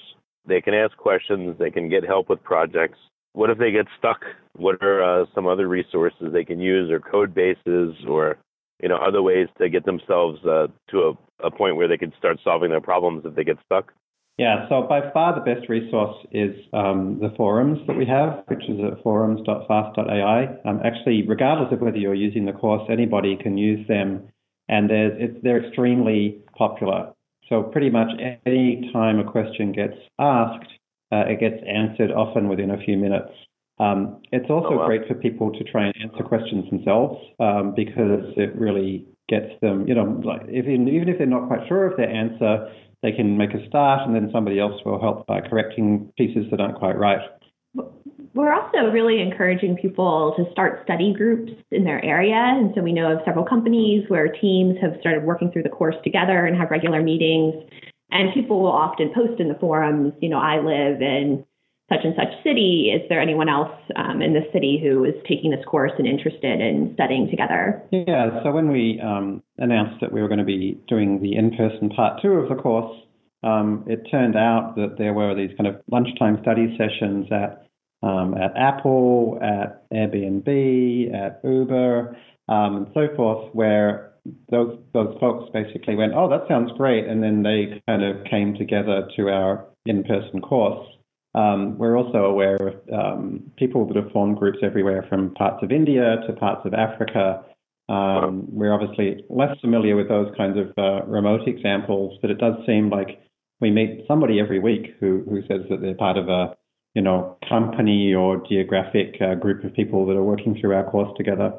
they 0.46 0.60
can 0.60 0.74
ask 0.74 0.96
questions, 0.96 1.56
they 1.58 1.70
can 1.70 1.88
get 1.88 2.04
help 2.04 2.28
with 2.28 2.42
projects. 2.42 2.98
What 3.32 3.50
if 3.50 3.58
they 3.58 3.70
get 3.70 3.86
stuck? 3.98 4.20
What 4.56 4.82
are 4.82 5.22
uh, 5.22 5.26
some 5.34 5.46
other 5.46 5.68
resources 5.68 6.32
they 6.32 6.44
can 6.44 6.60
use, 6.60 6.90
or 6.90 7.00
code 7.00 7.34
bases, 7.34 7.94
or 8.06 8.36
you 8.82 8.88
know 8.88 8.96
other 8.96 9.22
ways 9.22 9.48
to 9.58 9.68
get 9.68 9.84
themselves 9.84 10.44
uh, 10.44 10.68
to 10.90 10.98
a, 11.40 11.46
a 11.46 11.50
point 11.50 11.76
where 11.76 11.88
they 11.88 11.98
can 11.98 12.12
start 12.18 12.38
solving 12.42 12.70
their 12.70 12.80
problems 12.80 13.24
if 13.24 13.34
they 13.34 13.44
get 13.44 13.58
stuck? 13.64 13.92
Yeah, 14.38 14.68
so 14.68 14.86
by 14.88 15.10
far 15.10 15.34
the 15.34 15.40
best 15.40 15.68
resource 15.68 16.16
is 16.30 16.54
um, 16.72 17.18
the 17.20 17.34
forums 17.36 17.80
that 17.88 17.96
we 17.96 18.06
have, 18.06 18.44
which 18.46 18.62
is 18.68 18.78
at 18.84 19.02
forums.fast.ai. 19.02 20.46
Um, 20.64 20.80
actually, 20.84 21.26
regardless 21.26 21.72
of 21.72 21.80
whether 21.80 21.96
you're 21.96 22.14
using 22.14 22.46
the 22.46 22.52
course, 22.52 22.88
anybody 22.88 23.36
can 23.36 23.58
use 23.58 23.86
them, 23.88 24.28
and 24.68 24.88
they're 24.88 25.66
extremely 25.66 26.38
popular. 26.56 27.12
So 27.48 27.64
pretty 27.64 27.90
much 27.90 28.08
any 28.46 28.90
time 28.92 29.18
a 29.18 29.24
question 29.28 29.72
gets 29.72 29.96
asked, 30.20 30.70
uh, 31.10 31.24
it 31.26 31.40
gets 31.40 31.62
answered 31.66 32.12
often 32.12 32.48
within 32.48 32.70
a 32.70 32.78
few 32.84 32.96
minutes. 32.96 33.32
Um, 33.80 34.20
it's 34.32 34.50
also 34.50 34.74
oh, 34.74 34.76
wow. 34.78 34.86
great 34.86 35.06
for 35.06 35.14
people 35.14 35.52
to 35.52 35.64
try 35.64 35.86
and 35.86 35.94
answer 36.02 36.24
questions 36.24 36.68
themselves 36.70 37.16
um, 37.38 37.74
because 37.76 38.24
it 38.36 38.54
really 38.56 39.06
gets 39.28 39.52
them, 39.60 39.86
you 39.86 39.94
know, 39.94 40.20
like 40.24 40.42
if, 40.48 40.66
even 40.66 41.08
if 41.08 41.18
they're 41.18 41.26
not 41.26 41.46
quite 41.46 41.68
sure 41.68 41.86
of 41.86 41.96
their 41.96 42.10
answer, 42.10 42.72
they 43.02 43.12
can 43.12 43.36
make 43.36 43.54
a 43.54 43.66
start 43.68 44.06
and 44.06 44.14
then 44.14 44.30
somebody 44.32 44.58
else 44.58 44.80
will 44.84 45.00
help 45.00 45.26
by 45.26 45.40
correcting 45.40 46.12
pieces 46.16 46.46
that 46.50 46.60
aren't 46.60 46.78
quite 46.78 46.98
right. 46.98 47.20
We're 48.34 48.52
also 48.52 48.90
really 48.92 49.20
encouraging 49.20 49.76
people 49.76 50.34
to 50.36 50.50
start 50.52 50.82
study 50.84 51.14
groups 51.16 51.52
in 51.70 51.84
their 51.84 52.04
area. 52.04 52.34
And 52.34 52.72
so 52.74 52.82
we 52.82 52.92
know 52.92 53.12
of 53.12 53.18
several 53.24 53.44
companies 53.44 54.04
where 54.08 54.28
teams 54.28 54.76
have 54.80 54.92
started 55.00 55.24
working 55.24 55.50
through 55.52 55.64
the 55.64 55.68
course 55.68 55.96
together 56.02 56.46
and 56.46 56.56
have 56.56 56.70
regular 56.70 57.02
meetings. 57.02 57.54
And 58.10 58.32
people 58.34 58.60
will 58.60 58.72
often 58.72 59.12
post 59.14 59.40
in 59.40 59.48
the 59.48 59.54
forums, 59.54 60.14
you 60.20 60.28
know, 60.28 60.38
I 60.38 60.56
live 60.58 61.02
in 61.02 61.44
such 61.88 62.00
and 62.04 62.14
such 62.16 62.42
city. 62.44 62.92
Is 62.94 63.08
there 63.08 63.20
anyone 63.20 63.48
else 63.48 63.72
um, 63.96 64.20
in 64.20 64.34
this 64.34 64.44
city 64.52 64.78
who 64.82 65.04
is 65.04 65.14
taking 65.26 65.50
this 65.50 65.64
course 65.66 65.92
and 65.98 66.06
interested 66.06 66.60
in 66.60 66.92
studying 66.94 67.30
together? 67.30 67.82
Yeah, 67.90 68.42
so 68.42 68.52
when 68.52 68.70
we 68.70 69.00
um, 69.02 69.42
announced 69.56 70.00
that 70.00 70.12
we 70.12 70.20
were 70.20 70.28
going 70.28 70.38
to 70.38 70.44
be 70.44 70.78
doing 70.86 71.20
the 71.22 71.34
in 71.34 71.56
person 71.56 71.88
part 71.90 72.20
two 72.20 72.32
of 72.32 72.48
the 72.48 72.60
course, 72.60 72.94
um, 73.42 73.84
it 73.86 74.06
turned 74.10 74.36
out 74.36 74.74
that 74.76 74.96
there 74.98 75.14
were 75.14 75.34
these 75.34 75.56
kind 75.56 75.66
of 75.66 75.80
lunchtime 75.90 76.38
study 76.42 76.76
sessions 76.76 77.26
at 77.32 77.64
um, 78.00 78.34
at 78.34 78.56
Apple, 78.56 79.40
at 79.42 79.90
Airbnb, 79.90 81.14
at 81.14 81.40
Uber, 81.42 82.16
um, 82.48 82.76
and 82.76 82.86
so 82.94 83.08
forth, 83.16 83.52
where 83.54 84.12
those 84.50 84.78
those 84.92 85.16
folks 85.18 85.50
basically 85.52 85.96
went, 85.96 86.12
"Oh, 86.14 86.28
that 86.28 86.46
sounds 86.48 86.70
great," 86.76 87.06
and 87.06 87.22
then 87.22 87.42
they 87.42 87.82
kind 87.88 88.04
of 88.04 88.24
came 88.24 88.54
together 88.54 89.08
to 89.16 89.28
our 89.30 89.64
in-person 89.86 90.40
course. 90.42 90.86
Um, 91.34 91.78
we're 91.78 91.96
also 91.96 92.24
aware 92.24 92.56
of 92.56 92.74
um, 92.92 93.42
people 93.56 93.86
that 93.86 93.96
have 93.96 94.10
formed 94.12 94.38
groups 94.38 94.58
everywhere 94.62 95.04
from 95.08 95.34
parts 95.34 95.62
of 95.62 95.70
India 95.70 96.16
to 96.26 96.32
parts 96.34 96.62
of 96.64 96.74
Africa. 96.74 97.44
Um, 97.88 98.46
we're 98.48 98.72
obviously 98.72 99.24
less 99.28 99.58
familiar 99.60 99.96
with 99.96 100.08
those 100.08 100.34
kinds 100.36 100.58
of 100.58 100.72
uh, 100.76 101.04
remote 101.06 101.46
examples, 101.46 102.18
but 102.20 102.30
it 102.30 102.38
does 102.38 102.54
seem 102.66 102.90
like 102.90 103.20
we 103.60 103.70
meet 103.70 104.04
somebody 104.06 104.40
every 104.40 104.58
week 104.58 104.94
who, 105.00 105.24
who 105.28 105.42
says 105.42 105.62
that 105.70 105.80
they're 105.80 105.94
part 105.94 106.16
of 106.16 106.28
a 106.28 106.56
you 106.94 107.02
know 107.02 107.36
company 107.48 108.14
or 108.14 108.42
geographic 108.48 109.16
uh, 109.20 109.34
group 109.34 109.64
of 109.64 109.74
people 109.74 110.06
that 110.06 110.16
are 110.16 110.22
working 110.22 110.56
through 110.60 110.74
our 110.74 110.90
course 110.90 111.10
together. 111.16 111.52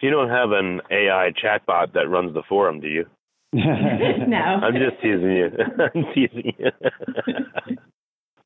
So 0.00 0.06
you 0.06 0.10
don't 0.10 0.30
have 0.30 0.50
an 0.52 0.80
AI 0.90 1.32
chatbot 1.42 1.92
that 1.94 2.08
runs 2.08 2.34
the 2.34 2.42
forum, 2.48 2.80
do 2.80 2.88
you? 2.88 3.06
no. 3.52 4.36
I'm 4.36 4.74
just 4.74 5.00
teasing 5.00 5.32
you. 5.32 5.50
I'm 5.94 6.04
teasing 6.14 6.52
you. 6.58 7.76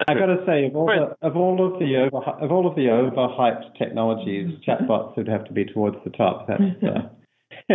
I 0.07 0.15
got 0.15 0.27
to 0.27 0.45
say, 0.47 0.67
of 0.67 0.77
all 0.77 0.87
the 0.87 1.27
of 1.27 1.37
all 1.37 1.75
of 1.75 1.81
the 1.81 1.97
over 1.97 2.25
of 2.25 2.53
all 2.53 2.69
of 2.69 2.77
the 2.77 2.83
overhyped 2.83 3.77
technologies, 3.77 4.55
chatbots 4.67 5.17
would 5.17 5.27
have 5.27 5.45
to 5.47 5.53
be 5.53 5.65
towards 5.65 5.97
the 6.05 6.11
top. 6.11 6.47
That's 6.47 6.63
uh, 6.83 7.09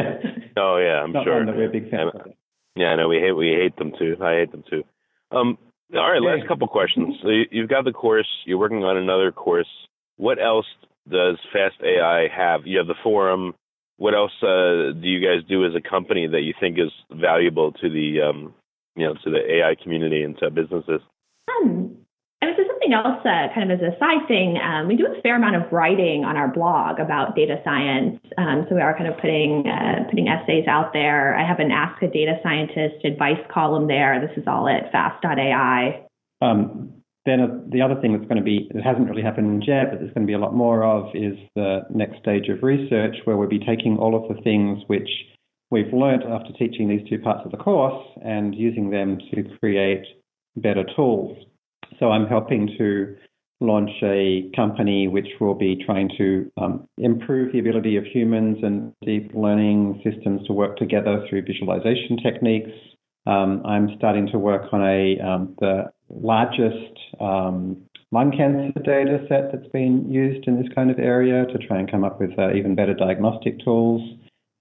oh 0.58 0.78
yeah, 0.78 1.04
I'm 1.04 1.12
Not 1.12 1.26
sure. 1.26 1.36
One 1.36 1.48
that 1.48 1.58
we're 1.58 1.70
big 1.70 1.90
fans 1.92 2.12
of. 2.14 2.32
Yeah, 2.76 2.88
I 2.88 2.96
know 2.96 3.10
we 3.10 3.18
hate 3.18 3.34
we 3.34 3.50
hate 3.50 3.76
them 3.76 3.92
too. 4.00 4.16
I 4.22 4.36
hate 4.36 4.52
them 4.52 4.64
too. 4.70 4.84
Um, 5.32 5.58
all 5.94 6.12
right, 6.12 6.22
last 6.22 6.48
couple 6.48 6.68
questions. 6.68 7.16
So 7.22 7.30
you, 7.30 7.44
you've 7.52 7.70
got 7.70 7.84
the 7.86 7.92
course. 7.92 8.28
You're 8.46 8.58
working 8.58 8.84
on 8.84 8.98
another 8.98 9.32
course. 9.32 9.68
What 10.18 10.42
else 10.42 10.66
does 11.10 11.38
Fast 11.52 11.76
AI 11.84 12.28
have? 12.36 12.62
You 12.66 12.78
have 12.78 12.88
the 12.88 12.96
forum. 13.04 13.54
What 13.98 14.16
else 14.16 14.32
uh, 14.42 14.94
do 14.94 15.08
you 15.08 15.20
guys 15.20 15.48
do 15.48 15.66
as 15.66 15.74
a 15.76 15.88
company 15.88 16.28
that 16.28 16.42
you 16.42 16.54
think 16.60 16.80
is 16.80 16.92
valuable 17.12 17.74
to 17.74 17.90
the 17.90 18.22
um, 18.22 18.54
you 18.96 19.06
know 19.06 19.14
to 19.24 19.30
the 19.30 19.58
AI 19.58 19.76
community 19.82 20.24
and 20.24 20.38
to 20.40 20.50
businesses? 20.50 21.02
Um, 21.50 21.98
and 22.44 22.60
is 22.60 22.68
something 22.68 22.94
else, 22.94 23.24
uh, 23.24 23.48
kind 23.56 23.72
of 23.72 23.80
as 23.80 23.94
a 23.94 23.98
side 24.00 24.28
thing. 24.28 24.58
Um, 24.58 24.88
we 24.88 24.96
do 24.96 25.08
a 25.08 25.22
fair 25.22 25.38
amount 25.38 25.56
of 25.56 25.72
writing 25.72 26.26
on 26.26 26.36
our 26.36 26.48
blog 26.48 27.00
about 27.00 27.36
data 27.36 27.62
science. 27.64 28.20
Um, 28.38 28.66
so 28.68 28.76
we 28.76 28.82
are 28.82 28.98
kind 28.98 29.08
of 29.08 29.16
putting 29.16 29.64
uh, 29.68 30.04
putting 30.10 30.28
essays 30.28 30.68
out 30.68 30.92
there. 30.92 31.38
I 31.38 31.48
have 31.48 31.60
an 31.60 31.72
Ask 31.72 32.02
a 32.04 32.08
Data 32.08 32.40
Scientist 32.44 33.06
advice 33.06 33.40
column 33.52 33.88
there. 33.88 34.20
This 34.20 34.38
is 34.38 34.44
all 34.48 34.68
at 34.68 34.92
fast.ai. 34.92 36.06
Um, 36.42 36.94
then 37.26 37.40
uh, 37.40 37.48
the 37.72 37.82
other 37.82 37.96
thing 38.02 38.12
that's 38.12 38.26
going 38.26 38.38
to 38.38 38.44
be, 38.44 38.70
it 38.70 38.82
hasn't 38.82 39.10
really 39.10 39.24
happened 39.24 39.64
yet, 39.66 39.92
but 39.92 40.00
there's 40.00 40.14
going 40.14 40.28
to 40.28 40.32
be 40.32 40.34
a 40.34 40.40
lot 40.40 40.54
more 40.54 40.84
of, 40.84 41.16
is 41.16 41.38
the 41.56 41.84
next 41.90 42.20
stage 42.20 42.50
of 42.50 42.62
research 42.62 43.16
where 43.24 43.38
we'll 43.38 43.48
be 43.48 43.64
taking 43.64 43.98
all 43.98 44.16
of 44.16 44.36
the 44.36 44.42
things 44.42 44.84
which 44.88 45.08
we've 45.72 45.94
learned 45.94 46.24
after 46.24 46.52
teaching 46.60 46.90
these 46.90 47.08
two 47.10 47.20
parts 47.20 47.42
of 47.46 47.52
the 47.52 47.58
course 47.58 48.06
and 48.24 48.54
using 48.54 48.90
them 48.90 49.20
to 49.34 49.44
create 49.60 50.04
better 50.58 50.84
tools. 50.96 51.38
So 52.00 52.12
I'm 52.12 52.28
helping 52.28 52.70
to 52.78 53.16
launch 53.60 53.92
a 54.04 54.52
company 54.56 55.08
which 55.08 55.28
will 55.40 55.56
be 55.56 55.82
trying 55.86 56.10
to 56.18 56.52
um, 56.58 56.88
improve 56.98 57.54
the 57.54 57.60
ability 57.60 57.96
of 57.96 58.04
humans 58.06 58.58
and 58.62 58.94
deep 59.06 59.32
learning 59.34 60.02
systems 60.04 60.46
to 60.48 60.54
work 60.54 60.78
together 60.78 61.26
through 61.30 61.44
visualization 61.44 62.18
techniques. 62.18 62.72
Um, 63.26 63.62
I'm 63.66 63.90
starting 63.98 64.28
to 64.34 64.40
work 64.40 64.74
on 64.74 64.82
a 64.82 65.18
um, 65.20 65.56
the 65.60 65.86
largest 66.10 67.00
um, 67.22 67.78
lung 68.12 68.32
cancer 68.32 68.80
data 68.84 69.26
set 69.30 69.52
that's 69.52 69.72
been 69.72 70.12
used 70.12 70.48
in 70.48 70.62
this 70.62 70.72
kind 70.76 70.92
of 70.92 71.00
area 71.00 71.46
to 71.46 71.58
try 71.68 71.80
and 71.80 71.90
come 71.90 72.04
up 72.04 72.20
with 72.20 72.38
uh, 72.38 72.54
even 72.54 72.76
better 72.76 72.94
diagnostic 72.94 73.64
tools. 73.64 74.02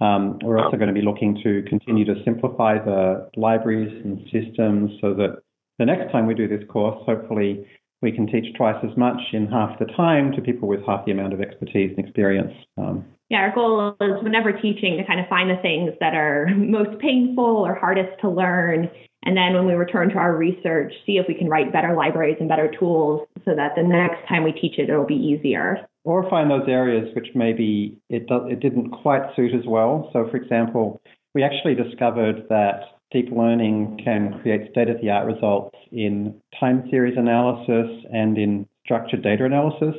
Um, 0.00 0.38
we're 0.42 0.58
also 0.58 0.76
going 0.76 0.88
to 0.88 0.94
be 0.94 1.02
looking 1.02 1.40
to 1.44 1.62
continue 1.68 2.04
to 2.04 2.14
simplify 2.24 2.78
the 2.78 3.30
libraries 3.36 3.92
and 4.04 4.20
systems 4.32 4.90
so 5.00 5.14
that 5.14 5.42
the 5.82 5.86
next 5.86 6.12
time 6.12 6.26
we 6.26 6.34
do 6.34 6.46
this 6.46 6.62
course, 6.68 6.96
hopefully 7.04 7.66
we 8.02 8.12
can 8.12 8.28
teach 8.28 8.54
twice 8.56 8.76
as 8.88 8.96
much 8.96 9.20
in 9.32 9.48
half 9.48 9.76
the 9.80 9.86
time 9.96 10.30
to 10.32 10.40
people 10.40 10.68
with 10.68 10.80
half 10.86 11.04
the 11.04 11.10
amount 11.10 11.32
of 11.32 11.40
expertise 11.40 11.92
and 11.96 12.04
experience. 12.04 12.52
Um, 12.78 13.04
yeah, 13.30 13.38
our 13.38 13.52
goal 13.52 13.96
is 14.00 14.22
whenever 14.22 14.52
teaching 14.52 14.96
to 14.98 15.04
kind 15.04 15.18
of 15.18 15.26
find 15.26 15.50
the 15.50 15.60
things 15.60 15.90
that 15.98 16.14
are 16.14 16.46
most 16.56 17.00
painful 17.00 17.44
or 17.44 17.74
hardest 17.74 18.20
to 18.20 18.28
learn. 18.28 18.88
And 19.24 19.36
then 19.36 19.54
when 19.54 19.66
we 19.66 19.72
return 19.72 20.08
to 20.10 20.16
our 20.16 20.36
research, 20.36 20.92
see 21.04 21.16
if 21.16 21.26
we 21.26 21.34
can 21.34 21.48
write 21.48 21.72
better 21.72 21.94
libraries 21.96 22.36
and 22.38 22.48
better 22.48 22.70
tools 22.78 23.26
so 23.44 23.54
that 23.56 23.72
the 23.74 23.82
next 23.82 24.28
time 24.28 24.44
we 24.44 24.52
teach 24.52 24.78
it, 24.78 24.88
it'll 24.88 25.04
be 25.04 25.14
easier. 25.14 25.86
Or 26.04 26.28
find 26.30 26.48
those 26.48 26.68
areas 26.68 27.12
which 27.16 27.28
maybe 27.34 27.98
it, 28.08 28.28
do, 28.28 28.46
it 28.46 28.60
didn't 28.60 28.90
quite 28.90 29.34
suit 29.34 29.52
as 29.54 29.66
well. 29.66 30.10
So, 30.12 30.28
for 30.30 30.36
example, 30.36 31.00
we 31.34 31.42
actually 31.42 31.74
discovered 31.74 32.44
that 32.50 32.82
deep 33.12 33.30
learning 33.30 34.00
can 34.02 34.40
create 34.40 34.70
state 34.70 34.88
of 34.88 35.00
the 35.00 35.10
art 35.10 35.26
results 35.26 35.76
in 35.90 36.34
time 36.58 36.86
series 36.90 37.16
analysis 37.16 38.04
and 38.12 38.38
in 38.38 38.66
structured 38.84 39.22
data 39.22 39.44
analysis. 39.44 39.94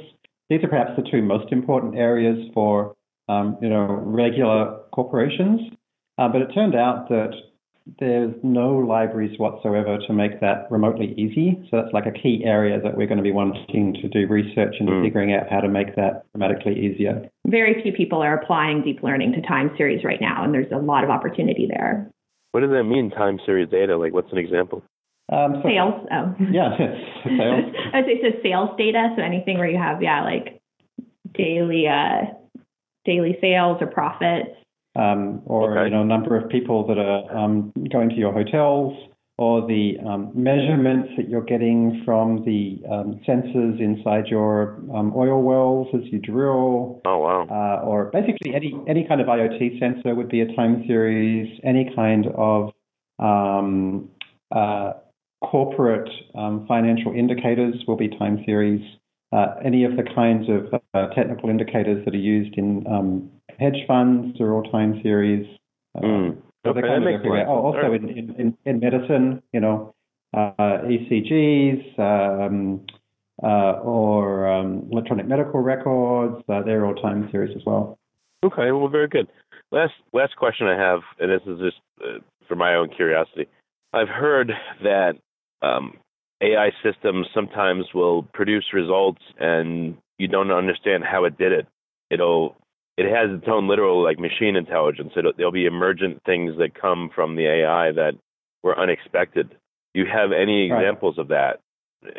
These 0.49 0.63
are 0.63 0.67
perhaps 0.67 0.91
the 0.97 1.09
two 1.09 1.21
most 1.21 1.51
important 1.51 1.95
areas 1.95 2.49
for 2.53 2.95
um, 3.29 3.57
you 3.61 3.69
know, 3.69 3.85
regular 4.05 4.79
corporations. 4.91 5.61
Uh, 6.17 6.27
but 6.27 6.41
it 6.41 6.49
turned 6.53 6.75
out 6.75 7.09
that 7.09 7.31
there's 7.99 8.33
no 8.43 8.77
libraries 8.77 9.37
whatsoever 9.37 9.97
to 10.07 10.13
make 10.13 10.39
that 10.39 10.67
remotely 10.69 11.13
easy. 11.17 11.59
So 11.69 11.81
that's 11.81 11.93
like 11.93 12.05
a 12.05 12.11
key 12.11 12.43
area 12.45 12.79
that 12.79 12.95
we're 12.95 13.07
going 13.07 13.17
to 13.17 13.23
be 13.23 13.31
wanting 13.31 13.93
to 14.01 14.07
do 14.07 14.27
research 14.27 14.75
and 14.79 14.87
mm. 14.87 15.03
figuring 15.03 15.33
out 15.33 15.49
how 15.49 15.59
to 15.59 15.67
make 15.67 15.95
that 15.95 16.23
dramatically 16.31 16.79
easier. 16.79 17.29
Very 17.45 17.81
few 17.81 17.91
people 17.91 18.21
are 18.21 18.35
applying 18.35 18.83
deep 18.83 19.03
learning 19.03 19.33
to 19.33 19.41
time 19.41 19.71
series 19.75 20.03
right 20.05 20.21
now, 20.21 20.45
and 20.45 20.53
there's 20.53 20.71
a 20.71 20.77
lot 20.77 21.03
of 21.03 21.09
opportunity 21.09 21.67
there. 21.69 22.09
What 22.53 22.61
does 22.61 22.69
that 22.69 22.83
mean, 22.83 23.09
time 23.09 23.39
series 23.47 23.67
data? 23.69 23.97
Like, 23.97 24.13
what's 24.13 24.31
an 24.31 24.37
example? 24.37 24.83
Um, 25.31 25.55
so, 25.63 25.69
sales. 25.69 26.07
Oh. 26.11 26.35
Yeah, 26.51 26.77
sales. 26.77 27.73
I 27.93 28.01
would 28.01 28.05
say 28.05 28.21
so 28.21 28.39
sales 28.43 28.69
data. 28.77 29.11
So 29.17 29.23
anything 29.23 29.57
where 29.57 29.67
you 29.67 29.79
have, 29.79 30.03
yeah, 30.03 30.23
like 30.23 30.61
daily 31.33 31.87
uh, 31.87 32.25
daily 33.05 33.39
sales 33.41 33.79
or 33.81 33.87
profits. 33.87 34.51
Um, 34.95 35.41
or 35.45 35.79
okay. 35.79 35.89
you 35.89 35.95
know, 35.95 36.03
number 36.03 36.37
of 36.37 36.47
people 36.49 36.85
that 36.85 36.99
are 36.99 37.35
um, 37.35 37.73
going 37.91 38.09
to 38.09 38.15
your 38.15 38.31
hotels, 38.31 38.93
or 39.37 39.65
the 39.67 39.97
um, 40.07 40.31
measurements 40.35 41.09
that 41.17 41.27
you're 41.27 41.43
getting 41.43 42.01
from 42.05 42.43
the 42.45 42.81
um, 42.89 43.19
sensors 43.27 43.79
inside 43.79 44.27
your 44.27 44.75
um, 44.93 45.13
oil 45.15 45.41
wells 45.41 45.87
as 45.93 46.01
you 46.11 46.19
drill. 46.19 47.01
Oh 47.05 47.17
wow! 47.17 47.47
Uh, 47.49 47.85
or 47.85 48.05
basically 48.05 48.53
any 48.53 48.73
any 48.87 49.07
kind 49.07 49.21
of 49.21 49.27
IoT 49.27 49.79
sensor 49.79 50.15
would 50.15 50.29
be 50.29 50.41
a 50.41 50.55
time 50.55 50.83
series. 50.87 51.59
Any 51.63 51.91
kind 51.95 52.27
of 52.35 52.71
um, 53.19 54.09
uh, 54.51 54.93
corporate 55.43 56.09
financial 56.67 57.13
indicators 57.13 57.75
will 57.87 57.97
be 57.97 58.09
time 58.09 58.43
series 58.45 58.81
uh, 59.33 59.55
any 59.65 59.83
of 59.83 59.95
the 59.97 60.03
kinds 60.03 60.47
of 60.47 60.81
uh, 60.93 61.07
technical 61.15 61.49
indicators 61.49 62.05
that 62.05 62.13
are 62.13 62.17
used 62.17 62.55
in 62.55 62.85
um, 62.85 63.31
hedge 63.59 63.83
funds 63.87 64.39
are 64.39 64.53
all 64.53 64.63
time 64.71 64.99
series. 65.01 65.47
Mm. 65.97 66.37
Okay, 66.65 66.81
that 66.81 66.99
makes. 66.99 67.23
Oh, 67.25 67.51
also 67.51 67.79
right. 67.79 68.01
in, 68.01 68.35
in, 68.37 68.57
in, 68.65 68.79
medicine, 68.79 69.41
you 69.51 69.59
know, 69.59 69.93
uh, 70.33 70.51
ECGs 70.57 71.99
um, 71.99 72.85
uh, 73.41 73.79
or 73.81 74.47
um, 74.47 74.87
electronic 74.91 75.27
medical 75.27 75.59
records, 75.59 76.43
uh, 76.47 76.61
they're 76.63 76.85
all 76.85 76.95
time 76.95 77.27
series 77.31 77.55
as 77.55 77.63
well. 77.65 77.99
Okay, 78.43 78.71
well, 78.71 78.87
very 78.87 79.07
good. 79.07 79.27
Last 79.71 79.93
last 80.13 80.35
question 80.37 80.67
I 80.67 80.77
have, 80.77 81.01
and 81.19 81.31
this 81.31 81.41
is 81.47 81.59
just 81.59 81.77
uh, 82.01 82.19
for 82.47 82.55
my 82.55 82.75
own 82.75 82.89
curiosity. 82.89 83.47
I've 83.91 84.09
heard 84.09 84.51
that 84.83 85.13
um, 85.61 85.97
AI 86.41 86.71
systems 86.83 87.27
sometimes 87.33 87.85
will 87.93 88.23
produce 88.23 88.65
results 88.73 89.21
and 89.39 89.97
you 90.17 90.27
don't 90.27 90.51
understand 90.51 91.03
how 91.03 91.25
it 91.25 91.37
did 91.37 91.51
it. 91.51 91.67
It'll 92.09 92.55
it 92.97 93.05
has 93.05 93.35
its 93.37 93.47
own 93.47 93.67
literal 93.67 94.03
like 94.03 94.19
machine 94.19 94.55
intelligence. 94.55 95.13
It'll, 95.15 95.33
there'll 95.35 95.51
be 95.51 95.65
emergent 95.65 96.21
things 96.25 96.57
that 96.57 96.79
come 96.79 97.09
from 97.13 97.35
the 97.35 97.47
AI 97.47 97.91
that 97.91 98.13
were 98.61 98.77
unexpected. 98.77 99.49
Do 99.93 100.01
you 100.01 100.05
have 100.05 100.31
any 100.31 100.65
examples 100.65 101.15
right. 101.17 101.23
of 101.23 101.27
that? 101.29 101.59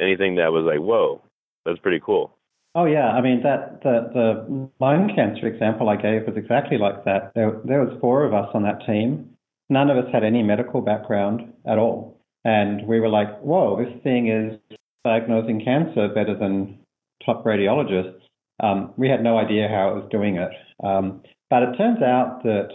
Anything 0.01 0.37
that 0.37 0.53
was 0.53 0.65
like, 0.65 0.81
whoa, 0.81 1.21
that's 1.65 1.79
pretty 1.79 2.01
cool. 2.05 2.33
Oh 2.77 2.87
yeah, 2.87 3.11
I 3.11 3.21
mean 3.21 3.43
that 3.45 3.83
the 3.83 4.11
the 4.13 4.69
lung 4.81 5.13
cancer 5.15 5.47
example 5.47 5.89
I 5.89 5.97
gave 5.97 6.27
was 6.27 6.37
exactly 6.37 6.77
like 6.77 7.05
that. 7.05 7.33
There 7.35 7.61
there 7.65 7.85
was 7.85 7.97
four 8.01 8.25
of 8.25 8.35
us 8.35 8.49
on 8.53 8.65
that 8.65 8.85
team. 8.85 9.31
None 9.71 9.91
of 9.91 9.97
us 9.97 10.13
had 10.13 10.25
any 10.25 10.43
medical 10.43 10.81
background 10.81 11.53
at 11.67 11.79
all. 11.79 12.19
And 12.45 12.87
we 12.87 13.01
were 13.01 13.09
like, 13.09 13.41
whoa, 13.41 13.83
this 13.83 14.03
thing 14.03 14.29
is 14.29 14.59
diagnosing 15.05 15.65
cancer 15.65 16.09
better 16.09 16.37
than 16.37 16.79
top 17.25 17.45
radiologists. 17.45 18.21
Um, 18.63 18.93
we 18.97 19.09
had 19.09 19.23
no 19.23 19.39
idea 19.39 19.69
how 19.69 19.91
it 19.91 19.95
was 19.95 20.09
doing 20.11 20.37
it. 20.37 20.51
Um, 20.83 21.23
but 21.51 21.63
it 21.63 21.77
turns 21.77 22.03
out 22.03 22.43
that 22.45 22.69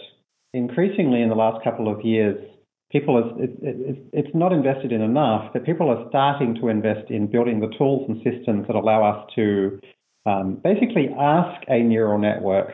increasingly 0.54 1.22
in 1.22 1.30
the 1.30 1.36
last 1.36 1.64
couple 1.64 1.92
of 1.92 2.04
years, 2.06 2.38
people 2.92 3.18
are, 3.18 3.44
it, 3.44 3.52
it, 3.62 3.98
it's 4.14 4.36
not 4.36 4.52
invested 4.52 4.92
in 4.92 5.02
enough, 5.02 5.54
that 5.54 5.66
people 5.66 5.90
are 5.90 6.06
starting 6.10 6.56
to 6.56 6.68
invest 6.68 7.10
in 7.10 7.32
building 7.32 7.60
the 7.60 7.74
tools 7.78 8.10
and 8.10 8.18
systems 8.24 8.68
that 8.68 8.76
allow 8.76 9.04
us 9.04 9.32
to 9.36 9.80
um, 10.26 10.60
basically 10.64 11.10
ask 11.18 11.62
a 11.70 11.80
neural 11.80 12.20
network 12.20 12.72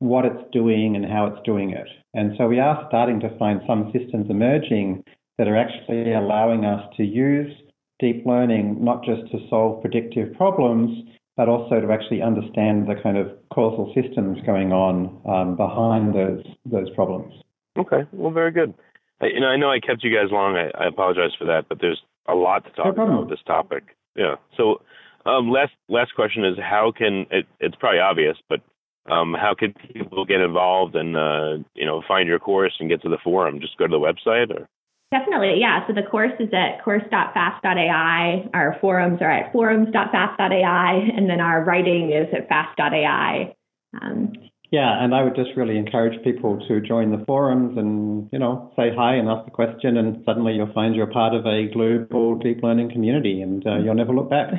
what 0.00 0.24
it's 0.24 0.50
doing 0.52 0.96
and 0.96 1.04
how 1.04 1.26
it's 1.26 1.44
doing 1.44 1.70
it. 1.70 1.88
And 2.14 2.32
so 2.38 2.46
we 2.46 2.60
are 2.60 2.84
starting 2.88 3.20
to 3.20 3.36
find 3.38 3.60
some 3.66 3.92
systems 3.92 4.30
emerging 4.30 5.04
that 5.38 5.48
are 5.48 5.56
actually 5.56 6.12
allowing 6.12 6.64
us 6.64 6.82
to 6.96 7.04
use 7.04 7.52
deep 8.00 8.24
learning 8.24 8.82
not 8.82 9.04
just 9.04 9.30
to 9.32 9.38
solve 9.48 9.80
predictive 9.80 10.34
problems, 10.34 11.08
but 11.38 11.48
also 11.48 11.80
to 11.80 11.92
actually 11.92 12.20
understand 12.20 12.88
the 12.88 12.96
kind 13.00 13.16
of 13.16 13.28
causal 13.54 13.94
systems 13.94 14.38
going 14.44 14.72
on 14.72 15.22
um, 15.24 15.56
behind 15.56 16.12
those 16.12 16.44
those 16.66 16.90
problems. 16.90 17.32
Okay, 17.78 18.02
well, 18.12 18.32
very 18.32 18.50
good. 18.50 18.74
I, 19.20 19.26
you 19.26 19.40
know, 19.40 19.46
I 19.46 19.56
know 19.56 19.70
I 19.70 19.78
kept 19.78 20.02
you 20.02 20.14
guys 20.14 20.32
long. 20.32 20.56
I, 20.56 20.70
I 20.76 20.88
apologize 20.88 21.30
for 21.38 21.44
that, 21.44 21.66
but 21.68 21.78
there's 21.80 22.02
a 22.28 22.34
lot 22.34 22.64
to 22.64 22.70
talk 22.72 22.96
no 22.96 23.04
about 23.04 23.20
with 23.20 23.30
this 23.30 23.44
topic. 23.46 23.96
Yeah. 24.16 24.34
So, 24.56 24.82
um, 25.26 25.48
last 25.50 25.72
last 25.88 26.12
question 26.16 26.44
is 26.44 26.58
how 26.58 26.92
can 26.94 27.26
it, 27.30 27.46
it's 27.60 27.76
probably 27.76 28.00
obvious, 28.00 28.36
but 28.48 28.60
um, 29.08 29.32
how 29.32 29.54
can 29.56 29.74
people 29.94 30.24
get 30.24 30.40
involved 30.40 30.96
and 30.96 31.16
uh, 31.16 31.64
you 31.74 31.86
know 31.86 32.02
find 32.08 32.28
your 32.28 32.40
course 32.40 32.74
and 32.80 32.88
get 32.88 33.00
to 33.02 33.08
the 33.08 33.18
forum? 33.22 33.60
Just 33.60 33.78
go 33.78 33.86
to 33.86 33.90
the 33.90 33.96
website 33.96 34.50
or 34.50 34.68
Definitely, 35.10 35.56
yeah. 35.58 35.86
So 35.86 35.94
the 35.94 36.02
course 36.02 36.32
is 36.38 36.50
at 36.52 36.84
course.fast.ai. 36.84 38.48
Our 38.52 38.76
forums 38.80 39.22
are 39.22 39.30
at 39.30 39.52
forums.fast.ai, 39.52 40.92
and 41.16 41.30
then 41.30 41.40
our 41.40 41.64
writing 41.64 42.12
is 42.12 42.28
at 42.34 42.48
fast.ai. 42.48 43.54
Um, 44.00 44.32
Yeah, 44.70 45.02
and 45.02 45.14
I 45.14 45.22
would 45.22 45.34
just 45.34 45.50
really 45.56 45.78
encourage 45.78 46.22
people 46.22 46.62
to 46.68 46.82
join 46.82 47.10
the 47.10 47.24
forums 47.24 47.78
and, 47.78 48.28
you 48.32 48.38
know, 48.38 48.70
say 48.76 48.90
hi 48.94 49.14
and 49.14 49.28
ask 49.28 49.48
a 49.48 49.50
question, 49.50 49.96
and 49.96 50.22
suddenly 50.26 50.52
you'll 50.52 50.72
find 50.74 50.94
you're 50.94 51.06
part 51.06 51.34
of 51.34 51.46
a 51.46 51.68
global 51.72 52.38
deep 52.38 52.62
learning 52.62 52.90
community, 52.90 53.40
and 53.40 53.66
uh, 53.66 53.78
you'll 53.78 53.94
never 53.94 54.12
look 54.12 54.28
back. 54.28 54.52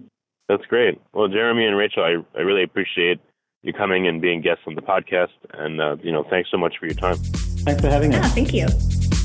That's 0.48 0.66
great. 0.66 1.00
Well, 1.14 1.28
Jeremy 1.28 1.64
and 1.64 1.76
Rachel, 1.76 2.04
I, 2.04 2.38
I 2.38 2.42
really 2.42 2.62
appreciate 2.62 3.18
you 3.62 3.72
coming 3.72 4.06
and 4.06 4.20
being 4.20 4.42
guests 4.42 4.64
on 4.66 4.74
the 4.74 4.82
podcast, 4.82 5.32
and 5.54 5.80
uh, 5.80 5.96
you 6.02 6.12
know, 6.12 6.24
thanks 6.28 6.50
so 6.50 6.58
much 6.58 6.74
for 6.78 6.84
your 6.84 6.94
time. 6.94 7.16
Thanks 7.16 7.80
for 7.80 7.88
having 7.88 8.14
us. 8.14 8.22
Yeah, 8.22 8.28
thank 8.28 8.52
you. 8.52 8.95